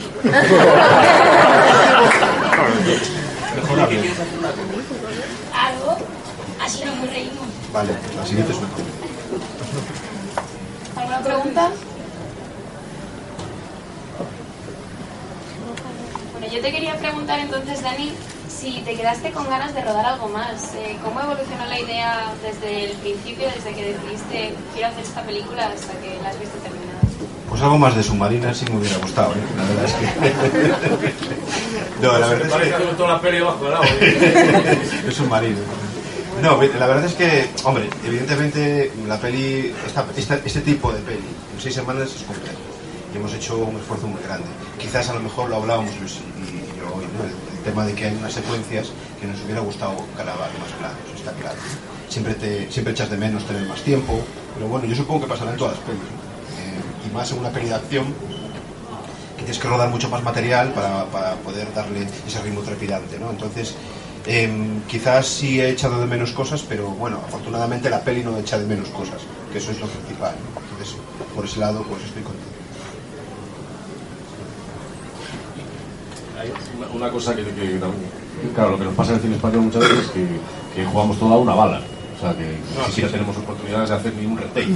Algo, 5.52 5.96
así 6.60 6.84
nos 6.84 7.10
reímos. 7.10 7.46
Vale, 7.72 7.92
la 8.16 8.26
siguiente 8.26 8.52
es 8.52 8.60
mejor. 8.60 8.80
¿Alguna 10.96 11.20
pregunta? 11.20 11.70
Bueno, 16.32 16.46
yo 16.52 16.60
te 16.60 16.72
quería 16.72 16.96
preguntar 16.96 17.38
entonces, 17.38 17.82
Dani, 17.82 18.12
si 18.48 18.80
te 18.80 18.94
quedaste 18.94 19.30
con 19.30 19.48
ganas 19.48 19.72
de 19.74 19.82
rodar 19.82 20.06
algo 20.06 20.28
más. 20.28 20.74
Eh, 20.74 20.96
¿Cómo 21.04 21.20
evolucionó 21.20 21.64
la 21.66 21.78
idea 21.78 22.32
desde 22.42 22.86
el 22.86 22.96
principio, 22.96 23.48
desde 23.54 23.72
que 23.72 23.92
decidiste 23.92 24.54
quiero 24.74 24.88
hacer 24.88 25.04
esta 25.04 25.22
película 25.22 25.68
hasta 25.68 25.92
que 26.00 26.18
la 26.22 26.30
has 26.30 26.40
visto 26.40 26.58
terminada? 26.58 26.77
Pues 27.48 27.62
algo 27.62 27.78
más 27.78 27.96
de 27.96 28.02
submarina 28.02 28.52
sí 28.54 28.64
me 28.70 28.78
hubiera 28.78 28.98
gustado, 28.98 29.32
¿eh? 29.32 29.36
La 29.56 29.64
verdad 29.64 29.84
es 29.86 29.92
que... 29.94 30.06
no, 32.06 32.18
la 32.18 32.26
verdad 32.28 32.46
es 32.46 32.52
que... 32.52 32.58
Parece 32.70 32.94
toda 32.96 33.08
la 33.14 33.20
peli 33.20 33.40
bajo 33.40 33.64
del 33.64 33.74
agua. 33.74 33.86
es 35.08 35.14
submarino. 35.14 35.58
No, 36.42 36.60
la 36.62 36.86
verdad 36.86 37.04
es 37.06 37.14
que, 37.14 37.48
hombre, 37.64 37.88
evidentemente 38.04 38.92
la 39.08 39.18
peli, 39.18 39.74
esta, 39.86 40.06
esta- 40.16 40.40
este 40.44 40.60
tipo 40.60 40.92
de 40.92 41.00
peli, 41.00 41.24
en 41.54 41.60
seis 41.60 41.74
semanas 41.74 42.10
es 42.14 42.22
complejo. 42.22 42.58
Y 43.12 43.16
hemos 43.16 43.32
hecho 43.34 43.56
un 43.56 43.76
esfuerzo 43.76 44.06
muy 44.06 44.22
grande. 44.22 44.46
Quizás 44.78 45.08
a 45.08 45.14
lo 45.14 45.20
mejor 45.20 45.48
lo 45.48 45.56
hablábamos 45.56 45.90
Luis 45.98 46.18
y 46.36 46.78
yo 46.78 46.86
hoy, 46.94 47.06
¿no? 47.16 47.24
El, 47.24 47.30
el 47.30 47.64
tema 47.64 47.84
de 47.86 47.94
que 47.94 48.04
hay 48.06 48.14
unas 48.14 48.34
secuencias 48.34 48.88
que 49.20 49.26
nos 49.26 49.40
hubiera 49.42 49.62
gustado 49.62 49.96
grabar 50.16 50.50
más 50.60 50.70
planos, 50.78 50.98
está 51.16 51.32
claro. 51.32 51.56
Siempre, 52.08 52.34
te, 52.34 52.70
siempre 52.70 52.92
echas 52.92 53.10
de 53.10 53.16
menos 53.16 53.44
tener 53.46 53.66
más 53.66 53.80
tiempo, 53.82 54.20
pero 54.54 54.68
bueno, 54.68 54.86
yo 54.86 54.94
supongo 54.94 55.22
que 55.22 55.26
pasará 55.26 55.50
en 55.52 55.56
todas 55.56 55.74
las 55.76 55.84
pelis. 55.84 56.02
¿no? 56.02 56.27
Eh, 57.08 57.10
y 57.10 57.14
más 57.14 57.30
en 57.32 57.38
una 57.38 57.50
peli 57.50 57.68
de 57.68 57.74
acción 57.74 58.06
que 59.36 59.42
tienes 59.44 59.58
que 59.58 59.68
rodar 59.68 59.88
mucho 59.90 60.08
más 60.08 60.22
material 60.22 60.72
para, 60.72 61.04
para 61.06 61.34
poder 61.36 61.72
darle 61.74 62.06
ese 62.26 62.42
ritmo 62.42 62.60
trepidante, 62.60 63.18
¿no? 63.18 63.30
Entonces, 63.30 63.74
em, 64.26 64.80
quizás 64.88 65.26
sí 65.26 65.60
he 65.60 65.70
echado 65.70 66.00
de 66.00 66.06
menos 66.06 66.32
cosas, 66.32 66.62
pero 66.68 66.88
bueno, 66.88 67.18
afortunadamente 67.26 67.88
la 67.88 68.00
peli 68.00 68.22
no 68.24 68.36
echa 68.38 68.58
de 68.58 68.66
menos 68.66 68.88
cosas, 68.88 69.22
que 69.52 69.58
eso 69.58 69.70
es 69.70 69.80
lo 69.80 69.86
principal, 69.86 70.34
¿no? 70.54 70.60
Entonces, 70.60 70.96
por 71.34 71.44
ese 71.44 71.60
lado, 71.60 71.82
pues 71.88 72.04
estoy 72.04 72.22
contento. 72.22 72.48
Hay 76.40 76.52
una, 76.94 77.10
cosa 77.10 77.34
que, 77.34 77.42
que- 77.44 77.80
claro, 78.54 78.70
lo 78.72 78.78
que 78.78 78.84
nos 78.84 78.94
pasa 78.94 79.10
en 79.10 79.16
el 79.16 79.22
cine 79.22 79.34
español 79.36 79.62
muchas 79.62 79.82
veces 79.82 79.98
es 79.98 80.10
que, 80.10 80.26
que 80.74 80.84
jugamos 80.84 81.18
toda 81.18 81.36
una 81.36 81.54
bala. 81.54 81.80
O 82.18 82.20
sea, 82.20 82.34
que 82.36 82.42
ni 82.78 82.84
siquiera 82.88 83.10
tenemos 83.12 83.36
oportunidades 83.36 83.90
de 83.90 83.94
hacer 83.94 84.12
ni 84.14 84.26
un 84.26 84.36
retake. 84.36 84.68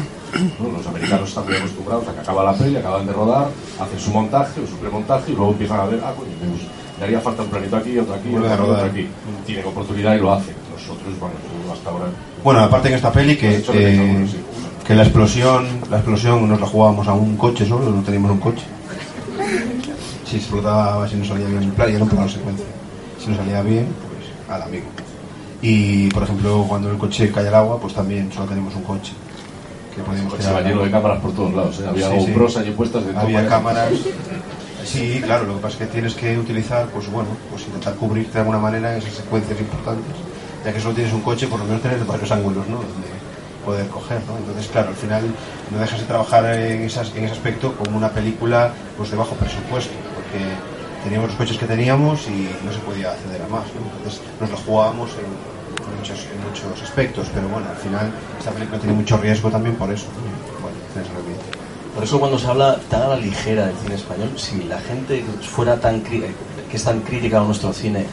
¿no? 0.60 0.70
Los 0.78 0.86
americanos 0.86 1.28
están 1.28 1.44
muy 1.44 1.56
acostumbrados 1.56 2.06
a 2.08 2.14
que 2.14 2.20
acaba 2.20 2.44
la 2.44 2.52
peli, 2.54 2.76
acaban 2.76 3.04
de 3.06 3.12
rodar, 3.12 3.48
hacen 3.80 3.98
su 3.98 4.10
montaje 4.12 4.60
o 4.60 4.66
su 4.66 4.76
premontaje 4.76 5.32
y 5.32 5.34
luego 5.34 5.50
empiezan 5.52 5.80
a 5.80 5.84
ver, 5.86 6.00
ah, 6.04 6.12
coño, 6.16 6.30
gus- 6.52 6.68
me 6.98 7.04
haría 7.04 7.20
falta 7.20 7.42
un 7.42 7.48
planito 7.48 7.76
aquí, 7.76 7.98
otro 7.98 8.14
aquí, 8.14 8.28
otro 8.28 8.44
aquí, 8.46 8.52
otro 8.54 8.66
rodar. 8.66 8.84
aquí. 8.86 9.08
Tienen 9.44 9.66
oportunidad 9.66 10.14
y 10.14 10.18
lo 10.18 10.32
hacen. 10.32 10.54
Nosotros, 10.72 11.18
bueno, 11.18 11.34
hasta 11.72 11.90
ahora... 11.90 12.04
Bueno, 12.44 12.60
aparte 12.60 12.88
en 12.88 12.94
esta 12.94 13.10
peli 13.10 13.36
que, 13.36 13.62
eh, 13.72 14.26
que 14.86 14.94
la 14.94 15.02
explosión, 15.02 15.66
la 15.90 15.96
explosión 15.96 16.48
nos 16.48 16.60
la 16.60 16.66
jugábamos 16.66 17.08
a 17.08 17.12
un 17.12 17.36
coche 17.36 17.66
solo, 17.66 17.90
no 17.90 18.02
teníamos 18.02 18.30
un 18.30 18.38
coche. 18.38 18.62
Si 20.24 20.36
explotaba, 20.36 21.08
si 21.08 21.16
no 21.16 21.24
salía 21.24 21.46
bien 21.48 21.62
el 21.64 21.72
plan, 21.72 21.90
y 21.90 21.94
era 21.94 22.04
un 22.04 22.10
plano 22.10 22.28
secuencia. 22.28 22.64
Si 23.18 23.30
no 23.30 23.36
salía 23.36 23.62
bien, 23.62 23.86
pues 24.08 24.30
al 24.54 24.62
amigo. 24.62 24.84
Y 25.62 26.08
por 26.08 26.24
ejemplo, 26.24 26.64
cuando 26.68 26.90
el 26.90 26.98
coche 26.98 27.30
cae 27.30 27.48
al 27.48 27.54
agua, 27.54 27.78
pues 27.80 27.94
también 27.94 28.30
solo 28.32 28.46
tenemos 28.46 28.74
un 28.74 28.82
coche. 28.82 29.12
Que 29.94 30.02
Pues 30.02 30.46
va 30.52 30.58
al 30.58 30.64
lleno 30.64 30.82
de 30.82 30.90
cámaras 30.90 31.20
por 31.20 31.32
todos 31.32 31.54
lados. 31.54 31.78
¿eh? 31.80 31.84
Había 31.88 32.08
Sí, 32.10 32.14
sí. 32.20 32.26
GoPros 32.32 32.56
allí 32.56 32.70
puestas 32.72 33.04
de 33.06 33.16
Había 33.16 33.38
toma. 33.44 33.48
cámaras. 33.50 33.92
Sí, 34.84 35.20
claro, 35.22 35.44
lo 35.44 35.54
que 35.56 35.60
pasa 35.60 35.74
es 35.74 35.78
que 35.78 35.86
tienes 35.86 36.14
que 36.14 36.36
utilizar, 36.38 36.86
pues 36.86 37.08
bueno, 37.10 37.28
pues 37.50 37.62
intentar 37.66 37.94
cubrirte 37.94 38.32
de 38.32 38.38
alguna 38.40 38.58
manera 38.58 38.92
en 38.92 38.98
esas 38.98 39.14
secuencias 39.14 39.60
importantes. 39.60 40.16
Ya 40.64 40.72
que 40.72 40.80
solo 40.80 40.94
tienes 40.94 41.12
un 41.12 41.20
coche, 41.20 41.46
por 41.46 41.60
lo 41.60 41.66
menos 41.66 41.82
tener 41.82 41.98
varios 42.04 42.30
ángulos, 42.32 42.66
¿no? 42.68 42.76
Donde 42.76 43.08
poder 43.64 43.86
coger, 43.88 44.20
¿no? 44.26 44.36
Entonces, 44.38 44.68
claro, 44.72 44.88
al 44.88 44.96
final 44.96 45.22
no 45.70 45.78
dejas 45.78 46.00
de 46.00 46.06
trabajar 46.06 46.44
en, 46.56 46.82
esas, 46.82 47.12
en 47.14 47.24
ese 47.24 47.32
aspecto 47.34 47.72
como 47.76 47.96
una 47.96 48.10
película 48.10 48.72
pues 48.96 49.10
de 49.12 49.16
bajo 49.16 49.36
presupuesto, 49.36 49.92
porque 50.16 50.42
teníamos 51.04 51.30
los 51.30 51.36
coches 51.36 51.58
que 51.58 51.66
teníamos 51.66 52.26
y 52.28 52.48
no 52.64 52.72
se 52.72 52.78
podía 52.80 53.12
acceder 53.12 53.42
a 53.42 53.48
más, 53.48 53.64
¿no? 53.74 53.82
Entonces 53.98 54.20
nos 54.40 54.50
lo 54.50 54.56
jugábamos 54.56 55.10
en, 55.12 55.96
muchos, 55.98 56.26
en 56.32 56.40
muchos 56.48 56.82
aspectos, 56.82 57.28
pero 57.34 57.48
bueno, 57.48 57.68
al 57.68 57.76
final 57.76 58.10
esta 58.38 58.50
película 58.50 58.78
tiene 58.78 58.94
mucho 58.94 59.16
riesgo 59.16 59.50
también 59.50 59.76
por 59.76 59.90
eso. 59.90 60.06
¿no? 60.06 60.32
Por 61.94 62.04
eso 62.04 62.18
cuando 62.18 62.38
se 62.38 62.46
habla 62.46 62.78
tan 62.88 63.02
a 63.02 63.08
la 63.08 63.16
ligera 63.16 63.66
del 63.66 63.76
cine 63.76 63.94
español, 63.96 64.30
si 64.36 64.62
la 64.64 64.80
gente 64.80 65.22
fuera 65.42 65.78
tan 65.78 65.96
eh, 65.96 66.32
que 66.70 66.76
es 66.76 66.84
tan 66.84 67.00
crítica 67.00 67.40
a 67.40 67.44
nuestro 67.44 67.72
cine 67.72 68.06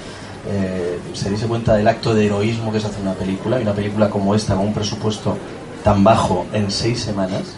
eh, 0.48 1.00
se 1.14 1.30
diese 1.30 1.48
cuenta 1.48 1.76
del 1.76 1.88
acto 1.88 2.14
de 2.14 2.26
heroísmo 2.26 2.72
que 2.72 2.78
es 2.78 2.86
hacer 2.86 3.02
una 3.02 3.14
película, 3.14 3.60
y 3.60 3.64
una 3.64 3.74
película 3.74 4.10
como 4.10 4.34
esta, 4.36 4.56
con 4.56 4.68
un 4.68 4.74
presupuesto 4.74 5.38
tan 5.84 6.04
bajo 6.04 6.46
en 6.54 6.72
seis 6.72 7.02
semanas, 7.02 7.56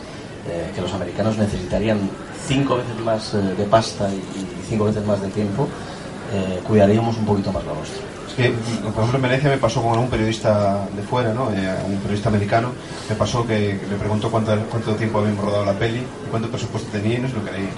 eh, 0.47 0.71
que 0.73 0.81
los 0.81 0.91
americanos 0.93 1.37
necesitarían 1.37 1.99
cinco 2.47 2.77
veces 2.77 2.99
más 3.05 3.33
eh, 3.33 3.37
de 3.37 3.63
pasta 3.65 4.09
y, 4.09 4.15
y 4.15 4.60
cinco 4.71 4.85
veces 4.85 5.05
más 5.05 5.21
de 5.21 5.27
tiempo, 5.29 5.67
eh, 6.33 6.59
cuidaríamos 6.65 7.17
un 7.17 7.25
poquito 7.25 7.51
más 7.51 7.63
la 7.65 7.73
nuestra. 7.73 8.01
Es 8.31 8.35
que, 8.37 8.49
por 8.95 9.03
ejemplo, 9.03 9.17
en 9.17 9.21
Venecia 9.23 9.49
me 9.49 9.57
pasó 9.57 9.81
con 9.83 9.99
un 9.99 10.07
periodista 10.07 10.87
de 10.95 11.03
fuera, 11.03 11.33
¿no? 11.33 11.51
Eh, 11.51 11.67
un 11.85 11.97
periodista 11.97 12.29
americano, 12.29 12.69
me 13.09 13.15
pasó 13.15 13.45
que, 13.45 13.77
me 13.89 13.97
preguntó 13.97 14.31
cuánto, 14.31 14.55
cuánto 14.71 14.95
tiempo 14.95 15.19
habíamos 15.19 15.43
rodado 15.43 15.65
la 15.65 15.73
peli, 15.73 15.99
y 15.99 16.29
cuánto 16.31 16.47
presupuesto 16.47 16.89
tenía 16.93 17.17
y 17.17 17.21
no 17.21 17.27
se 17.27 17.35
lo 17.35 17.41
creía. 17.41 17.75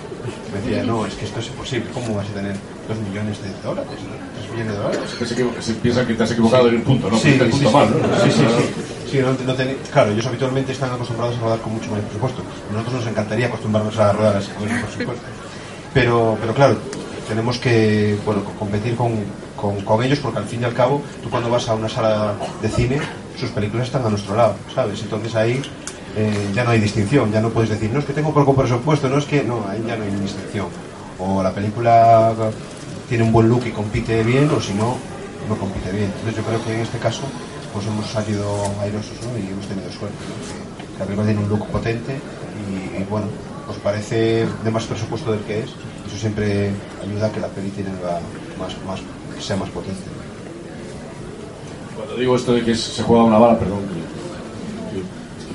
Me 0.53 0.61
decía, 0.61 0.83
no, 0.83 1.07
es 1.07 1.15
que 1.15 1.25
esto 1.25 1.39
es 1.39 1.47
imposible, 1.47 1.89
¿cómo 1.91 2.13
vas 2.13 2.29
a 2.29 2.33
tener 2.33 2.55
dos 2.87 2.97
millones 3.09 3.41
de 3.41 3.49
dólares? 3.65 3.97
¿no? 4.05 4.13
¿Tres 4.37 4.51
millones 4.53 4.73
de 4.73 4.83
dólares? 4.83 5.09
Que 5.17 5.25
se, 5.25 5.73
piensa 5.81 6.05
que 6.05 6.13
te 6.13 6.23
has 6.23 6.31
equivocado 6.31 6.69
en 6.69 6.75
el 6.75 6.83
punto, 6.83 7.09
¿no? 7.09 7.17
Sí, 7.17 7.31
sí, 7.33 7.39
punto 7.49 7.69
sí. 7.69 7.75
mal, 7.75 7.89
¿no? 7.89 8.23
Sí, 8.23 8.31
sí, 8.31 8.45
sí. 8.57 8.65
Sí, 9.09 9.19
no, 9.19 9.29
no 9.29 9.53
teni- 9.57 9.77
claro, 9.91 10.11
ellos 10.11 10.25
habitualmente 10.25 10.71
están 10.71 10.91
acostumbrados 10.91 11.35
a 11.37 11.39
rodar 11.41 11.59
con 11.59 11.73
mucho 11.73 11.89
mayor 11.89 12.05
presupuesto. 12.05 12.41
A 12.69 12.73
nosotros 12.73 13.01
nos 13.01 13.07
encantaría 13.07 13.47
acostumbrarnos 13.47 13.97
a 13.97 14.11
rodar 14.13 14.37
así 14.37 14.49
con 14.51 14.67
ese 14.67 14.85
presupuesto. 14.85 15.25
Pero, 15.93 16.37
pero 16.39 16.53
claro, 16.53 16.77
tenemos 17.27 17.57
que 17.59 18.17
bueno, 18.25 18.43
co- 18.43 18.51
competir 18.53 18.95
con, 18.95 19.11
con, 19.55 20.03
ellos 20.03 20.19
porque 20.19 20.39
al 20.39 20.45
fin 20.45 20.61
y 20.61 20.65
al 20.65 20.73
cabo, 20.73 21.01
tú 21.21 21.29
cuando 21.29 21.49
vas 21.49 21.67
a 21.69 21.75
una 21.75 21.89
sala 21.89 22.33
de 22.61 22.69
cine, 22.69 22.99
sus 23.39 23.49
películas 23.51 23.87
están 23.87 24.05
a 24.05 24.09
nuestro 24.09 24.35
lado, 24.35 24.55
¿sabes? 24.73 25.01
Entonces 25.01 25.35
ahí 25.35 25.61
eh, 26.15 26.49
ya 26.53 26.63
no 26.63 26.71
hay 26.71 26.79
distinción, 26.79 27.31
ya 27.31 27.41
no 27.41 27.49
puedes 27.49 27.69
decir, 27.69 27.91
no 27.91 27.99
es 27.99 28.05
que 28.05 28.13
tengo 28.13 28.33
poco 28.33 28.55
presupuesto, 28.55 29.09
no 29.09 29.17
es 29.17 29.25
que, 29.25 29.43
no, 29.43 29.65
ahí 29.69 29.83
ya 29.87 29.95
no 29.95 30.03
hay 30.03 30.11
distinción. 30.11 30.67
O 31.19 31.41
la 31.43 31.51
película 31.51 32.33
tiene 33.07 33.23
un 33.23 33.31
buen 33.31 33.47
look 33.49 33.63
y 33.65 33.71
compite 33.71 34.23
bien, 34.23 34.49
o 34.49 34.59
si 34.59 34.73
no, 34.73 34.97
no 35.47 35.55
compite 35.57 35.91
bien. 35.91 36.05
Entonces 36.05 36.35
yo 36.37 36.43
creo 36.43 36.63
que 36.63 36.73
en 36.73 36.81
este 36.81 36.97
caso 36.97 37.21
pues 37.73 37.87
hemos 37.87 38.05
salido 38.07 38.45
airosos 38.81 39.17
¿no? 39.23 39.37
y 39.37 39.51
hemos 39.51 39.65
tenido 39.67 39.91
suerte. 39.91 40.15
la 40.99 41.05
película 41.05 41.25
tiene 41.27 41.41
un 41.43 41.49
look 41.49 41.67
potente 41.67 42.13
y, 42.69 43.03
bueno, 43.09 43.27
pues 43.65 43.77
parece 43.79 44.45
de 44.63 44.71
más 44.71 44.83
presupuesto 44.85 45.31
del 45.31 45.41
que 45.41 45.59
es. 45.61 45.69
Eso 46.07 46.17
siempre 46.17 46.71
ayuda 47.01 47.27
a 47.27 47.31
que 47.31 47.39
la 47.39 47.47
peli 47.47 47.69
tenga 47.69 48.19
más, 48.59 48.75
más, 48.85 48.99
sea 49.43 49.55
más 49.55 49.69
potente. 49.69 50.01
Cuando 51.95 52.15
digo 52.15 52.35
esto 52.35 52.53
de 52.53 52.63
que 52.63 52.75
se 52.75 53.03
juega 53.03 53.23
una 53.23 53.37
bala, 53.37 53.59
perdón, 53.59 53.79
que- 53.87 54.03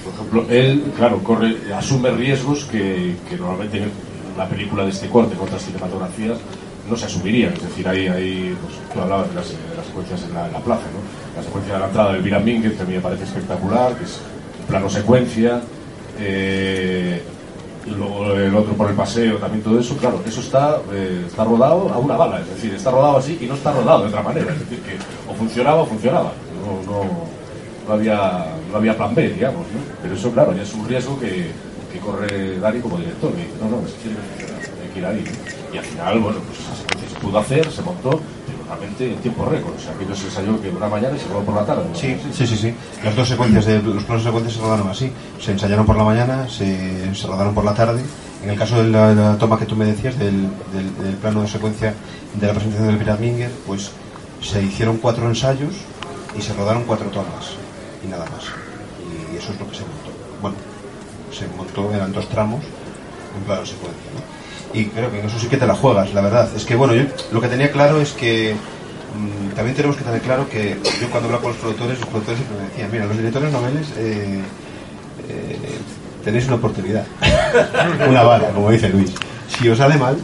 por 0.05 0.15
ejemplo, 0.15 0.47
él, 0.49 0.85
claro, 0.97 1.23
corre, 1.23 1.57
asume 1.77 2.11
riesgos 2.11 2.65
que, 2.65 3.15
que 3.29 3.37
normalmente 3.37 3.79
en 3.79 3.91
una 4.35 4.49
película 4.49 4.85
de 4.85 4.91
este 4.91 5.09
corte, 5.09 5.35
en 5.35 5.41
otras 5.41 5.63
cinematografías, 5.65 6.39
no 6.89 6.97
se 6.97 7.05
asumirían. 7.07 7.53
Es 7.53 7.63
decir, 7.63 7.87
hay, 7.87 8.09
hay 8.09 8.57
pues, 8.63 8.75
tú 8.93 9.01
hablabas 9.01 9.29
de 9.29 9.35
las, 9.35 9.49
de 9.51 9.77
las 9.77 9.87
secuencias 9.87 10.23
en 10.23 10.35
la, 10.35 10.47
en 10.47 10.53
la 10.55 10.61
plaza, 10.61 10.83
¿no? 10.95 11.37
La 11.37 11.43
secuencia 11.43 11.75
de 11.75 11.81
la 11.81 11.87
entrada 11.87 12.13
del 12.15 12.23
Vira 12.23 12.39
Mínguez, 12.39 12.75
que 12.77 12.83
a 12.83 12.87
mí 12.87 12.95
me 12.95 13.01
parece 13.01 13.25
espectacular, 13.25 13.95
que 13.97 14.05
es 14.05 14.19
plano 14.67 14.89
secuencia, 14.89 15.61
eh, 16.19 16.88
el 18.49 18.57
otro 18.57 18.75
por 18.75 18.89
el 18.91 18.97
paseo, 18.97 19.37
también 19.37 19.63
todo 19.63 19.79
eso, 19.79 19.97
claro, 19.97 20.21
eso 20.27 20.41
está, 20.41 20.79
eh, 20.93 21.25
está 21.27 21.45
rodado 21.45 21.89
a 21.93 21.99
una 21.99 22.17
bala, 22.17 22.41
es 22.41 22.49
decir, 22.49 22.75
está 22.75 22.91
rodado 22.91 23.19
así 23.19 23.39
y 23.41 23.47
no 23.47 23.55
está 23.55 23.73
rodado 23.73 24.03
de 24.03 24.09
otra 24.09 24.23
manera, 24.23 24.53
es 24.53 24.61
decir, 24.61 24.81
que 24.81 24.97
o 25.31 25.35
funcionaba 25.35 25.83
o 25.83 25.87
funcionaba, 25.87 26.33
no, 26.65 26.93
no, 26.93 27.05
no 27.87 27.93
había, 27.95 28.47
no 28.71 28.77
había 28.77 28.97
plan 28.97 29.15
B, 29.15 29.29
digamos, 29.31 29.67
¿no? 29.73 29.81
Pero 30.03 30.15
eso, 30.15 30.31
claro, 30.33 30.55
ya 30.55 30.63
es 30.63 30.75
un 30.75 30.87
riesgo 30.87 31.19
que, 31.19 31.51
que 31.93 31.99
corre 32.01 32.59
Dani 32.59 32.81
como 32.81 32.99
director, 32.99 33.33
que 33.33 33.43
dice, 33.43 33.55
no, 33.61 33.69
no, 33.71 33.87
es 33.87 33.95
que 33.95 34.09
hay 34.09 34.93
que 34.93 34.99
ir 34.99 35.07
ahí. 35.07 35.25
Y 35.73 35.79
al 35.79 35.85
final, 35.85 36.19
bueno, 36.21 36.39
pues 36.47 37.11
se 37.13 37.21
pudo 37.21 37.39
hacer, 37.39 37.71
se 37.71 37.83
montó, 37.83 38.21
realmente 38.69 39.13
en 39.13 39.19
tiempo 39.19 39.45
récord. 39.47 39.75
O 39.75 39.81
sea, 39.81 39.93
aquello 39.93 40.15
se 40.15 40.27
ensayó 40.27 40.61
que 40.61 40.69
una 40.71 40.89
mañana 40.89 41.17
y 41.17 41.21
se 41.21 41.29
rodó 41.29 41.41
por 41.43 41.55
la 41.55 41.65
tarde. 41.65 41.85
¿no? 41.89 41.95
Sí, 41.95 42.17
sí, 42.33 42.47
sí, 42.47 42.57
sí. 42.57 42.75
Las 43.03 43.17
dos 43.17 43.29
secuencias 43.29 43.67
de 43.67 43.83
los 43.83 44.05
planos 44.05 44.25
secuencias 44.25 44.55
se 44.55 44.61
rodaron 44.61 44.89
así. 44.89 45.11
Se 45.41 45.53
ensayaron 45.53 45.87
por 45.87 45.97
la 45.97 46.05
mañana, 46.05 46.49
se 46.49 47.11
rodaron 47.27 47.55
por 47.55 47.65
la 47.65 47.75
tarde. 47.75 48.03
En 48.43 48.51
el 48.51 48.59
caso 48.59 48.83
de 48.83 48.89
la, 48.91 49.37
toma 49.39 49.59
que 49.59 49.67
tú 49.67 49.75
me 49.75 49.85
decías 49.85 50.19
del, 50.19 50.49
plano 51.21 51.43
de 51.43 51.49
secuencia 51.49 51.95
de 52.35 52.47
la 52.47 52.53
presentación 52.53 52.89
del 52.89 52.99
Pirat 52.99 53.21
Minger, 53.21 53.51
pues 53.67 53.91
se 54.41 54.63
hicieron 54.63 54.99
cuatro 54.99 55.27
ensayos 55.27 55.75
y 56.39 56.43
se 56.43 56.55
rodaron 56.55 56.85
cuatro 56.85 57.09
tomas 57.09 57.57
y 58.05 58.09
nada 58.09 58.25
más. 58.27 58.45
Y 59.33 59.37
eso 59.37 59.53
es 59.53 59.59
lo 59.59 59.69
que 59.69 59.75
se 59.75 59.83
montó. 59.83 60.13
Bueno, 60.41 60.57
se 61.33 61.49
montó, 61.57 61.93
eran 61.93 62.13
dos 62.13 62.29
tramos 62.29 62.63
en 63.37 63.45
plano 63.45 63.67
secuencia. 63.67 64.11
¿no? 64.15 64.79
Y 64.79 64.87
creo 64.87 65.11
que 65.11 65.21
en 65.21 65.27
eso 65.27 65.39
sí 65.39 65.49
que 65.49 65.57
te 65.57 65.67
la 65.67 65.75
juegas, 65.75 66.13
la 66.15 66.21
verdad. 66.21 66.49
Es 66.55 66.65
que 66.65 66.77
bueno, 66.77 66.95
yo 66.95 67.05
lo 67.33 67.41
que 67.41 67.49
tenía 67.49 67.73
claro 67.73 68.01
es 68.01 68.13
que 68.13 68.55
mm, 68.55 69.55
también 69.57 69.75
tenemos 69.75 69.97
que 69.97 70.05
tener 70.05 70.21
claro 70.21 70.49
que 70.49 70.79
yo 71.01 71.11
cuando 71.11 71.27
hablaba 71.27 71.43
con 71.43 71.53
los 71.53 71.61
productores, 71.61 71.99
los 71.99 72.09
productores 72.09 72.39
siempre 72.39 72.59
me 72.59 72.69
decían, 72.69 72.91
mira, 72.93 73.07
los 73.07 73.17
directores 73.17 73.53
noveles 73.53 73.89
eh, 73.97 74.41
eh, 75.29 75.79
tenéis 76.29 76.47
una 76.47 76.57
oportunidad, 76.57 77.05
una 78.09 78.23
bala, 78.23 78.49
como 78.51 78.71
dice 78.71 78.91
Luis. 78.91 79.13
Si 79.49 79.67
os 79.67 79.79
sale 79.79 79.97
mal, 79.97 80.19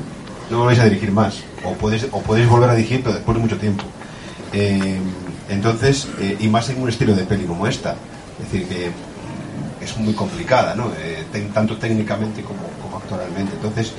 no 0.50 0.58
volvéis 0.58 0.78
a 0.80 0.84
dirigir 0.84 1.10
más, 1.10 1.42
o 1.64 1.72
podéis, 1.72 2.06
o 2.10 2.20
podéis 2.20 2.46
volver 2.46 2.68
a 2.68 2.74
dirigir, 2.74 3.00
pero 3.02 3.14
después 3.14 3.34
de 3.38 3.42
mucho 3.42 3.56
tiempo. 3.56 3.84
Eh, 4.52 4.98
entonces, 5.48 6.06
eh, 6.20 6.36
y 6.40 6.48
más 6.48 6.68
en 6.68 6.82
un 6.82 6.90
estilo 6.90 7.14
de 7.16 7.24
peli 7.24 7.44
como 7.44 7.66
esta, 7.66 7.92
es 8.38 8.52
decir, 8.52 8.68
que 8.68 8.90
es 9.82 9.96
muy 9.96 10.12
complicada, 10.12 10.74
¿no? 10.74 10.92
Eh, 10.98 11.24
tanto 11.54 11.78
técnicamente 11.78 12.42
como, 12.42 12.60
como 12.82 12.98
actoralmente. 12.98 13.54
Entonces, 13.54 13.92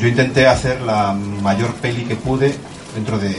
yo 0.00 0.08
intenté 0.08 0.48
hacer 0.48 0.80
la 0.80 1.12
mayor 1.12 1.72
peli 1.74 2.02
que 2.02 2.16
pude 2.16 2.52
dentro 2.96 3.16
de 3.16 3.32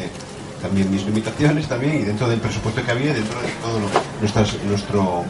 también 0.62 0.90
mis 0.90 1.04
limitaciones 1.06 1.68
también 1.68 1.96
y 2.00 2.04
dentro 2.04 2.30
del 2.30 2.40
presupuesto 2.40 2.82
que 2.82 2.92
había, 2.92 3.14
dentro 3.14 3.42
de 3.42 3.48
todo 3.62 3.80
nuestras- 4.22 4.56
nuestro 4.70 5.26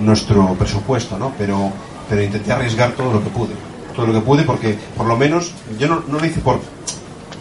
nuestro 0.00 0.54
presupuesto, 0.54 1.16
¿no? 1.18 1.32
Pero, 1.38 1.70
pero 2.08 2.22
intenté 2.22 2.52
arriesgar 2.52 2.92
todo 2.92 3.12
lo 3.12 3.22
que 3.22 3.30
pude, 3.30 3.54
todo 3.94 4.06
lo 4.06 4.12
que 4.12 4.20
pude 4.20 4.42
porque 4.44 4.76
por 4.96 5.06
lo 5.06 5.16
menos 5.16 5.52
yo 5.78 5.88
no, 5.88 6.02
no 6.08 6.18
lo 6.18 6.26
hice 6.26 6.40
por, 6.40 6.60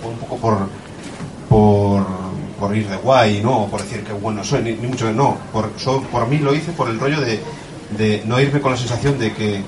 por 0.02 0.12
un 0.12 0.18
poco 0.18 0.38
por, 0.38 0.58
por, 1.50 2.06
por 2.60 2.76
ir 2.76 2.88
de 2.88 2.98
guay, 2.98 3.42
¿no? 3.42 3.64
O 3.64 3.68
por 3.70 3.82
decir 3.82 4.04
que 4.04 4.14
bueno 4.14 4.44
soy, 4.44 4.64
ni, 4.64 4.74
ni 4.74 4.88
mucho 4.88 5.06
que 5.08 5.14
no, 5.14 5.38
por, 5.52 5.70
so- 5.78 6.02
por 6.04 6.28
mí 6.28 6.38
lo 6.40 6.54
hice 6.56 6.72
por 6.72 6.90
el 6.90 7.00
rollo 7.00 7.20
de, 7.22 7.40
de 7.98 8.24
no 8.26 8.40
irme 8.40 8.62
con 8.62 8.72
la 8.72 8.78
sensación 8.78 9.20
de 9.20 9.34
que 9.34 9.62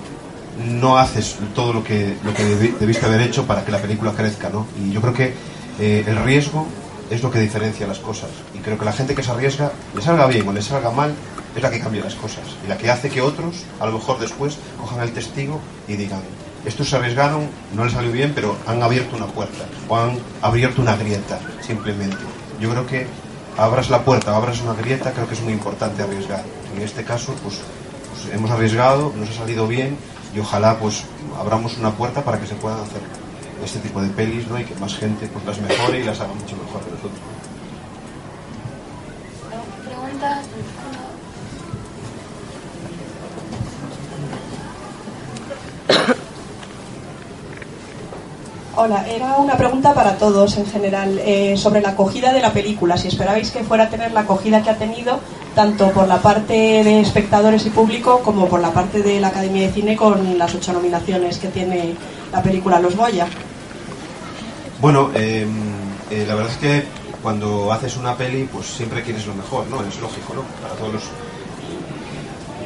no 0.72 0.98
haces 0.98 1.36
todo 1.54 1.74
lo 1.74 1.84
que, 1.84 2.16
lo 2.24 2.34
que 2.34 2.44
debi- 2.44 2.78
debiste 2.80 3.06
haber 3.06 3.22
hecho 3.22 3.46
para 3.46 3.66
que 3.66 3.72
la 3.72 3.80
película 3.80 4.14
crezca, 4.14 4.50
¿no? 4.50 4.66
Y 4.82 4.92
yo 4.92 5.02
creo 5.02 5.14
que 5.14 5.34
eh, 5.80 6.04
el 6.08 6.16
riesgo 6.24 6.66
es 7.10 7.22
lo 7.22 7.32
que 7.32 7.40
diferencia 7.40 7.88
las 7.88 8.00
cosas. 8.00 8.30
Y 8.54 8.60
creo 8.60 8.78
que 8.78 8.86
la 8.86 8.94
gente 8.94 9.16
que 9.16 9.24
se 9.24 9.32
arriesga, 9.32 9.72
le 9.94 10.02
salga 10.02 10.28
bien 10.28 10.48
o 10.48 10.54
le 10.54 10.62
salga 10.62 10.92
mal, 10.92 11.14
es 11.56 11.62
la 11.62 11.70
que 11.70 11.80
cambia 11.80 12.04
las 12.04 12.16
cosas. 12.16 12.44
Y 12.66 12.68
la 12.68 12.78
que 12.78 12.90
hace 12.90 13.10
que 13.10 13.22
otros, 13.22 13.64
a 13.80 13.86
lo 13.86 13.94
mejor 13.94 14.20
después, 14.20 14.58
cojan 14.80 15.02
el 15.02 15.14
testigo 15.14 15.60
y 15.88 15.96
digan, 15.96 16.22
estos 16.66 16.90
se 16.90 16.96
arriesgaron, 16.96 17.48
no 17.74 17.84
les 17.84 17.94
salió 17.94 18.12
bien, 18.12 18.34
pero 18.34 18.58
han 18.66 18.82
abierto 18.82 19.16
una 19.16 19.28
puerta 19.28 19.66
o 19.88 19.98
han 19.98 20.18
abierto 20.42 20.82
una 20.82 20.96
grieta, 20.96 21.40
simplemente. 21.62 22.18
Yo 22.60 22.72
creo 22.72 22.88
que 22.88 23.08
abras 23.58 23.90
la 23.90 24.04
puerta 24.04 24.36
abras 24.36 24.62
una 24.62 24.74
grieta, 24.74 25.12
creo 25.12 25.28
que 25.28 25.36
es 25.36 25.42
muy 25.42 25.54
importante 25.54 26.02
arriesgar. 26.04 26.44
En 26.76 26.82
este 26.82 27.04
caso, 27.04 27.34
pues, 27.44 27.60
pues 28.12 28.34
hemos 28.34 28.50
arriesgado, 28.52 29.14
nos 29.16 29.30
ha 29.30 29.34
salido 29.34 29.68
bien 29.68 29.98
y 30.36 30.40
ojalá 30.40 30.78
pues 30.78 31.04
abramos 31.40 31.78
una 31.78 31.92
puerta 31.92 32.24
para 32.24 32.40
que 32.40 32.48
se 32.48 32.56
puedan 32.56 32.80
hacer 32.80 33.02
este 33.66 33.80
tipo 33.80 34.02
de 34.02 34.10
pelis 34.10 34.48
¿no? 34.48 34.60
y 34.60 34.64
que 34.64 34.76
más 34.76 34.96
gente 34.96 35.28
pues 35.28 35.44
las 35.46 35.60
mejore 35.60 36.00
y 36.00 36.04
las 36.04 36.20
haga 36.20 36.34
mucho 36.34 36.56
mejor 36.56 36.82
que 36.84 36.92
nosotros. 36.92 37.20
¿Preguntas? 39.86 40.46
Hola, 48.78 49.08
era 49.08 49.38
una 49.38 49.56
pregunta 49.56 49.94
para 49.94 50.18
todos 50.18 50.58
en 50.58 50.66
general 50.66 51.18
eh, 51.20 51.56
sobre 51.56 51.82
la 51.82 51.90
acogida 51.90 52.34
de 52.34 52.42
la 52.42 52.52
película. 52.52 52.98
Si 52.98 53.08
esperabais 53.08 53.50
que 53.50 53.64
fuera 53.64 53.86
a 53.86 53.90
tener 53.90 54.12
la 54.12 54.22
acogida 54.22 54.62
que 54.62 54.70
ha 54.70 54.78
tenido, 54.78 55.20
tanto 55.56 55.92
por 55.92 56.08
la 56.10 56.18
parte 56.18 56.54
de 56.54 57.00
espectadores 57.00 57.66
y 57.66 57.70
público 57.70 58.20
como 58.20 58.48
por 58.48 58.60
la 58.60 58.72
parte 58.72 59.02
de 59.02 59.22
la 59.22 59.30
Academia 59.30 59.62
de 59.62 59.74
Cine 59.74 59.96
con 59.96 60.38
las 60.38 60.54
ocho 60.54 60.74
nominaciones 60.74 61.40
que 61.40 61.48
tiene 61.48 61.96
la 62.34 62.44
película 62.44 62.82
Los 62.82 62.98
Goya. 62.98 63.28
Bueno, 64.86 65.10
eh, 65.16 65.48
eh, 66.12 66.26
la 66.28 66.36
verdad 66.36 66.52
es 66.52 66.58
que 66.60 66.84
cuando 67.24 67.74
haces 67.74 67.98
una 67.98 68.16
peli, 68.16 68.44
pues 68.44 68.68
siempre 68.68 69.02
quieres 69.02 69.26
lo 69.26 69.34
mejor, 69.34 69.66
¿no? 69.66 69.84
Es 69.84 70.00
lógico, 70.00 70.36
¿no? 70.36 70.44
Para 70.62 70.76
todos 70.76 70.94
los... 70.94 71.04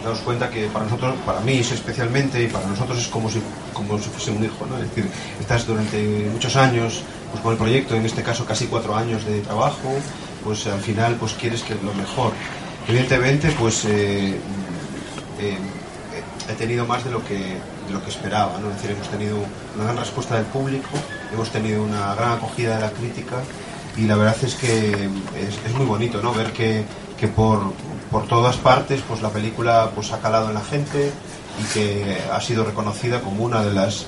Daos 0.04 0.20
cuenta 0.20 0.50
que 0.50 0.66
para 0.66 0.84
nosotros, 0.84 1.16
para 1.26 1.40
mí 1.40 1.60
especialmente, 1.60 2.44
y 2.44 2.48
para 2.48 2.68
nosotros 2.68 3.00
es 3.00 3.08
como 3.08 3.30
si, 3.30 3.42
como 3.72 3.98
si 3.98 4.10
fuese 4.10 4.32
un 4.32 4.44
hijo, 4.44 4.66
¿no? 4.66 4.76
Es 4.80 4.90
decir, 4.90 5.10
estás 5.40 5.66
durante 5.66 6.30
muchos 6.34 6.58
años 6.58 7.04
pues, 7.32 7.42
con 7.42 7.54
el 7.54 7.58
proyecto, 7.58 7.96
en 7.96 8.06
este 8.06 8.22
caso 8.22 8.44
casi 8.44 8.66
cuatro 8.68 8.98
años 8.98 9.24
de 9.24 9.40
trabajo, 9.40 9.90
pues 10.44 10.68
al 10.68 10.82
final 10.82 11.16
pues 11.16 11.36
quieres 11.36 11.64
que 11.64 11.76
lo 11.76 11.94
mejor. 11.94 12.34
Evidentemente, 12.86 13.50
pues 13.58 13.86
eh, 13.86 14.36
eh, 15.40 15.58
he 16.50 16.54
tenido 16.56 16.86
más 16.86 17.06
de 17.06 17.12
lo 17.12 17.24
que 17.24 17.38
de 17.38 17.94
lo 17.94 18.04
que 18.04 18.10
esperaba, 18.10 18.60
¿no? 18.60 18.68
Es 18.72 18.76
decir, 18.76 18.92
hemos 18.92 19.08
tenido 19.08 19.38
una 19.76 19.86
gran 19.86 19.98
respuesta 19.98 20.36
del 20.36 20.46
público, 20.48 20.90
hemos 21.34 21.50
tenido 21.50 21.84
una 21.84 22.14
gran 22.16 22.34
acogida 22.34 22.76
de 22.76 22.82
la 22.82 22.92
crítica 22.92 23.38
y 23.98 24.04
la 24.04 24.16
verdad 24.16 24.36
es 24.44 24.56
que 24.56 24.92
es, 25.66 25.74
muy 25.76 25.86
bonito, 25.86 26.22
¿no? 26.22 26.34
Ver 26.34 26.52
que, 26.54 26.84
que 27.20 27.28
por, 27.28 27.74
por 28.12 28.28
todas 28.28 28.56
partes, 28.58 29.02
pues 29.08 29.22
la 29.22 29.30
película 29.30 29.92
pues 29.94 30.12
ha 30.14 30.20
calado 30.20 30.48
en 30.50 30.54
la 30.56 30.62
gente 30.64 31.12
y 31.62 31.74
que 31.74 32.18
ha 32.32 32.40
sido 32.42 32.64
reconocida 32.64 33.22
como 33.22 33.44
una 33.44 33.64
de 33.64 33.74
las 33.74 34.06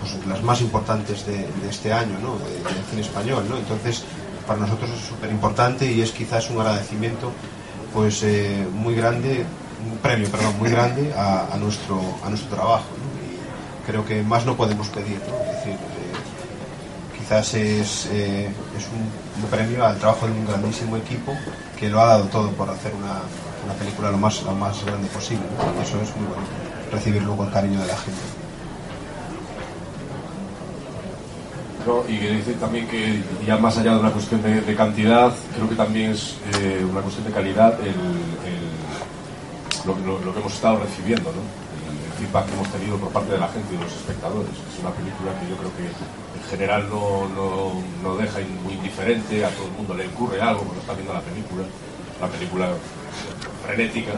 pues, 0.00 0.26
las 0.26 0.42
más 0.42 0.60
importantes 0.60 1.26
de, 1.26 1.38
de 1.38 1.68
este 1.70 1.92
año, 1.92 2.18
¿no? 2.22 2.36
De- 2.38 2.54
del 2.74 2.84
cine 2.90 3.02
español, 3.02 3.44
¿no? 3.48 3.56
Entonces, 3.56 4.02
para 4.46 4.60
nosotros 4.60 4.90
es 4.90 5.04
súper 5.08 5.30
importante 5.30 5.90
y 5.90 6.00
es 6.02 6.10
quizás 6.12 6.50
un 6.50 6.60
agradecimiento 6.60 7.30
pues 7.94 8.22
eh, 8.22 8.66
muy 8.72 8.94
grande, 8.94 9.44
un 9.90 9.98
premio, 9.98 10.28
perdón, 10.30 10.58
muy 10.58 10.70
grande 10.70 11.12
a, 11.16 11.56
nuestro 11.58 12.00
a 12.24 12.28
nuestro 12.30 12.56
trabajo. 12.56 12.86
Y 12.96 13.86
creo 13.86 14.04
que 14.04 14.22
más 14.22 14.44
no 14.46 14.56
podemos 14.56 14.88
pedir. 14.88 15.20
Quizás 17.32 17.54
es, 17.54 18.08
eh, 18.12 18.50
un, 19.40 19.48
premio 19.48 19.86
al 19.86 19.96
trabajo 19.96 20.26
de 20.26 20.32
un 20.32 20.46
grandísimo 20.46 20.98
equipo 20.98 21.32
que 21.80 21.88
lo 21.88 21.98
ha 21.98 22.08
dado 22.08 22.24
todo 22.24 22.50
por 22.50 22.68
hacer 22.68 22.92
una, 22.94 23.22
una 23.64 23.72
película 23.78 24.10
lo 24.10 24.18
más, 24.18 24.42
lo 24.42 24.52
más 24.52 24.84
grande 24.84 25.08
posible. 25.08 25.42
eso 25.82 25.98
es 26.02 26.14
muy 26.14 26.26
bonito, 26.26 26.52
recibir 26.92 27.22
luego 27.22 27.44
el 27.44 27.50
cariño 27.50 27.80
de 27.80 27.86
la 27.86 27.96
gente. 27.96 28.20
Y 32.06 32.18
que 32.18 32.30
dice 32.32 32.52
también 32.52 32.86
que 32.86 33.22
ya 33.46 33.56
más 33.56 33.78
allá 33.78 33.94
de 33.94 34.00
una 34.00 34.10
cuestión 34.10 34.42
de, 34.42 34.74
cantidad, 34.76 35.32
creo 35.54 35.70
que 35.70 35.74
también 35.74 36.10
es 36.10 36.36
eh, 36.60 36.84
una 36.84 37.00
cuestión 37.00 37.26
de 37.26 37.32
calidad 37.32 37.78
lo, 39.86 40.34
que 40.34 40.38
hemos 40.38 40.52
estado 40.52 40.80
recibiendo. 40.80 41.32
Feedback 42.32 42.46
que 42.46 42.54
hemos 42.54 42.68
tenido 42.72 42.96
por 42.96 43.10
parte 43.10 43.32
de 43.32 43.38
la 43.38 43.48
gente 43.48 43.74
y 43.74 43.76
de 43.76 43.84
los 43.84 43.92
espectadores. 43.92 44.52
Es 44.56 44.80
una 44.80 44.90
película 44.90 45.38
que 45.38 45.48
yo 45.50 45.56
creo 45.56 45.72
que 45.76 45.84
en 45.84 46.44
general 46.48 46.88
no, 46.88 47.28
no, 47.28 47.72
no 48.02 48.16
deja 48.16 48.40
muy 48.64 48.72
indiferente, 48.74 49.44
a 49.44 49.50
todo 49.50 49.66
el 49.66 49.72
mundo 49.72 49.94
le 49.94 50.08
ocurre 50.08 50.40
algo 50.40 50.62
cuando 50.64 50.80
está 50.80 50.94
viendo 50.94 51.12
la 51.12 51.20
película. 51.20 51.64
La 52.20 52.28
película 52.28 52.68
frenética, 53.66 54.12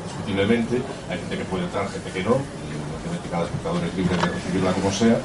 indiscutiblemente. 0.00 0.80
Hay 1.10 1.18
gente 1.18 1.38
que 1.38 1.44
puede 1.44 1.64
entrar, 1.64 1.88
gente 1.90 2.10
que 2.10 2.22
no. 2.22 2.40
Obviamente 2.40 3.28
cada 3.30 3.44
espectador 3.44 3.84
es 3.84 3.94
libre 3.94 4.16
de 4.16 4.26
recibirla 4.26 4.72
como 4.72 4.90
sea 4.90 5.18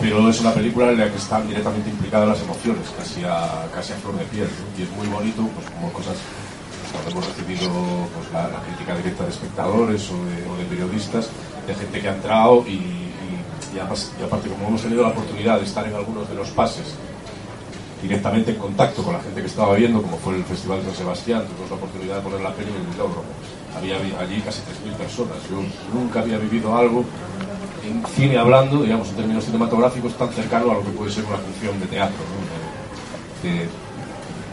pero 0.00 0.28
es 0.28 0.40
una 0.40 0.52
película 0.52 0.90
en 0.90 0.98
la 0.98 1.08
que 1.08 1.16
están 1.16 1.46
directamente 1.46 1.88
implicadas 1.88 2.28
las 2.28 2.42
emociones, 2.42 2.82
casi 2.98 3.22
a, 3.24 3.70
casi 3.72 3.92
a 3.92 3.96
flor 3.96 4.18
de 4.18 4.24
piel, 4.24 4.48
¿no? 4.48 4.78
y 4.78 4.82
es 4.82 4.90
muy 4.90 5.06
bonito, 5.06 5.48
pues 5.54 5.70
como 5.70 5.92
cosas, 5.92 6.16
cuando 6.94 7.10
hemos 7.10 7.26
recibido 7.26 7.70
pues, 8.14 8.32
la, 8.32 8.62
crítica 8.62 8.96
directa 8.96 9.24
de 9.24 9.30
espectadores 9.30 10.10
o 10.10 10.56
de, 10.56 10.64
periodistas, 10.64 11.28
de 11.66 11.74
gente 11.74 12.00
que 12.00 12.08
ha 12.08 12.14
entrado 12.14 12.64
y, 12.66 12.72
y- 12.72 13.78
aparte 13.78 14.48
como 14.48 14.68
hemos 14.68 14.82
tenido 14.82 15.02
la 15.02 15.08
oportunidad 15.08 15.58
de 15.58 15.64
estar 15.66 15.84
en 15.86 15.94
algunos 15.94 16.28
de 16.28 16.34
los 16.36 16.48
pases 16.50 16.94
directamente 18.00 18.52
en 18.52 18.58
contacto 18.58 19.02
con 19.02 19.14
la 19.14 19.20
gente 19.20 19.40
que 19.40 19.46
estaba 19.48 19.74
viendo, 19.74 20.00
como 20.00 20.16
fue 20.18 20.36
el 20.36 20.44
Festival 20.44 20.78
de 20.78 20.86
San 20.86 20.94
Sebastián, 20.96 21.42
tuvimos 21.48 21.70
la 21.70 21.76
oportunidad 21.76 22.16
de 22.16 22.20
poner 22.22 22.40
la 22.40 22.52
peli 22.52 22.70
en 22.70 22.76
el 22.76 22.88
Milódromo. 22.88 23.24
Había 23.76 23.96
allí 24.20 24.40
casi 24.42 24.60
3.000 24.60 24.92
personas. 24.94 25.36
Yo 25.50 25.56
nunca 25.92 26.20
había 26.20 26.38
vivido 26.38 26.76
algo 26.76 27.04
en 27.82 28.04
cine 28.14 28.38
hablando, 28.38 28.82
digamos, 28.82 29.08
en 29.08 29.16
términos 29.16 29.44
cinematográficos, 29.44 30.14
tan 30.14 30.30
cercano 30.32 30.70
a 30.70 30.74
lo 30.74 30.82
que 30.84 30.90
puede 30.90 31.10
ser 31.10 31.24
una 31.24 31.38
función 31.38 31.80
de 31.80 31.86
teatro, 31.86 32.16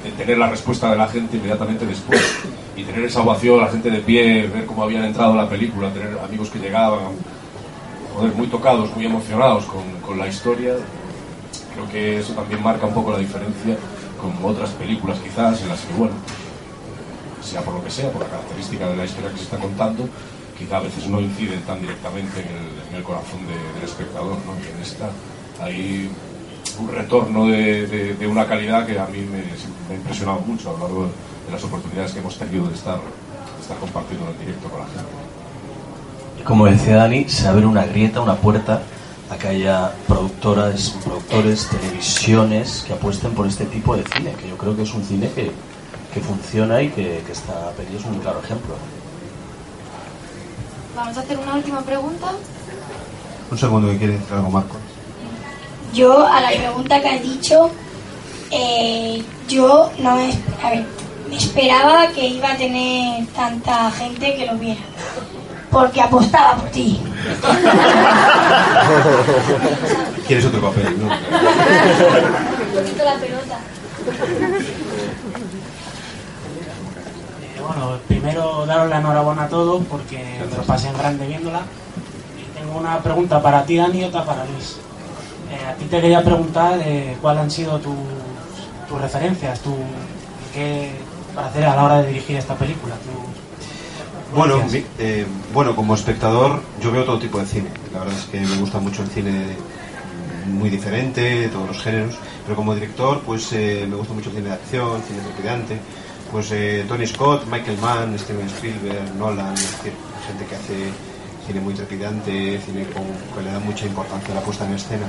de 0.03 0.11
tener 0.11 0.37
la 0.37 0.49
respuesta 0.49 0.89
de 0.91 0.97
la 0.97 1.07
gente 1.07 1.37
inmediatamente 1.37 1.85
después 1.85 2.21
y 2.75 2.83
tener 2.83 3.03
esa 3.05 3.21
ovación, 3.21 3.59
la 3.59 3.67
gente 3.69 3.89
de 3.91 3.99
pie, 3.99 4.47
ver 4.47 4.65
cómo 4.65 4.83
habían 4.83 5.03
entrado 5.05 5.31
en 5.31 5.37
la 5.37 5.49
película, 5.49 5.91
tener 5.93 6.17
amigos 6.19 6.49
que 6.49 6.59
llegaban, 6.59 6.99
joder, 8.15 8.33
muy 8.33 8.47
tocados, 8.47 8.95
muy 8.95 9.05
emocionados 9.05 9.65
con, 9.65 9.83
con 10.05 10.17
la 10.17 10.27
historia. 10.27 10.73
Creo 11.73 11.89
que 11.91 12.19
eso 12.19 12.33
también 12.33 12.61
marca 12.63 12.85
un 12.85 12.93
poco 12.93 13.11
la 13.11 13.19
diferencia 13.19 13.77
como 14.19 14.47
otras 14.49 14.71
películas 14.71 15.17
quizás 15.19 15.61
en 15.61 15.69
las 15.69 15.81
que, 15.81 15.93
bueno, 15.93 16.13
sea 17.43 17.61
por 17.61 17.73
lo 17.75 17.83
que 17.83 17.89
sea, 17.89 18.11
por 18.11 18.21
la 18.21 18.27
característica 18.29 18.87
de 18.89 18.95
la 18.97 19.05
historia 19.05 19.31
que 19.31 19.37
se 19.37 19.43
está 19.43 19.57
contando, 19.57 20.07
quizá 20.57 20.77
a 20.77 20.81
veces 20.81 21.07
no 21.07 21.19
inciden 21.19 21.61
tan 21.61 21.81
directamente 21.81 22.39
en 22.41 22.47
el, 22.47 22.89
en 22.89 22.95
el 22.97 23.03
corazón 23.03 23.39
de- 23.47 23.73
del 23.79 23.83
espectador, 23.83 24.37
¿no? 24.45 24.53
Y 24.63 24.75
en 24.75 24.81
esta 24.81 25.09
hay 25.63 26.09
un 26.81 26.87
retorno 26.91 27.47
de, 27.47 27.87
de- 27.87 28.13
de 28.15 28.27
una 28.27 28.45
calidad 28.47 28.85
que 28.85 28.99
a 28.99 29.05
mí 29.07 29.19
me, 29.19 29.37
me 29.89 29.93
ha 29.95 29.97
impresionado 29.97 30.39
mucho 30.41 30.69
a 30.69 30.73
lo 30.73 30.79
largo 30.79 31.03
de 31.45 31.51
las 31.51 31.63
oportunidades 31.63 32.11
que 32.13 32.19
hemos 32.19 32.37
tenido 32.37 32.67
de 32.67 32.75
estar, 32.75 32.95
de 32.97 33.61
estar 33.61 33.77
compartiendo 33.77 34.29
en 34.31 34.39
directo 34.39 34.69
con 34.69 34.79
la 34.79 34.85
gente. 34.87 36.43
Como 36.45 36.65
decía 36.65 36.95
Dani, 36.97 37.29
se 37.29 37.47
abre 37.47 37.65
una 37.65 37.85
grieta, 37.85 38.19
una 38.21 38.35
puerta 38.35 38.81
a 39.29 39.37
que 39.37 39.47
haya 39.47 39.91
productoras, 40.07 40.95
productores, 41.05 41.67
televisiones 41.69 42.83
que 42.85 42.93
apuesten 42.93 43.31
por 43.33 43.45
este 43.47 43.65
tipo 43.65 43.95
de 43.95 44.03
cine, 44.03 44.33
que 44.33 44.49
yo 44.49 44.57
creo 44.57 44.75
que 44.75 44.81
es 44.83 44.93
un 44.93 45.03
cine 45.03 45.29
que, 45.33 45.51
que 46.13 46.19
funciona 46.19 46.81
y 46.81 46.89
que, 46.89 47.23
que 47.25 47.31
esta 47.31 47.71
peli 47.77 47.95
es 47.95 48.03
un 48.05 48.15
claro 48.19 48.41
ejemplo. 48.43 48.73
Vamos 50.95 51.17
a 51.17 51.21
hacer 51.21 51.37
una 51.37 51.55
última 51.55 51.81
pregunta. 51.81 52.31
Un 53.51 53.57
segundo 53.57 53.87
que 53.89 53.97
quiere 53.97 54.13
decir 54.13 54.33
algo 54.33 54.49
Marco. 54.49 54.75
Yo, 55.93 56.25
a 56.25 56.41
la 56.41 56.49
pregunta 56.49 57.01
que 57.01 57.09
has 57.09 57.21
dicho, 57.21 57.69
eh, 58.49 59.21
yo 59.47 59.91
no 59.99 60.15
me, 60.15 60.31
a 60.63 60.69
ver, 60.69 60.85
me 61.29 61.37
esperaba 61.37 62.07
que 62.09 62.27
iba 62.27 62.51
a 62.51 62.57
tener 62.57 63.25
tanta 63.27 63.91
gente 63.91 64.35
que 64.35 64.45
lo 64.45 64.55
viera. 64.55 64.81
Porque 65.69 66.01
apostaba 66.01 66.55
por 66.57 66.69
ti. 66.69 66.99
Quieres 70.27 70.45
otro 70.45 70.61
papel, 70.61 70.97
¿no? 70.99 71.05
Un 71.05 71.11
poquito 72.75 73.03
la 73.05 73.15
pelota. 73.15 73.57
Eh, 77.43 77.61
Bueno, 77.65 77.97
primero 78.07 78.65
daros 78.65 78.89
la 78.89 78.97
enhorabuena 78.97 79.43
a 79.43 79.47
todos 79.49 79.81
porque 79.89 80.17
me 80.49 80.57
lo 80.57 80.63
pasé 80.63 80.87
en 80.89 80.97
grande 80.97 81.27
viéndola. 81.27 81.61
Y 82.37 82.57
tengo 82.57 82.77
una 82.79 82.99
pregunta 82.99 83.41
para 83.41 83.63
ti, 83.63 83.77
Dani, 83.77 83.99
y 83.99 84.03
otra 84.03 84.25
para 84.25 84.43
Luis. 84.45 84.77
Eh, 85.51 85.65
a 85.69 85.73
ti 85.75 85.85
te 85.85 85.99
quería 86.01 86.23
preguntar 86.23 86.79
eh, 86.83 87.17
cuáles 87.21 87.43
han 87.43 87.51
sido 87.51 87.77
tus, 87.79 87.93
tus 88.87 89.01
referencias, 89.01 89.59
tu, 89.59 89.75
qué, 90.53 90.91
para 91.35 91.47
hacer 91.47 91.65
a 91.65 91.75
la 91.75 91.83
hora 91.83 92.01
de 92.01 92.07
dirigir 92.07 92.37
esta 92.37 92.55
película. 92.55 92.95
tu- 92.95 94.35
Bueno, 94.37 94.63
mi- 94.71 94.85
eh, 94.97 95.25
bueno, 95.53 95.75
como 95.75 95.93
espectador 95.93 96.61
yo 96.81 96.91
veo 96.91 97.03
todo 97.03 97.19
tipo 97.19 97.37
de 97.39 97.45
cine. 97.45 97.67
La 97.93 97.99
verdad 97.99 98.17
es 98.17 98.25
que 98.25 98.39
me 98.39 98.55
gusta 98.57 98.79
mucho 98.79 99.03
el 99.03 99.09
cine 99.09 99.45
muy 100.47 100.69
diferente, 100.69 101.21
de 101.21 101.47
todos 101.49 101.67
los 101.67 101.81
géneros. 101.83 102.15
Pero 102.45 102.55
como 102.55 102.73
director, 102.73 103.21
pues 103.25 103.51
eh, 103.51 103.85
me 103.89 103.95
gusta 103.97 104.13
mucho 104.13 104.29
el 104.29 104.37
cine 104.37 104.47
de 104.49 104.53
acción, 104.55 105.01
cine 105.05 105.19
trepidante. 105.19 105.77
Pues 106.31 106.49
eh, 106.51 106.85
Tony 106.87 107.05
Scott, 107.07 107.45
Michael 107.51 107.77
Mann, 107.79 108.17
Steven 108.17 108.47
Spielberg, 108.47 109.15
Nolan, 109.19 109.53
es 109.53 109.69
decir, 109.77 109.91
gente 110.27 110.45
que 110.45 110.55
hace 110.55 110.75
cine 111.45 111.59
muy 111.59 111.73
trepidante, 111.73 112.57
cine 112.65 112.85
con, 112.85 113.03
que 113.35 113.43
le 113.43 113.51
da 113.51 113.59
mucha 113.59 113.85
importancia 113.85 114.31
a 114.33 114.35
la 114.35 114.41
puesta 114.41 114.65
en 114.65 114.73
escena. 114.75 115.07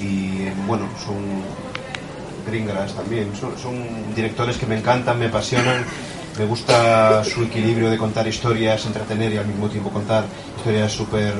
Y 0.00 0.48
bueno, 0.66 0.88
son 1.04 1.16
Greengrass 2.48 2.94
también. 2.94 3.30
Son, 3.36 3.54
directores 4.14 4.56
que 4.56 4.66
me 4.66 4.78
encantan, 4.78 5.18
me 5.18 5.26
apasionan. 5.26 5.84
Me 6.38 6.44
gusta 6.44 7.24
su 7.24 7.42
equilibrio 7.42 7.90
de 7.90 7.98
contar 7.98 8.26
historias, 8.28 8.86
entretener 8.86 9.32
y 9.32 9.38
al 9.38 9.46
mismo 9.46 9.68
tiempo 9.68 9.90
contar 9.90 10.24
historias 10.56 10.92
súper 10.92 11.34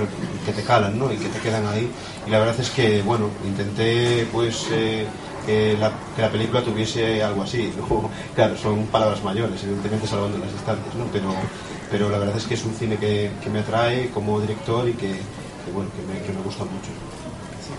que 0.44 0.52
te 0.52 0.62
calan, 0.62 0.98
¿no? 0.98 1.12
Y 1.12 1.16
que 1.16 1.28
te 1.28 1.38
quedan 1.38 1.66
ahí. 1.68 1.88
Y 2.26 2.30
la 2.30 2.40
verdad 2.40 2.56
es 2.58 2.70
que, 2.70 3.02
bueno, 3.02 3.30
intenté, 3.46 4.26
pues, 4.32 4.66
eh, 4.72 5.06
que, 5.46 5.76
la, 5.78 6.28
película 6.30 6.62
tuviese 6.62 7.22
algo 7.22 7.42
así. 7.42 7.72
Luego, 7.76 8.10
claro, 8.34 8.56
son 8.56 8.86
palabras 8.86 9.22
mayores, 9.22 9.62
evidentemente 9.62 10.08
salvando 10.08 10.38
las 10.38 10.52
distancias, 10.52 10.94
¿no? 10.96 11.04
Pero, 11.12 11.32
pero 11.92 12.10
la 12.10 12.18
verdad 12.18 12.36
es 12.36 12.46
que 12.46 12.54
es 12.54 12.64
un 12.64 12.74
cine 12.74 12.96
que, 12.96 13.30
que 13.42 13.50
me 13.50 13.60
atrae 13.60 14.10
como 14.10 14.40
director 14.40 14.88
y 14.88 14.94
que, 14.94 15.12
que, 15.12 15.72
bueno, 15.72 15.90
que 15.94 16.02
me, 16.12 16.20
que 16.26 16.32
me 16.32 16.42
gusta 16.42 16.64
mucho. 16.64 16.90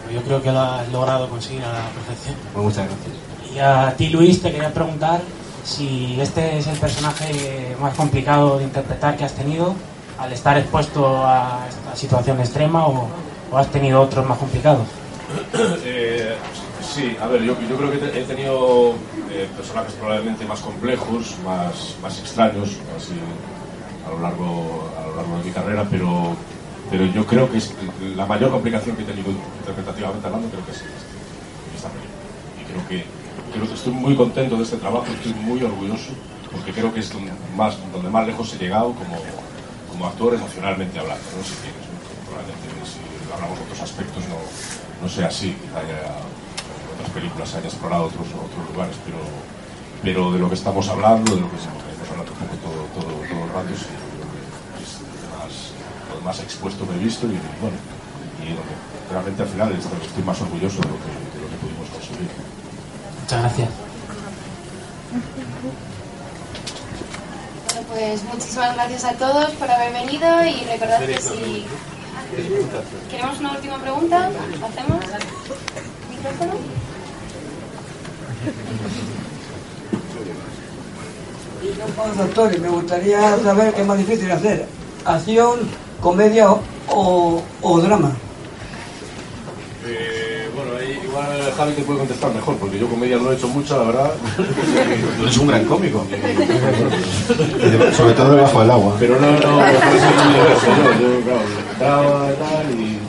Pues 0.04 0.16
yo 0.16 0.22
creo 0.24 0.42
que 0.42 0.52
lo 0.52 0.60
has 0.60 0.90
logrado 0.90 1.30
conseguir 1.30 1.64
a 1.64 1.74
la 1.74 1.90
perfección. 1.90 2.36
Bueno, 2.54 2.70
muchas 2.70 2.86
gracias. 2.88 3.16
Y 3.56 3.60
a 3.60 3.94
ti, 3.98 4.10
Luis, 4.10 4.42
te 4.42 4.52
quería 4.52 4.74
preguntar 4.74 5.22
si 5.64 6.20
este 6.20 6.58
es 6.58 6.68
el 6.68 6.78
personaje 6.78 7.76
más 7.82 7.94
complicado 7.96 8.58
de 8.58 8.64
interpretar 8.66 9.18
que 9.18 9.26
has 9.26 9.34
tenido 9.34 9.76
al 10.18 10.32
estar 10.34 10.58
expuesto 10.58 11.26
a 11.26 11.66
esta 11.70 11.96
situación 11.96 12.40
extrema 12.40 12.88
o, 12.88 13.08
o 13.52 13.58
has 13.58 13.68
tenido 13.68 14.02
otros 14.02 14.26
más 14.28 14.38
complicados. 14.38 14.88
Eh, 15.86 16.36
sí, 16.82 17.16
a 17.22 17.28
ver, 17.28 17.44
yo, 17.44 17.56
yo 17.70 17.76
creo 17.78 17.92
que 17.92 17.98
te- 17.98 18.20
he 18.20 18.24
tenido 18.24 18.94
eh, 19.32 19.48
personajes 19.56 19.94
probablemente 19.94 20.46
más 20.46 20.60
complejos, 20.60 21.36
más, 21.46 21.96
más 22.02 22.18
extraños, 22.20 22.70
así 22.98 23.14
a 24.08 24.10
lo 24.10 24.20
largo 24.22 24.90
a 24.98 25.08
lo 25.08 25.16
largo 25.18 25.38
de 25.38 25.44
mi 25.46 25.52
carrera, 25.52 25.86
pero 25.90 26.36
pero 26.90 27.06
yo 27.06 27.26
creo 27.26 27.52
que 27.52 27.58
es 27.58 27.74
la 28.16 28.26
mayor 28.26 28.52
complicación 28.52 28.96
que 28.96 29.04
he 29.04 29.06
tenido 29.06 29.30
interpretativamente 29.60 30.26
hablando 30.26 30.50
creo 30.50 30.66
que 30.66 30.72
es 30.72 30.84
esta, 31.76 31.90
película. 31.90 32.18
Y 32.60 32.64
creo 32.66 32.88
que 32.88 33.06
creo 33.54 33.68
que 33.68 33.74
estoy 33.74 33.94
muy 33.94 34.16
contento 34.16 34.58
de 34.58 34.64
este 34.64 34.78
trabajo, 34.78 35.06
estoy 35.14 35.34
muy 35.34 35.64
orgulloso 35.64 36.12
porque 36.52 36.72
creo 36.72 36.94
que 36.94 37.00
es 37.00 37.12
donde 37.12 37.32
más 37.56 37.78
donde 37.92 38.10
más 38.10 38.26
lejos 38.26 38.54
he 38.54 38.58
llegado 38.58 38.94
como 38.94 39.18
como 39.90 40.06
actor 40.08 40.34
emocionalmente 40.34 40.98
hablando, 41.00 41.24
¿no? 41.36 41.44
Si 41.44 41.56
quieres, 41.60 41.84
probablemente 42.24 42.68
si 42.88 43.04
hablamos 43.34 43.60
de 43.60 43.66
otros 43.66 43.82
aspectos 43.82 44.24
no, 44.32 44.40
no 45.02 45.10
sea 45.10 45.28
así, 45.28 45.56
quizá 45.60 45.80
haya 45.80 46.24
otras 46.96 47.10
películas 47.12 47.56
haya 47.56 47.68
explorado 47.68 48.06
otros, 48.06 48.28
otros 48.28 48.64
lugares, 48.72 48.96
pero, 49.04 49.20
pero 50.04 50.32
de 50.32 50.40
lo 50.40 50.48
que 50.48 50.56
estamos 50.56 50.88
hablando, 50.88 51.36
de 51.36 51.42
lo 51.42 51.50
que 51.50 51.58
estamos 51.58 51.84
hablando 51.84 52.32
un 52.32 52.40
poco 52.40 52.56
todo, 52.64 52.80
todo, 52.96 53.12
todo 53.28 53.44
el 53.44 53.52
rato, 53.52 53.76
sí, 53.76 53.92
yo 53.92 54.08
creo 54.08 54.28
que 54.32 54.40
es 54.84 54.92
donde 55.00 55.28
más, 55.36 55.54
donde 56.12 56.19
más 56.30 56.40
expuesto 56.42 56.86
me 56.86 56.96
he 56.96 57.00
visto 57.00 57.26
y 57.26 57.40
bueno, 57.60 57.78
y 58.46 59.12
realmente 59.12 59.42
al 59.42 59.50
final 59.50 59.72
estoy, 59.72 59.98
estoy 60.06 60.24
más 60.24 60.40
orgulloso 60.42 60.78
de 60.78 60.90
lo 60.90 60.98
que, 61.02 61.10
de 61.10 61.42
lo 61.42 61.50
que 61.50 61.58
pudimos 61.58 61.90
conseguir. 61.90 62.30
Muchas 63.22 63.40
gracias. 63.42 63.70
Bueno, 67.66 67.88
pues 67.92 68.24
muchísimas 68.26 68.76
gracias 68.76 69.06
a 69.06 69.14
todos 69.14 69.50
por 69.54 69.72
haber 69.72 69.92
venido 69.92 70.28
y 70.46 70.66
recordad 70.66 71.00
que 71.00 71.20
si 71.20 71.66
queremos 73.10 73.40
una 73.40 73.54
última 73.54 73.80
pregunta, 73.80 74.30
¿la 74.30 74.68
hacemos? 74.68 75.06
¿Micrófono? 76.12 76.54
Yo 81.64 81.86
como 81.96 82.14
doctor 82.14 82.56
y 82.56 82.60
me 82.60 82.70
gustaría 82.70 83.38
saber 83.40 83.74
qué 83.74 83.82
es 83.82 83.88
más 83.88 83.98
difícil 83.98 84.32
hacer, 84.32 84.68
acción, 85.06 85.58
comedia 86.02 86.52
o, 86.52 86.62
o- 86.90 87.44
o 87.62 87.80
drama. 87.82 88.12
Eh, 89.86 90.50
bueno, 90.56 90.72
ahí 90.80 91.00
igual 91.04 91.28
Javi 91.56 91.74
te 91.74 91.82
puede 91.84 92.00
contestar 92.00 92.34
mejor, 92.34 92.56
porque 92.58 92.80
yo 92.80 92.88
comedia 92.88 93.18
no 93.18 93.32
he 93.32 93.36
hecho 93.36 93.48
mucho, 93.48 93.78
la 93.78 93.84
verdad. 93.86 94.12
Tú 95.18 95.24
eres 95.24 95.38
un 95.38 95.48
gran 95.48 95.66
cómico. 95.66 96.06
Sobre 97.96 98.14
todo 98.14 98.32
debajo 98.36 98.62
del 98.62 98.72
agua. 98.72 98.96
Pero 99.00 99.20
no, 99.20 99.32
no, 99.32 99.38
por 99.40 99.96
eso 99.96 100.08
universo, 100.28 100.68
yo, 101.00 101.20
yo, 101.26 101.38
claro, 101.78 102.28
tal, 102.40 102.80
y 102.80 103.00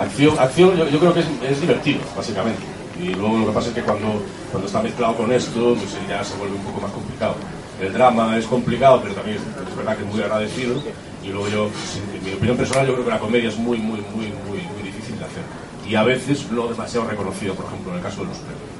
acción, 0.00 0.38
acción 0.38 0.76
yo, 0.76 0.88
yo 0.88 0.98
creo 0.98 1.14
que 1.14 1.20
es, 1.20 1.26
es 1.50 1.60
divertido, 1.60 2.00
básicamente. 2.16 2.62
Y 3.00 3.14
luego 3.14 3.38
lo 3.38 3.46
que 3.46 3.52
pasa 3.52 3.68
es 3.68 3.74
que 3.74 3.82
cuando, 3.82 4.22
cuando 4.50 4.66
está 4.66 4.82
mezclado 4.82 5.16
con 5.16 5.32
esto, 5.32 5.74
pues 5.74 5.90
ya 6.08 6.22
se 6.22 6.36
vuelve 6.36 6.54
un 6.56 6.62
poco 6.62 6.80
más 6.82 6.90
complicado. 6.92 7.34
El 7.80 7.92
drama 7.94 8.36
es 8.36 8.44
complicado, 8.44 9.00
pero 9.02 9.14
también 9.14 9.38
es, 9.38 9.42
es 9.70 9.76
verdad 9.76 9.96
que 9.96 10.04
es 10.04 10.08
muy 10.12 10.22
agradecido. 10.22 10.74
Y 11.22 11.28
luego 11.28 11.48
yo, 11.48 11.64
en 12.16 12.24
mi 12.24 12.32
opinión 12.32 12.56
personal, 12.56 12.86
yo 12.86 12.94
creo 12.94 13.04
que 13.04 13.10
la 13.10 13.18
comedia 13.18 13.48
es 13.48 13.56
muy, 13.58 13.78
muy, 13.78 14.00
muy, 14.14 14.26
muy, 14.48 14.58
muy 14.58 14.82
difícil 14.82 15.18
de 15.18 15.24
hacer. 15.24 15.42
Y 15.88 15.94
a 15.94 16.02
veces 16.02 16.50
no 16.50 16.66
demasiado 16.68 17.06
reconocido, 17.08 17.54
por 17.54 17.66
ejemplo, 17.66 17.92
en 17.92 17.98
el 17.98 18.02
caso 18.02 18.20
de 18.22 18.28
los 18.28 18.38
premios. 18.38 18.70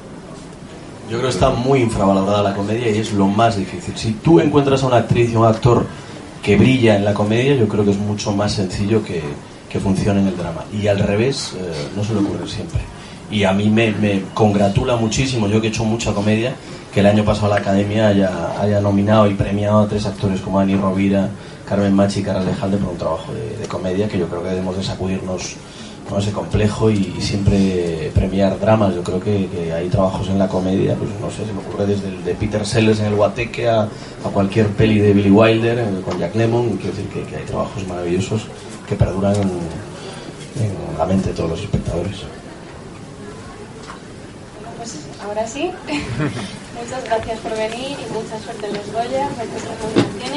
Yo 1.10 1.18
creo 1.18 1.22
que 1.28 1.34
está 1.34 1.50
muy 1.50 1.80
infravalorada 1.80 2.42
la 2.42 2.54
comedia 2.54 2.88
y 2.90 2.98
es 2.98 3.12
lo 3.12 3.26
más 3.26 3.56
difícil. 3.56 3.96
Si 3.96 4.12
tú 4.12 4.38
encuentras 4.38 4.82
a 4.82 4.86
una 4.86 4.98
actriz 4.98 5.32
y 5.32 5.36
un 5.36 5.44
actor 5.44 5.84
que 6.42 6.56
brilla 6.56 6.96
en 6.96 7.04
la 7.04 7.12
comedia, 7.12 7.56
yo 7.56 7.66
creo 7.68 7.84
que 7.84 7.90
es 7.90 7.98
mucho 7.98 8.32
más 8.32 8.52
sencillo 8.52 9.02
que, 9.02 9.20
que 9.68 9.80
funcione 9.80 10.20
en 10.20 10.28
el 10.28 10.36
drama. 10.36 10.64
Y 10.72 10.86
al 10.86 10.98
revés, 10.98 11.54
eh, 11.58 11.88
no 11.96 12.04
suele 12.04 12.22
ocurrir 12.22 12.48
siempre. 12.48 12.80
Y 13.30 13.44
a 13.44 13.52
mí 13.52 13.68
me, 13.70 13.92
me 13.92 14.22
congratula 14.34 14.96
muchísimo, 14.96 15.48
yo 15.48 15.60
que 15.60 15.68
he 15.68 15.70
hecho 15.70 15.84
mucha 15.84 16.12
comedia, 16.12 16.54
que 16.92 17.00
el 17.00 17.06
año 17.06 17.24
pasado 17.24 17.48
la 17.48 17.56
Academia 17.56 18.08
haya, 18.08 18.60
haya 18.60 18.80
nominado 18.80 19.28
y 19.30 19.34
premiado 19.34 19.80
a 19.80 19.88
tres 19.88 20.06
actores 20.06 20.40
como 20.40 20.58
Ani 20.58 20.74
Rovira, 20.74 21.28
Carmen 21.70 21.94
Machi 21.94 22.18
y 22.18 22.22
Carlos 22.24 22.44
Alejandre 22.46 22.80
por 22.80 22.90
un 22.90 22.98
trabajo 22.98 23.32
de, 23.32 23.56
de 23.56 23.68
comedia 23.68 24.08
que 24.08 24.18
yo 24.18 24.26
creo 24.26 24.42
que 24.42 24.48
debemos 24.48 24.76
de 24.76 24.82
sacudirnos 24.82 25.54
¿no? 26.10 26.18
ese 26.18 26.32
complejo 26.32 26.90
y, 26.90 27.14
y 27.16 27.20
siempre 27.20 28.10
premiar 28.12 28.58
dramas. 28.58 28.92
Yo 28.92 29.04
creo 29.04 29.20
que, 29.20 29.46
que 29.46 29.72
hay 29.72 29.88
trabajos 29.88 30.28
en 30.30 30.40
la 30.40 30.48
comedia, 30.48 30.96
pues 30.96 31.08
no 31.20 31.30
sé, 31.30 31.46
se 31.46 31.52
me 31.52 31.60
ocurre 31.60 31.86
desde 31.86 32.08
el 32.08 32.24
de 32.24 32.34
Peter 32.34 32.66
Sellers 32.66 32.98
en 32.98 33.06
el 33.06 33.14
Guateque 33.14 33.68
a, 33.68 33.82
a 33.82 34.28
cualquier 34.34 34.66
peli 34.70 34.98
de 34.98 35.12
Billy 35.12 35.30
Wilder 35.30 35.78
eh, 35.78 36.00
con 36.04 36.18
Jack 36.18 36.34
Lemmon. 36.34 36.76
Quiero 36.76 36.90
decir 36.90 37.08
que, 37.08 37.22
que 37.22 37.36
hay 37.36 37.44
trabajos 37.44 37.86
maravillosos 37.86 38.48
que 38.88 38.96
perduran 38.96 39.36
en, 39.36 39.42
en 40.64 40.98
la 40.98 41.06
mente 41.06 41.28
de 41.28 41.34
todos 41.36 41.50
los 41.50 41.60
espectadores. 41.60 42.16
pues 44.76 45.06
ahora 45.24 45.46
sí. 45.46 45.70
Muchas 46.80 47.04
gracias 47.04 47.38
por 47.40 47.52
venir 47.52 47.96
y 47.98 48.12
mucha 48.12 48.38
suerte 48.42 48.66
en 48.66 48.72
los 48.74 48.92
Goya. 48.92 49.28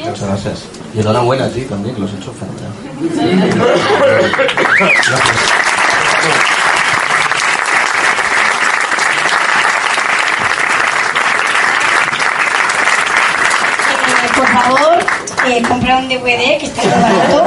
Muchas 0.05 0.27
gracias. 0.27 0.63
Y 0.93 0.99
enhorabuena 0.99 1.45
a 1.45 1.49
ti 1.49 1.61
también, 1.61 1.95
que 1.95 2.01
lo 2.01 2.07
has 2.07 2.13
hecho 2.13 2.33
fenomenal. 2.33 2.73
Eh, 14.05 14.29
por 14.35 14.47
favor, 14.47 14.99
eh, 15.47 15.63
compra 15.67 15.97
un 15.97 16.09
DVD 16.09 16.57
que 16.59 16.65
está 16.65 16.83
muy 16.83 16.91
barato. 16.91 17.43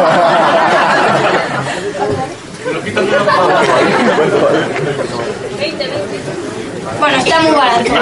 Bueno, 6.98 7.18
está 7.18 7.40
muy 7.40 7.52
barato. 7.52 7.92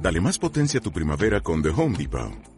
Dale 0.00 0.20
más 0.20 0.38
potencia 0.38 0.80
a 0.80 0.82
tu 0.82 0.92
primavera 0.92 1.40
con 1.40 1.62
The 1.62 1.70
Home 1.70 1.96
Depot. 1.96 2.57